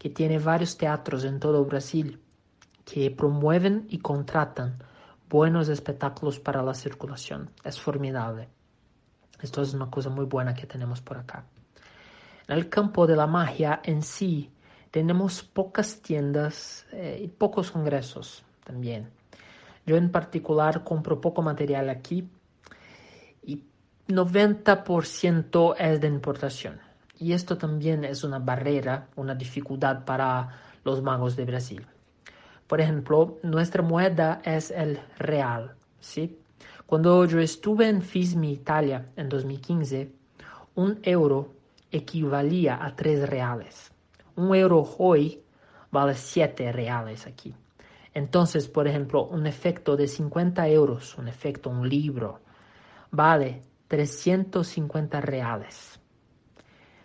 que 0.00 0.08
tiene 0.08 0.38
varios 0.38 0.78
teatros 0.78 1.24
en 1.24 1.38
todo 1.38 1.62
Brasil 1.66 2.18
que 2.86 3.10
promueven 3.10 3.86
y 3.90 3.98
contratan 3.98 4.82
buenos 5.28 5.68
espectáculos 5.68 6.40
para 6.40 6.62
la 6.62 6.72
circulación. 6.72 7.50
Es 7.62 7.78
formidable. 7.78 8.48
Esto 9.42 9.60
es 9.60 9.74
una 9.74 9.90
cosa 9.90 10.08
muy 10.08 10.24
buena 10.24 10.54
que 10.54 10.66
tenemos 10.66 11.02
por 11.02 11.18
acá. 11.18 11.44
En 12.48 12.56
el 12.56 12.70
campo 12.70 13.06
de 13.06 13.14
la 13.14 13.26
magia 13.26 13.82
en 13.84 14.00
sí, 14.00 14.50
tenemos 14.90 15.42
pocas 15.42 16.00
tiendas 16.00 16.86
eh, 16.92 17.20
y 17.22 17.28
pocos 17.28 17.70
congresos 17.70 18.42
también. 18.64 19.10
Yo 19.84 19.96
en 19.96 20.10
particular 20.10 20.82
compro 20.82 21.20
poco 21.20 21.42
material 21.42 21.90
aquí 21.90 22.26
y 23.42 23.64
90% 24.08 25.74
es 25.78 26.00
de 26.00 26.08
importación. 26.08 26.89
Y 27.20 27.34
esto 27.34 27.58
también 27.58 28.02
es 28.04 28.24
una 28.24 28.38
barrera, 28.38 29.08
una 29.16 29.34
dificultad 29.34 30.06
para 30.06 30.48
los 30.84 31.02
magos 31.02 31.36
de 31.36 31.44
Brasil. 31.44 31.86
Por 32.66 32.80
ejemplo, 32.80 33.38
nuestra 33.42 33.82
moneda 33.82 34.40
es 34.42 34.70
el 34.70 34.98
real, 35.18 35.74
¿sí? 36.00 36.38
Cuando 36.86 37.26
yo 37.26 37.38
estuve 37.38 37.90
en 37.90 38.00
FISMI 38.00 38.52
Italia 38.52 39.10
en 39.16 39.28
2015, 39.28 40.10
un 40.76 40.98
euro 41.02 41.52
equivalía 41.92 42.82
a 42.82 42.96
3 42.96 43.28
reales. 43.28 43.92
Un 44.36 44.54
euro 44.54 44.88
hoy 44.96 45.42
vale 45.90 46.14
7 46.14 46.72
reales 46.72 47.26
aquí. 47.26 47.54
Entonces, 48.14 48.66
por 48.66 48.88
ejemplo, 48.88 49.26
un 49.26 49.46
efecto 49.46 49.94
de 49.94 50.08
50 50.08 50.66
euros, 50.68 51.18
un 51.18 51.28
efecto, 51.28 51.68
un 51.68 51.86
libro, 51.86 52.40
vale 53.10 53.60
350 53.88 55.20
reales 55.20 55.99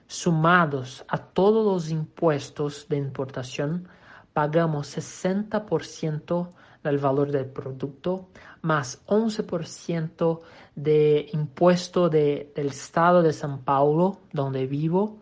sumados 0.08 1.03
a 1.08 1.18
todos 1.18 1.66
los 1.66 1.89
impuestos 1.89 2.88
de 2.89 2.97
importación, 2.97 3.88
pagamos 4.34 4.97
60% 4.97 6.49
del 6.84 6.97
valor 6.99 7.32
del 7.32 7.45
producto, 7.45 8.30
más 8.62 9.03
11% 9.08 10.41
de 10.76 11.28
impuesto 11.34 12.10
del 12.10 12.51
estado 12.56 13.24
de 13.24 13.34
San 13.34 13.64
Paulo, 13.64 14.20
donde 14.32 14.68
vivo, 14.68 15.20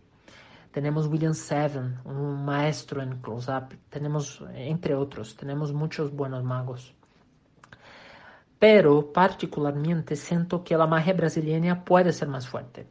Temos 0.71 1.07
William 1.07 1.33
Seven, 1.33 1.97
um 2.05 2.35
maestro 2.35 3.01
em 3.01 3.17
close-up. 3.21 3.75
Temos, 3.89 4.39
entre 4.53 4.93
outros, 4.93 5.33
temos 5.33 5.71
muitos 5.71 6.11
buenos 6.11 6.43
magos. 6.43 6.93
Pero, 8.59 9.03
particularmente, 9.03 10.15
siento 10.15 10.63
que 10.63 10.75
a 10.75 10.85
magia 10.85 11.13
brasileña 11.13 11.83
pode 11.83 12.13
ser 12.13 12.27
mais 12.27 12.45
forte. 12.45 12.85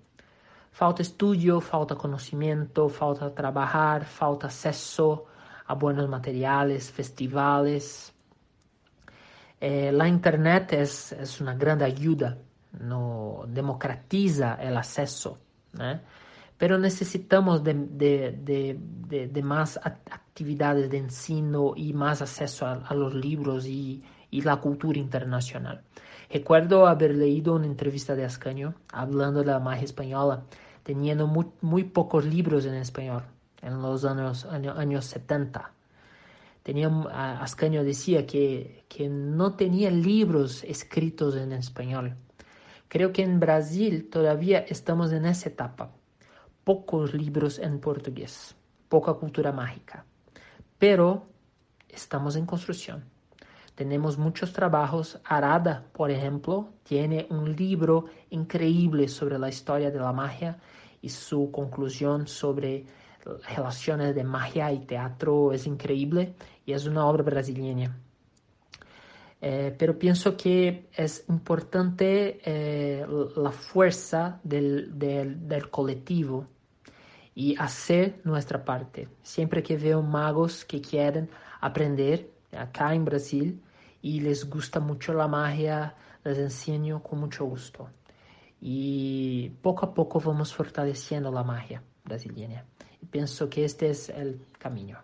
Falta 0.79 1.03
estudio, 1.03 1.61
falta 1.61 1.97
conocimiento, 1.97 2.89
falta 2.89 3.35
trabajar, 3.35 4.05
falta 4.05 4.47
acceso 4.47 5.25
a 5.67 5.75
buenos 5.75 6.09
materiales, 6.09 6.93
festivales. 6.93 8.15
Eh, 9.61 9.91
la 9.91 10.07
Internet 10.07 10.75
es, 10.75 11.41
una 11.41 11.57
gran 11.57 11.83
ayuda, 11.83 12.39
no 12.79 13.43
democratiza 13.49 14.55
el 14.63 14.77
acceso, 14.77 15.41
¿eh? 15.81 15.99
pero 16.57 16.79
necesitamos 16.79 17.65
de, 17.65 18.79
más 19.43 19.79
actividades 19.79 20.89
de 20.89 20.99
ensino 20.99 21.73
y 21.75 21.93
más 21.93 22.23
acceso 22.23 22.67
a, 22.67 22.75
a 22.75 22.95
los 22.95 23.15
libros 23.15 23.67
y, 23.67 24.01
y 24.31 24.43
la 24.43 24.59
cultura 24.59 25.01
internacional. 25.01 25.83
Recuerdo 26.31 26.87
haber 26.87 27.17
leído 27.17 27.57
una 27.57 27.67
entrevista 27.67 28.15
de 28.15 28.25
Ascanio 28.25 28.75
hablando 28.93 29.41
de 29.41 29.47
la 29.47 29.59
magia 29.59 29.85
española 29.85 30.45
teniendo 30.89 31.27
muy, 31.27 31.85
pocos 31.85 32.25
libros 32.25 32.65
en 32.65 32.73
español 32.73 33.23
en 33.61 33.83
los 33.83 34.07
años, 34.07 34.47
años, 34.47 35.05
70. 35.05 35.71
Tenía, 36.63 36.89
Ascanio 37.43 37.85
decía 37.85 38.27
que, 38.27 38.87
que 38.89 39.07
no 39.11 39.53
tenía 39.53 39.91
libros 39.91 40.65
escritos 40.65 41.37
en 41.37 41.53
español. 41.53 42.17
Creo 42.89 43.13
que 43.13 43.23
en 43.23 43.39
Brasil 43.39 44.09
todavía 44.09 44.61
estamos 44.61 45.13
en 45.13 45.27
esa 45.27 45.51
etapa. 45.51 45.93
Pocos 46.65 47.13
libros 47.13 47.59
en 47.59 47.81
portugués, 47.81 48.57
poca 48.89 49.13
cultura 49.13 49.53
mágica. 49.53 50.07
Pero 50.79 51.27
estamos 51.91 52.35
en 52.35 52.47
construcción. 52.47 53.05
Tenemos 53.79 54.19
muchos 54.19 54.53
trabajos. 54.53 55.21
Arada, 55.23 55.85
por 55.93 56.11
ejemplo, 56.11 56.71
tiene 56.83 57.29
un 57.31 57.55
libro 57.55 58.07
increíble 58.31 59.07
sobre 59.07 59.39
la 59.39 59.49
historia 59.49 59.93
de 59.93 60.01
la 60.01 60.13
magia 60.13 60.59
y 61.01 61.09
su 61.11 61.53
conclusión 61.53 62.27
sobre 62.27 62.87
relaciones 63.55 64.17
de 64.17 64.25
magia 64.25 64.73
y 64.73 64.81
teatro 64.81 65.53
es 65.53 65.69
increíble 65.69 66.35
y 66.67 66.73
es 66.73 66.87
una 66.87 67.07
obra 67.07 67.23
brasileña. 67.23 67.97
Eh, 69.41 69.73
pero 69.79 69.97
pienso 69.97 70.37
que 70.37 70.89
es 70.93 71.25
importante 71.29 72.41
eh, 72.45 73.07
la 73.37 73.53
fuerza 73.53 74.41
del, 74.43 74.99
del, 74.99 75.47
del, 75.47 75.71
colectivo 75.71 76.49
y 77.33 77.55
hacer 77.57 78.23
nuestra 78.25 78.65
parte. 78.65 79.07
Siempre 79.23 79.63
que 79.63 79.77
veo 79.77 80.03
magos 80.03 80.65
que 80.65 80.81
quieren 80.81 81.31
aprender 81.61 82.29
acá 82.51 82.93
en 82.93 83.05
Brasil 83.05 83.63
y 84.03 84.21
les 84.21 84.49
gusta 84.49 84.81
mucho 84.81 85.13
la 85.13 85.29
magia, 85.29 85.95
les 86.25 86.39
enseño 86.39 87.03
con 87.03 87.21
mucho 87.21 87.45
gusto. 87.45 87.89
Y 88.61 89.51
poco 89.63 89.87
a 89.87 89.95
poco 89.95 90.21
vamos 90.21 90.53
fortaleciendo 90.53 91.31
la 91.31 91.45
magia 91.45 91.83
brasileña. 92.05 92.65
Y 93.01 93.07
pienso 93.07 93.49
que 93.49 93.65
este 93.65 93.91
es 93.91 94.09
el 94.09 94.41
camino. 94.59 94.99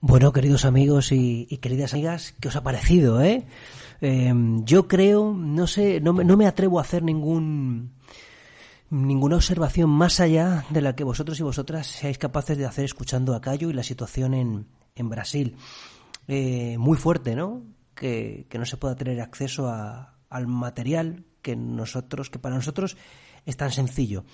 Bueno, 0.00 0.32
queridos 0.32 0.64
amigos 0.64 1.12
y, 1.12 1.46
queridas 1.58 1.92
amigas, 1.92 2.34
¿qué 2.40 2.48
os 2.48 2.56
ha 2.56 2.64
parecido, 2.64 3.22
eh? 3.22 3.46
eh 4.00 4.34
yo 4.64 4.88
creo, 4.88 5.32
no 5.32 5.68
sé, 5.68 6.00
no 6.00 6.12
me, 6.12 6.24
no 6.24 6.36
me, 6.36 6.48
atrevo 6.48 6.80
a 6.80 6.82
hacer 6.82 7.04
ningún 7.04 7.92
ninguna 8.90 9.36
observación 9.36 9.88
más 9.88 10.18
allá 10.18 10.66
de 10.70 10.82
la 10.82 10.96
que 10.96 11.04
vosotros 11.04 11.38
y 11.38 11.44
vosotras 11.44 11.86
seáis 11.86 12.18
capaces 12.18 12.58
de 12.58 12.66
hacer 12.66 12.84
escuchando 12.84 13.34
a 13.34 13.40
Cayo 13.40 13.70
y 13.70 13.72
la 13.72 13.84
situación 13.84 14.34
en, 14.34 14.66
en 14.96 15.08
Brasil. 15.08 15.56
Eh, 16.28 16.76
muy 16.78 16.96
fuerte, 16.96 17.34
¿no? 17.34 17.64
Que, 17.94 18.46
que, 18.48 18.58
no 18.58 18.64
se 18.64 18.76
pueda 18.76 18.96
tener 18.96 19.20
acceso 19.20 19.68
a, 19.68 20.16
al 20.28 20.46
material 20.46 21.24
que 21.42 21.56
nosotros, 21.56 22.30
que 22.30 22.38
para 22.38 22.54
nosotros 22.54 22.96
es 23.44 23.56
tan 23.56 23.70
sencillo. 23.70 24.24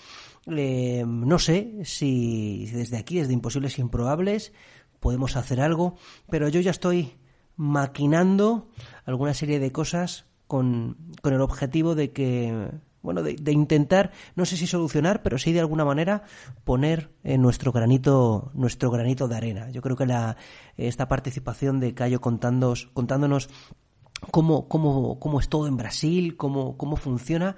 Eh, 0.46 1.04
no 1.06 1.38
sé 1.38 1.80
si 1.84 2.66
desde 2.72 2.98
aquí, 2.98 3.18
desde 3.18 3.32
Imposibles 3.32 3.78
e 3.78 3.80
Improbables, 3.80 4.52
podemos 5.00 5.36
hacer 5.36 5.60
algo, 5.60 5.96
pero 6.30 6.48
yo 6.48 6.60
ya 6.60 6.70
estoy 6.70 7.14
maquinando 7.56 8.70
alguna 9.04 9.34
serie 9.34 9.58
de 9.58 9.72
cosas 9.72 10.26
con, 10.46 10.96
con 11.22 11.34
el 11.34 11.40
objetivo 11.40 11.94
de 11.94 12.12
que 12.12 12.70
bueno, 13.02 13.22
de, 13.22 13.34
de, 13.34 13.52
intentar, 13.52 14.12
no 14.34 14.44
sé 14.44 14.56
si 14.56 14.66
solucionar, 14.66 15.22
pero 15.22 15.38
sí 15.38 15.52
de 15.52 15.60
alguna 15.60 15.84
manera 15.84 16.22
poner 16.64 17.10
en 17.24 17.42
nuestro 17.42 17.72
granito, 17.72 18.50
nuestro 18.54 18.90
granito 18.90 19.28
de 19.28 19.36
arena. 19.36 19.70
Yo 19.70 19.82
creo 19.82 19.96
que 19.96 20.06
la, 20.06 20.36
esta 20.76 21.08
participación 21.08 21.80
de 21.80 21.94
Cayo 21.94 22.20
contándonos, 22.20 22.90
contándonos 22.94 23.48
cómo, 24.30 24.68
cómo, 24.68 25.18
cómo 25.18 25.40
es 25.40 25.48
todo 25.48 25.66
en 25.66 25.76
Brasil, 25.76 26.36
cómo, 26.36 26.76
cómo 26.76 26.96
funciona, 26.96 27.56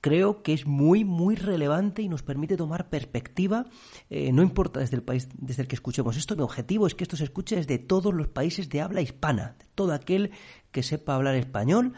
creo 0.00 0.42
que 0.42 0.52
es 0.52 0.66
muy, 0.66 1.04
muy 1.04 1.36
relevante 1.36 2.02
y 2.02 2.08
nos 2.08 2.22
permite 2.22 2.56
tomar 2.56 2.88
perspectiva, 2.88 3.66
eh, 4.08 4.32
no 4.32 4.42
importa 4.42 4.80
desde 4.80 4.96
el 4.96 5.02
país 5.02 5.28
desde 5.34 5.62
el 5.62 5.68
que 5.68 5.76
escuchemos 5.76 6.16
esto, 6.16 6.36
mi 6.36 6.42
objetivo 6.42 6.86
es 6.86 6.94
que 6.94 7.04
esto 7.04 7.16
se 7.16 7.24
escuche 7.24 7.56
desde 7.56 7.78
todos 7.78 8.14
los 8.14 8.28
países 8.28 8.68
de 8.68 8.80
habla 8.80 9.02
hispana, 9.02 9.56
de 9.58 9.66
todo 9.74 9.92
aquel 9.92 10.30
que 10.70 10.82
sepa 10.82 11.14
hablar 11.14 11.34
español. 11.34 11.92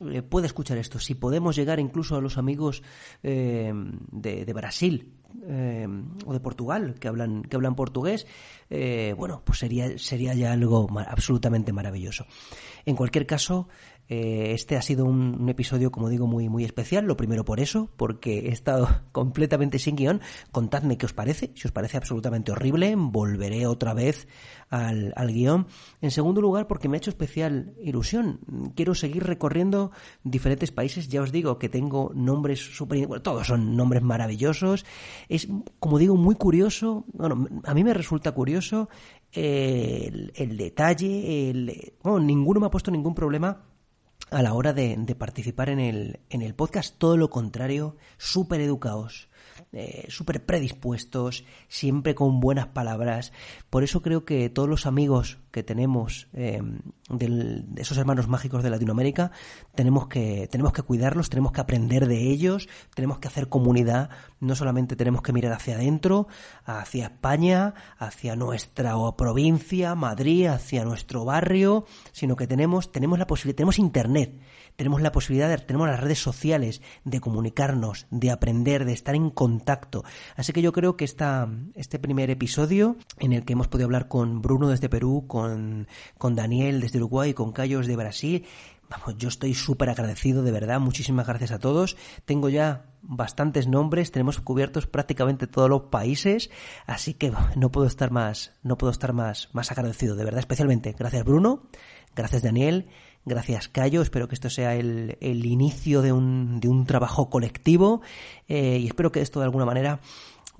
Eh, 0.00 0.22
puede 0.22 0.46
escuchar 0.46 0.78
esto. 0.78 0.98
Si 0.98 1.14
podemos 1.14 1.56
llegar 1.56 1.80
incluso 1.80 2.16
a 2.16 2.20
los 2.20 2.38
amigos 2.38 2.82
eh, 3.22 3.72
de, 4.12 4.52
Brasil 4.52 5.12
eh, 5.46 5.86
o 6.24 6.32
de 6.32 6.40
Portugal 6.40 6.94
que 7.00 7.08
hablan 7.08 7.42
que 7.42 7.56
hablan 7.56 7.74
portugués, 7.74 8.26
bueno, 9.16 9.42
pues 9.44 9.58
sería 9.58 9.98
sería 9.98 10.34
ya 10.34 10.52
algo 10.52 10.88
absolutamente 11.06 11.72
maravilloso. 11.72 12.26
En 12.84 12.96
cualquier 12.96 13.26
caso, 13.26 13.68
eh, 14.08 14.52
este 14.54 14.76
ha 14.76 14.82
sido 14.82 15.04
un, 15.04 15.48
episodio, 15.48 15.90
como 15.90 16.08
digo, 16.08 16.26
muy, 16.26 16.48
muy 16.48 16.64
especial. 16.64 17.04
Lo 17.04 17.16
primero 17.16 17.44
por 17.44 17.60
eso, 17.60 17.90
porque 17.96 18.48
he 18.48 18.52
estado 18.52 18.88
completamente 19.12 19.78
sin 19.78 19.96
guion. 19.96 20.20
Contadme 20.50 20.96
qué 20.96 21.06
os 21.06 21.12
parece. 21.12 21.52
Si 21.54 21.68
os 21.68 21.72
parece 21.72 21.98
absolutamente 21.98 22.52
horrible, 22.52 22.94
volveré 22.96 23.66
otra 23.66 23.92
vez 23.92 24.26
al, 24.70 25.12
al 25.14 25.32
guion. 25.32 25.66
En 26.00 26.10
segundo 26.10 26.40
lugar, 26.40 26.66
porque 26.66 26.88
me 26.88 26.96
ha 26.96 26.98
hecho 26.98 27.10
especial 27.10 27.74
ilusión. 27.82 28.40
Quiero 28.74 28.94
seguir 28.94 29.24
recorriendo 29.24 29.90
diferentes 30.24 30.72
países. 30.72 31.08
Ya 31.08 31.20
os 31.20 31.32
digo 31.32 31.58
que 31.58 31.68
tengo 31.68 32.10
nombres 32.14 32.60
súper... 32.60 33.06
Bueno, 33.06 33.22
todos 33.22 33.46
son 33.46 33.76
nombres 33.76 34.02
maravillosos. 34.02 34.86
Es, 35.28 35.48
como 35.78 35.98
digo, 35.98 36.16
muy 36.16 36.34
curioso. 36.34 37.04
Bueno, 37.12 37.46
a 37.64 37.74
mí 37.74 37.84
me 37.84 37.92
resulta 37.92 38.32
curioso 38.32 38.88
el, 39.32 40.32
el, 40.34 40.56
detalle. 40.56 41.50
El, 41.50 41.92
bueno, 42.02 42.20
ninguno 42.20 42.60
me 42.60 42.66
ha 42.66 42.70
puesto 42.70 42.90
ningún 42.90 43.14
problema 43.14 43.68
a 44.30 44.42
la 44.42 44.54
hora 44.54 44.72
de, 44.72 44.96
participar 45.18 45.70
en 45.70 45.80
el, 45.80 46.20
en 46.30 46.42
el 46.42 46.54
podcast, 46.54 46.96
todo 46.98 47.16
lo 47.16 47.30
contrario, 47.30 47.96
súper 48.16 48.60
educados, 48.60 49.28
eh, 49.72 50.06
súper 50.08 50.44
predispuestos, 50.44 51.44
siempre 51.68 52.14
con 52.14 52.40
buenas 52.40 52.68
palabras. 52.68 53.32
Por 53.70 53.84
eso 53.84 54.02
creo 54.02 54.24
que 54.24 54.50
todos 54.50 54.68
los 54.68 54.86
amigos 54.86 55.38
que 55.50 55.62
tenemos 55.62 56.28
eh, 56.32 56.62
del, 57.08 57.64
de 57.74 57.82
esos 57.82 57.98
hermanos 57.98 58.28
mágicos 58.28 58.62
de 58.62 58.70
Latinoamérica 58.70 59.30
tenemos 59.74 60.08
que, 60.08 60.48
tenemos 60.50 60.72
que 60.72 60.82
cuidarlos, 60.82 61.30
tenemos 61.30 61.52
que 61.52 61.60
aprender 61.60 62.06
de 62.06 62.30
ellos, 62.30 62.68
tenemos 62.94 63.18
que 63.18 63.28
hacer 63.28 63.48
comunidad, 63.48 64.10
no 64.40 64.54
solamente 64.54 64.96
tenemos 64.96 65.22
que 65.22 65.32
mirar 65.32 65.52
hacia 65.52 65.76
adentro, 65.76 66.28
hacia 66.64 67.06
España, 67.06 67.74
hacia 67.98 68.36
nuestra 68.36 68.94
provincia, 69.16 69.94
Madrid, 69.94 70.46
hacia 70.46 70.84
nuestro 70.84 71.24
barrio, 71.24 71.86
sino 72.12 72.36
que 72.36 72.46
tenemos, 72.46 72.92
tenemos 72.92 73.18
la 73.18 73.26
posibilidad, 73.26 73.56
tenemos 73.56 73.78
internet, 73.78 74.38
tenemos 74.76 75.02
la 75.02 75.12
posibilidad, 75.12 75.48
de, 75.48 75.58
tenemos 75.58 75.88
las 75.88 76.00
redes 76.00 76.20
sociales 76.20 76.82
de 77.04 77.20
comunicarnos, 77.20 78.06
de 78.10 78.30
aprender, 78.30 78.84
de 78.84 78.92
estar 78.92 79.14
en 79.14 79.30
contacto. 79.30 80.04
Así 80.36 80.52
que 80.52 80.62
yo 80.62 80.72
creo 80.72 80.96
que 80.96 81.04
esta, 81.04 81.48
este 81.74 81.98
primer 81.98 82.30
episodio 82.30 82.96
en 83.18 83.32
el 83.32 83.44
que 83.44 83.54
hemos 83.54 83.68
podido 83.68 83.86
hablar 83.86 84.08
con 84.08 84.40
Bruno 84.40 84.68
desde 84.68 84.88
Perú, 84.88 85.24
con, 85.26 85.88
con 86.16 86.36
Daniel 86.36 86.80
desde 86.80 86.97
Uruguay, 86.98 87.34
con 87.34 87.52
Cayo 87.52 87.78
desde 87.78 87.96
Brasil, 87.96 88.46
Vamos, 88.90 89.18
yo 89.18 89.28
estoy 89.28 89.52
súper 89.52 89.90
agradecido, 89.90 90.42
de 90.42 90.50
verdad. 90.50 90.80
Muchísimas 90.80 91.26
gracias 91.26 91.50
a 91.50 91.58
todos. 91.58 91.96
Tengo 92.24 92.48
ya 92.48 92.86
bastantes 93.02 93.66
nombres, 93.66 94.10
tenemos 94.12 94.40
cubiertos 94.40 94.86
prácticamente 94.86 95.46
todos 95.46 95.68
los 95.68 95.82
países, 95.82 96.50
así 96.86 97.12
que 97.12 97.32
no 97.54 97.70
puedo 97.70 97.86
estar 97.86 98.10
más, 98.10 98.54
no 98.62 98.78
puedo 98.78 98.90
estar 98.90 99.12
más, 99.12 99.50
más 99.52 99.70
agradecido, 99.70 100.16
de 100.16 100.24
verdad, 100.24 100.40
especialmente. 100.40 100.94
Gracias 100.98 101.22
Bruno, 101.24 101.68
gracias 102.16 102.42
Daniel, 102.42 102.88
Gracias, 103.24 103.68
Cayo. 103.68 104.00
Espero 104.00 104.26
que 104.26 104.34
esto 104.34 104.48
sea 104.48 104.74
el, 104.74 105.18
el 105.20 105.44
inicio 105.44 106.00
de 106.00 106.12
un, 106.12 106.60
de 106.60 106.68
un, 106.68 106.86
trabajo 106.86 107.28
colectivo 107.28 108.00
eh, 108.48 108.78
y 108.80 108.86
espero 108.86 109.12
que 109.12 109.20
esto 109.20 109.40
de 109.40 109.44
alguna 109.44 109.66
manera 109.66 110.00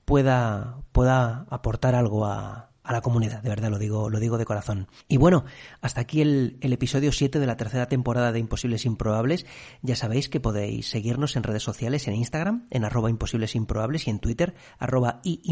pueda, 0.05 0.83
pueda 0.93 1.47
aportar 1.49 1.95
algo 1.95 2.27
a, 2.27 2.68
a 2.89 2.93
la 2.95 3.03
comunidad, 3.03 3.43
de 3.43 3.51
verdad 3.51 3.71
lo 3.71 3.79
digo, 3.79 4.09
lo 4.09 4.19
digo 4.19 4.39
de 4.39 4.47
corazón. 4.47 4.89
Y 5.09 5.19
bueno, 5.19 5.45
hasta 5.83 6.01
aquí 6.01 6.23
el, 6.23 6.57
el, 6.63 6.73
episodio 6.73 7.13
7 7.13 7.39
de 7.39 7.47
la 7.47 7.59
tercera 7.59 7.87
temporada 7.87 8.33
de 8.33 8.39
Imposibles 8.39 8.87
Improbables. 8.87 9.45
Ya 9.83 9.95
sabéis 9.95 10.31
que 10.31 10.41
podéis 10.41 10.89
seguirnos 10.89 11.37
en 11.37 11.43
redes 11.43 11.63
sociales, 11.63 12.09
en 12.09 12.15
Instagram, 12.15 12.67
en 12.71 12.87
arroba 12.87 13.11
imposibles 13.11 13.55
improbables 13.57 14.07
y 14.07 14.11
en 14.11 14.21
Twitter, 14.21 14.55
arroba 14.79 15.21
y. 15.23 15.43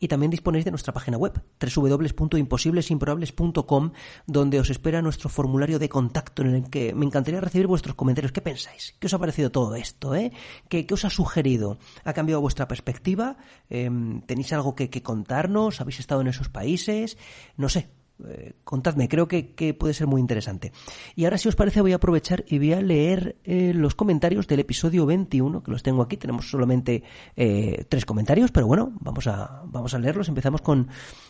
Y 0.00 0.08
también 0.08 0.30
disponéis 0.30 0.64
de 0.64 0.70
nuestra 0.70 0.94
página 0.94 1.18
web, 1.18 1.38
www.imposiblesimprobables.com, 1.60 3.92
donde 4.26 4.58
os 4.58 4.70
espera 4.70 5.02
nuestro 5.02 5.28
formulario 5.28 5.78
de 5.78 5.90
contacto 5.90 6.40
en 6.40 6.54
el 6.54 6.70
que 6.70 6.94
me 6.94 7.04
encantaría 7.04 7.42
recibir 7.42 7.66
vuestros 7.66 7.94
comentarios. 7.94 8.32
¿Qué 8.32 8.40
pensáis? 8.40 8.94
¿Qué 8.98 9.06
os 9.06 9.12
ha 9.12 9.18
parecido 9.18 9.50
todo 9.50 9.74
esto? 9.74 10.14
Eh? 10.14 10.32
¿Qué, 10.70 10.86
¿Qué, 10.86 10.94
os 10.94 11.04
ha 11.04 11.10
sugerido? 11.10 11.76
¿Ha 12.04 12.14
cambiado 12.14 12.40
vuestra 12.40 12.66
perspectiva? 12.66 13.36
Eh, 13.68 13.90
¿Tenéis 14.24 14.54
algo 14.54 14.74
que, 14.74 14.88
que 14.88 15.02
contarnos? 15.02 15.82
¿Habéis 15.82 16.00
estado 16.00 16.22
en 16.22 16.37
esos 16.38 16.48
países, 16.48 17.18
no 17.56 17.68
sé, 17.68 17.90
eh, 18.26 18.54
contadme, 18.64 19.08
creo 19.08 19.28
que, 19.28 19.76
puede 19.78 19.94
ser 19.94 20.06
muy 20.06 20.20
interesante. 20.20 20.72
Y 21.14 21.24
ahora, 21.24 21.38
si 21.38 21.48
os 21.48 21.54
parece, 21.54 21.80
voy 21.80 21.92
a 21.92 21.96
aprovechar 21.96 22.44
y 22.48 22.58
voy 22.58 22.72
a 22.72 22.80
leer 22.80 23.36
eh, 23.44 23.72
los 23.74 23.94
comentarios 23.94 24.48
del 24.48 24.60
episodio 24.60 25.06
21, 25.06 25.62
que 25.62 25.70
los 25.70 25.82
tengo 25.82 26.02
aquí. 26.02 26.16
Tenemos 26.16 26.50
solamente 26.50 27.02
eh, 27.36 27.84
tres 27.88 28.04
comentarios, 28.04 28.50
pero 28.50 28.66
bueno, 28.66 28.92
vamos 29.00 29.26
a, 29.28 29.62
vamos 29.66 29.94
a 29.94 29.98
leerlos. 29.98 30.28
Empezamos 30.28 30.62
con 30.62 30.88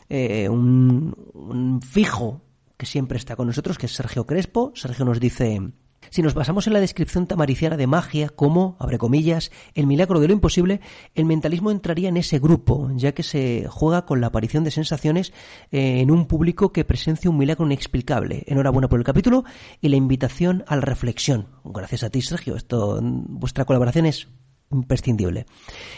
un, 0.08 1.14
un 1.34 1.82
fijo 1.82 2.40
que 2.76 2.86
siempre 2.86 3.18
está 3.18 3.36
con 3.36 3.48
nosotros, 3.48 3.76
que 3.76 3.86
es 3.86 3.92
Sergio 3.92 4.26
Crespo. 4.26 4.72
Sergio 4.74 5.04
nos 5.04 5.20
dice... 5.20 5.72
Si 6.10 6.22
nos 6.22 6.34
basamos 6.34 6.66
en 6.66 6.72
la 6.72 6.80
descripción 6.80 7.26
tamariciana 7.26 7.76
de 7.76 7.86
magia 7.86 8.28
como, 8.28 8.76
abre 8.78 8.98
comillas, 8.98 9.50
el 9.74 9.86
milagro 9.86 10.20
de 10.20 10.28
lo 10.28 10.32
imposible, 10.32 10.80
el 11.14 11.24
mentalismo 11.24 11.70
entraría 11.70 12.08
en 12.08 12.16
ese 12.16 12.38
grupo, 12.38 12.90
ya 12.94 13.12
que 13.12 13.22
se 13.22 13.66
juega 13.68 14.06
con 14.06 14.20
la 14.20 14.28
aparición 14.28 14.64
de 14.64 14.70
sensaciones 14.70 15.32
eh, 15.70 16.00
en 16.00 16.10
un 16.10 16.26
público 16.26 16.72
que 16.72 16.84
presencia 16.84 17.30
un 17.30 17.38
milagro 17.38 17.66
inexplicable. 17.66 18.44
Enhorabuena 18.46 18.88
por 18.88 18.98
el 18.98 19.04
capítulo 19.04 19.44
y 19.80 19.88
la 19.88 19.96
invitación 19.96 20.64
a 20.66 20.76
la 20.76 20.82
reflexión. 20.82 21.48
Gracias 21.64 22.02
a 22.02 22.10
ti, 22.10 22.22
Sergio. 22.22 22.56
Esto, 22.56 23.00
vuestra 23.02 23.64
colaboración 23.64 24.06
es 24.06 24.28
imprescindible. 24.70 25.46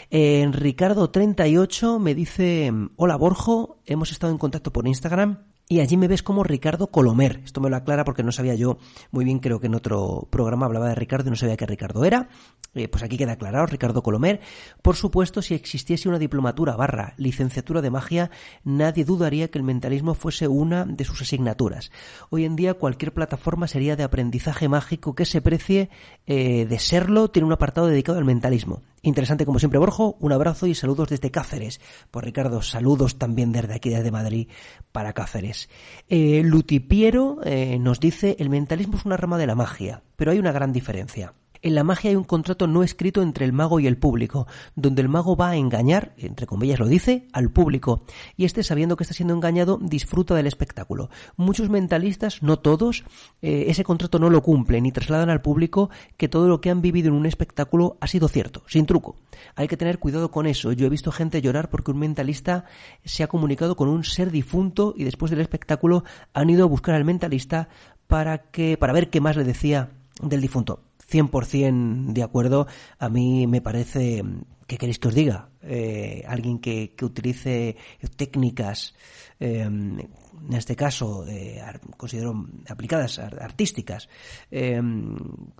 Eh, 0.09 0.47
Ricardo38 0.49 1.99
me 1.99 2.15
dice, 2.15 2.71
hola 2.95 3.15
Borjo, 3.17 3.81
hemos 3.85 4.11
estado 4.11 4.31
en 4.31 4.37
contacto 4.37 4.71
por 4.71 4.87
Instagram 4.87 5.50
y 5.71 5.79
allí 5.79 5.95
me 5.95 6.09
ves 6.09 6.21
como 6.21 6.43
Ricardo 6.43 6.87
Colomer. 6.87 7.39
Esto 7.45 7.61
me 7.61 7.69
lo 7.69 7.77
aclara 7.77 8.03
porque 8.03 8.23
no 8.23 8.33
sabía 8.33 8.55
yo 8.55 8.77
muy 9.09 9.23
bien, 9.23 9.39
creo 9.39 9.61
que 9.61 9.67
en 9.67 9.75
otro 9.75 10.27
programa 10.29 10.65
hablaba 10.65 10.89
de 10.89 10.95
Ricardo 10.95 11.29
y 11.29 11.29
no 11.29 11.37
sabía 11.37 11.55
qué 11.55 11.65
Ricardo 11.65 12.03
era. 12.03 12.27
Eh, 12.73 12.89
pues 12.89 13.03
aquí 13.03 13.17
queda 13.17 13.31
aclarado, 13.31 13.67
Ricardo 13.67 14.03
Colomer. 14.03 14.41
Por 14.81 14.97
supuesto, 14.97 15.41
si 15.41 15.53
existiese 15.53 16.09
una 16.09 16.19
diplomatura 16.19 16.75
barra 16.75 17.13
licenciatura 17.15 17.81
de 17.81 17.89
magia, 17.89 18.31
nadie 18.65 19.05
dudaría 19.05 19.47
que 19.47 19.59
el 19.59 19.63
mentalismo 19.63 20.13
fuese 20.13 20.49
una 20.49 20.83
de 20.83 21.05
sus 21.05 21.21
asignaturas. 21.21 21.89
Hoy 22.31 22.43
en 22.43 22.57
día 22.57 22.73
cualquier 22.73 23.13
plataforma 23.13 23.69
sería 23.69 23.95
de 23.95 24.03
aprendizaje 24.03 24.67
mágico 24.67 25.15
que 25.15 25.23
se 25.23 25.41
precie 25.41 25.89
eh, 26.27 26.65
de 26.65 26.79
serlo, 26.79 27.29
tiene 27.29 27.45
un 27.45 27.53
apartado 27.53 27.87
dedicado 27.87 28.17
al 28.17 28.25
mentalismo. 28.25 28.81
Interesante 29.03 29.45
como 29.45 29.57
siempre, 29.57 29.79
Borjo. 29.79 30.15
Un 30.19 30.31
abrazo 30.31 30.67
y 30.67 30.75
saludos 30.75 31.09
desde 31.09 31.31
Cáceres. 31.31 31.81
Pues 32.11 32.23
Ricardo, 32.23 32.61
saludos 32.61 33.17
también 33.17 33.51
desde 33.51 33.73
aquí, 33.73 33.89
desde 33.89 34.11
Madrid, 34.11 34.47
para 34.91 35.13
Cáceres. 35.13 35.69
Eh, 36.07 36.43
Lutipiero 36.43 37.39
eh, 37.43 37.79
nos 37.79 37.99
dice, 37.99 38.35
el 38.39 38.49
mentalismo 38.49 38.97
es 38.97 39.05
una 39.05 39.17
rama 39.17 39.39
de 39.39 39.47
la 39.47 39.55
magia, 39.55 40.03
pero 40.15 40.31
hay 40.31 40.39
una 40.39 40.51
gran 40.51 40.71
diferencia. 40.71 41.33
En 41.63 41.75
la 41.75 41.83
magia 41.83 42.09
hay 42.09 42.15
un 42.15 42.23
contrato 42.23 42.65
no 42.65 42.81
escrito 42.81 43.21
entre 43.21 43.45
el 43.45 43.53
mago 43.53 43.79
y 43.79 43.85
el 43.85 43.95
público, 43.95 44.47
donde 44.75 45.03
el 45.03 45.09
mago 45.09 45.35
va 45.35 45.51
a 45.51 45.55
engañar, 45.57 46.13
entre 46.17 46.47
comillas 46.47 46.79
lo 46.79 46.87
dice, 46.87 47.27
al 47.33 47.51
público, 47.51 48.03
y 48.35 48.45
este 48.45 48.63
sabiendo 48.63 48.95
que 48.95 49.03
está 49.03 49.13
siendo 49.13 49.35
engañado 49.35 49.77
disfruta 49.79 50.33
del 50.33 50.47
espectáculo. 50.47 51.11
Muchos 51.35 51.69
mentalistas, 51.69 52.41
no 52.41 52.57
todos, 52.57 53.03
eh, 53.43 53.65
ese 53.67 53.83
contrato 53.83 54.17
no 54.17 54.31
lo 54.31 54.41
cumplen 54.41 54.87
y 54.87 54.91
trasladan 54.91 55.29
al 55.29 55.43
público 55.43 55.91
que 56.17 56.27
todo 56.27 56.47
lo 56.47 56.61
que 56.61 56.71
han 56.71 56.81
vivido 56.81 57.09
en 57.09 57.13
un 57.13 57.27
espectáculo 57.27 57.97
ha 58.01 58.07
sido 58.07 58.27
cierto, 58.27 58.63
sin 58.65 58.87
truco. 58.87 59.15
Hay 59.55 59.67
que 59.67 59.77
tener 59.77 59.99
cuidado 59.99 60.31
con 60.31 60.47
eso. 60.47 60.71
Yo 60.71 60.87
he 60.87 60.89
visto 60.89 61.11
gente 61.11 61.43
llorar 61.43 61.69
porque 61.69 61.91
un 61.91 61.99
mentalista 61.99 62.65
se 63.05 63.21
ha 63.21 63.27
comunicado 63.27 63.75
con 63.75 63.87
un 63.87 64.03
ser 64.03 64.31
difunto 64.31 64.95
y 64.97 65.03
después 65.03 65.29
del 65.29 65.41
espectáculo 65.41 66.05
han 66.33 66.49
ido 66.49 66.63
a 66.63 66.67
buscar 66.67 66.95
al 66.95 67.05
mentalista 67.05 67.69
para 68.07 68.49
que 68.49 68.77
para 68.77 68.93
ver 68.93 69.11
qué 69.11 69.21
más 69.21 69.37
le 69.37 69.43
decía 69.43 69.91
del 70.21 70.41
difunto. 70.41 70.81
100% 71.11 72.13
de 72.13 72.23
acuerdo. 72.23 72.67
A 72.97 73.09
mí 73.09 73.47
me 73.47 73.61
parece, 73.61 74.23
¿qué 74.67 74.77
queréis 74.77 74.99
que 74.99 75.07
os 75.09 75.15
diga? 75.15 75.49
Eh, 75.61 76.23
alguien 76.27 76.59
que, 76.59 76.95
que, 76.95 77.05
utilice 77.05 77.75
técnicas, 78.15 78.95
eh, 79.39 79.61
en 79.61 80.53
este 80.53 80.75
caso, 80.75 81.25
eh, 81.27 81.61
considero 81.97 82.47
aplicadas, 82.67 83.19
artísticas, 83.19 84.09
eh, 84.49 84.81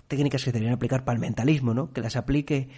técnicas 0.08 0.44
que 0.44 0.52
deberían 0.52 0.74
aplicar 0.74 1.04
para 1.04 1.16
el 1.16 1.20
mentalismo, 1.20 1.74
¿no? 1.74 1.92
Que 1.92 2.00
las 2.00 2.16
aplique, 2.16 2.68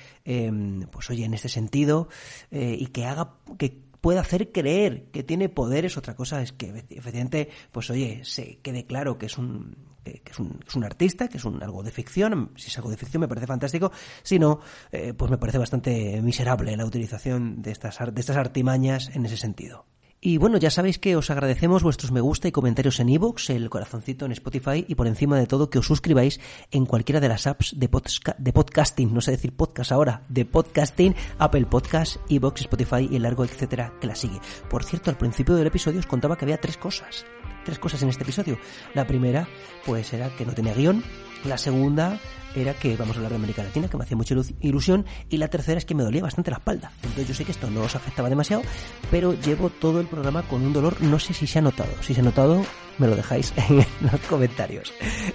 pues 0.91 1.11
oye, 1.11 1.25
en 1.25 1.35
este 1.35 1.49
sentido, 1.49 2.09
y 2.51 2.87
que 2.89 3.07
haga, 3.07 3.37
que 3.59 3.85
puede 4.01 4.19
hacer 4.19 4.53
creer 4.53 5.07
que 5.13 5.23
tiene 5.23 5.49
poderes. 5.49 5.97
Otra 5.97 6.15
cosa 6.15 6.43
es 6.43 6.53
que 6.53 6.85
efectivamente, 6.91 7.49
pues 7.73 7.89
oye, 7.89 8.21
se 8.25 8.59
quede 8.59 8.85
claro 8.85 9.17
que 9.17 9.27
es 9.27 9.39
un 9.39 9.94
que 10.05 10.33
es 10.33 10.39
un, 10.39 10.61
es 10.67 10.75
un 10.75 10.85
artista, 10.85 11.29
que 11.29 11.39
es 11.39 11.45
un 11.45 11.63
algo 11.63 11.83
de 11.83 11.91
ficción. 11.91 12.51
Si 12.57 12.69
es 12.69 12.77
algo 12.77 12.91
de 12.91 12.97
ficción 12.97 13.21
me 13.21 13.29
parece 13.29 13.47
fantástico. 13.47 13.91
Si 14.23 14.39
no, 14.39 14.61
eh, 14.93 15.15
pues 15.15 15.31
me 15.31 15.39
parece 15.39 15.59
bastante 15.59 16.21
miserable 16.23 16.77
la 16.77 16.85
utilización 16.85 17.63
de 17.63 17.73
estas, 17.73 17.99
de 18.13 18.21
estas 18.21 18.37
artimañas 18.37 19.11
en 19.15 19.27
ese 19.27 19.37
sentido. 19.37 19.87
Y 20.27 20.39
bueno, 20.39 20.57
ya 20.57 20.71
sabéis 20.71 20.99
que 20.99 21.17
os 21.17 21.29
agradecemos 21.29 21.83
vuestros 21.83 22.11
me 22.11 22.23
gusta 22.23 22.49
y 22.49 22.51
comentarios 22.51 22.99
en 22.99 23.11
iVoox, 23.11 23.51
el 23.51 23.69
corazoncito 23.69 24.25
en 24.25 24.33
Spotify 24.33 24.83
y 24.89 24.95
por 24.95 25.07
encima 25.07 25.39
de 25.39 25.47
todo 25.47 25.69
que 25.69 25.79
os 25.79 25.87
suscribáis 25.87 26.41
en 26.71 26.87
cualquiera 26.87 27.21
de 27.21 27.29
las 27.29 27.47
apps 27.47 27.79
de, 27.79 27.91
de 28.39 28.53
podcasting, 28.55 29.13
no 29.13 29.21
sé 29.21 29.33
decir 29.33 29.55
podcast 29.55 29.93
ahora, 29.93 30.23
de 30.31 30.47
podcasting, 30.47 31.15
Apple 31.39 31.67
Podcast, 31.67 32.17
iVoox, 32.31 32.63
Spotify 32.63 33.07
y 33.11 33.17
el 33.17 33.23
largo 33.25 33.45
etcétera 33.45 33.93
que 34.01 34.07
la 34.07 34.15
sigue. 34.15 34.41
Por 34.71 34.85
cierto, 34.85 35.11
al 35.11 35.19
principio 35.19 35.57
del 35.57 35.67
episodio 35.67 36.01
os 36.01 36.07
contaba 36.07 36.39
que 36.39 36.47
había 36.47 36.59
tres 36.59 36.79
cosas, 36.79 37.27
tres 37.65 37.79
cosas 37.79 38.03
en 38.03 38.09
este 38.09 38.23
episodio. 38.23 38.59
La 38.95 39.07
primera, 39.07 39.49
pues 39.85 40.13
era 40.13 40.29
que 40.37 40.47
no 40.47 40.53
tenía 40.53 40.75
guion. 40.75 41.03
La 41.45 41.59
segunda 41.59 42.19
era 42.55 42.75
que 42.75 42.97
vamos 42.97 43.17
a 43.17 43.19
hablar 43.19 43.31
de 43.31 43.37
América 43.37 43.63
Latina, 43.63 43.89
que 43.89 43.97
me 43.97 44.05
hacía 44.05 44.17
mucha 44.17 44.35
ilusión, 44.61 45.05
y 45.29 45.39
la 45.39 45.49
tercera 45.49 45.79
es 45.79 45.85
que 45.85 45.95
me 45.95 46.03
dolía 46.03 46.23
bastante 46.23 46.51
la 46.51 46.59
espalda. 46.59 46.93
Entonces 47.03 47.29
yo 47.29 47.35
sé 47.35 47.45
que 47.45 47.53
esto 47.53 47.71
no 47.71 47.83
os 47.83 47.97
afectaba 47.97 48.29
demasiado, 48.29 48.63
pero 49.11 49.35
llevo 49.35 49.71
todo 49.71 50.01
el 50.01 50.07
programa 50.07 50.43
con 50.43 50.63
un 50.63 50.73
dolor, 50.73 51.01
no 51.03 51.19
sé 51.19 51.35
si 51.35 51.47
se 51.47 51.59
ha 51.59 51.63
notado. 51.63 51.91
Si 52.01 52.15
se 52.15 52.21
ha 52.21 52.25
notado, 52.25 52.65
me 52.99 53.09
lo 53.09 53.17
dejáis 53.17 53.53
en 53.69 53.77
los 53.77 54.21
comentarios. 54.29 54.93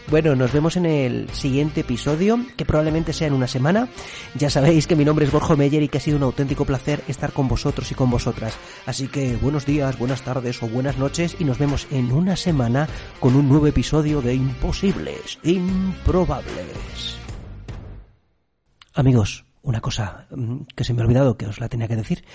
Bueno, 0.07 0.35
nos 0.35 0.51
vemos 0.53 0.77
en 0.77 0.85
el 0.85 1.29
siguiente 1.31 1.81
episodio, 1.81 2.39
que 2.55 2.65
probablemente 2.65 3.13
sea 3.13 3.27
en 3.27 3.33
una 3.33 3.47
semana. 3.47 3.89
Ya 4.35 4.49
sabéis 4.49 4.87
que 4.87 4.95
mi 4.95 5.05
nombre 5.05 5.25
es 5.25 5.31
Borjo 5.31 5.57
Meyer 5.57 5.83
y 5.83 5.89
que 5.89 5.97
ha 5.97 6.01
sido 6.01 6.17
un 6.17 6.23
auténtico 6.23 6.65
placer 6.65 7.03
estar 7.07 7.33
con 7.33 7.47
vosotros 7.47 7.91
y 7.91 7.95
con 7.95 8.09
vosotras. 8.09 8.57
Así 8.85 9.07
que 9.07 9.35
buenos 9.37 9.65
días, 9.65 9.97
buenas 9.97 10.21
tardes 10.21 10.61
o 10.63 10.67
buenas 10.67 10.97
noches 10.97 11.35
y 11.39 11.43
nos 11.43 11.57
vemos 11.57 11.87
en 11.91 12.11
una 12.19 12.35
semana 12.35 12.85
con 13.21 13.37
un 13.37 13.47
nuevo 13.47 13.65
episodio 13.65 14.21
de 14.21 14.35
Imposibles, 14.35 15.39
Improbables. 15.41 17.17
Amigos, 18.93 19.45
una 19.61 19.79
cosa 19.79 20.27
que 20.75 20.83
se 20.83 20.93
me 20.93 21.01
ha 21.01 21.05
olvidado 21.05 21.37
que 21.37 21.47
os 21.47 21.61
la 21.61 21.69
tenía 21.69 21.87
que 21.87 21.95
decir. 21.95 22.25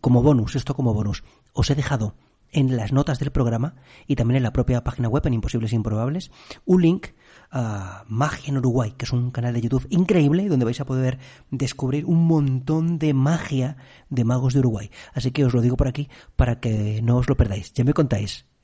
Como 0.00 0.22
bonus, 0.22 0.56
esto 0.56 0.74
como 0.74 0.94
bonus, 0.94 1.24
os 1.52 1.68
he 1.68 1.74
dejado 1.74 2.14
en 2.52 2.74
las 2.74 2.90
notas 2.90 3.18
del 3.18 3.30
programa 3.30 3.74
y 4.06 4.16
también 4.16 4.38
en 4.38 4.44
la 4.44 4.54
propia 4.54 4.82
página 4.82 5.10
web 5.10 5.26
en 5.26 5.34
Imposibles 5.34 5.74
e 5.74 5.76
Improbables 5.76 6.30
un 6.64 6.80
link 6.80 7.08
a 7.50 8.04
Magia 8.08 8.48
en 8.48 8.56
Uruguay, 8.56 8.94
que 8.96 9.04
es 9.04 9.12
un 9.12 9.30
canal 9.30 9.52
de 9.52 9.60
YouTube 9.60 9.86
increíble 9.90 10.48
donde 10.48 10.64
vais 10.64 10.80
a 10.80 10.86
poder 10.86 11.18
descubrir 11.50 12.06
un 12.06 12.26
montón 12.26 12.98
de 12.98 13.12
magia 13.12 13.76
de 14.08 14.24
magos 14.24 14.54
de 14.54 14.60
Uruguay. 14.60 14.90
Así 15.12 15.32
que 15.32 15.44
os 15.44 15.52
lo 15.52 15.60
digo 15.60 15.76
por 15.76 15.88
aquí 15.88 16.08
para 16.34 16.60
que 16.60 17.02
no 17.02 17.18
os 17.18 17.28
lo 17.28 17.36
perdáis. 17.36 17.74
Ya 17.74 17.84
me 17.84 17.92
contáis 17.92 18.47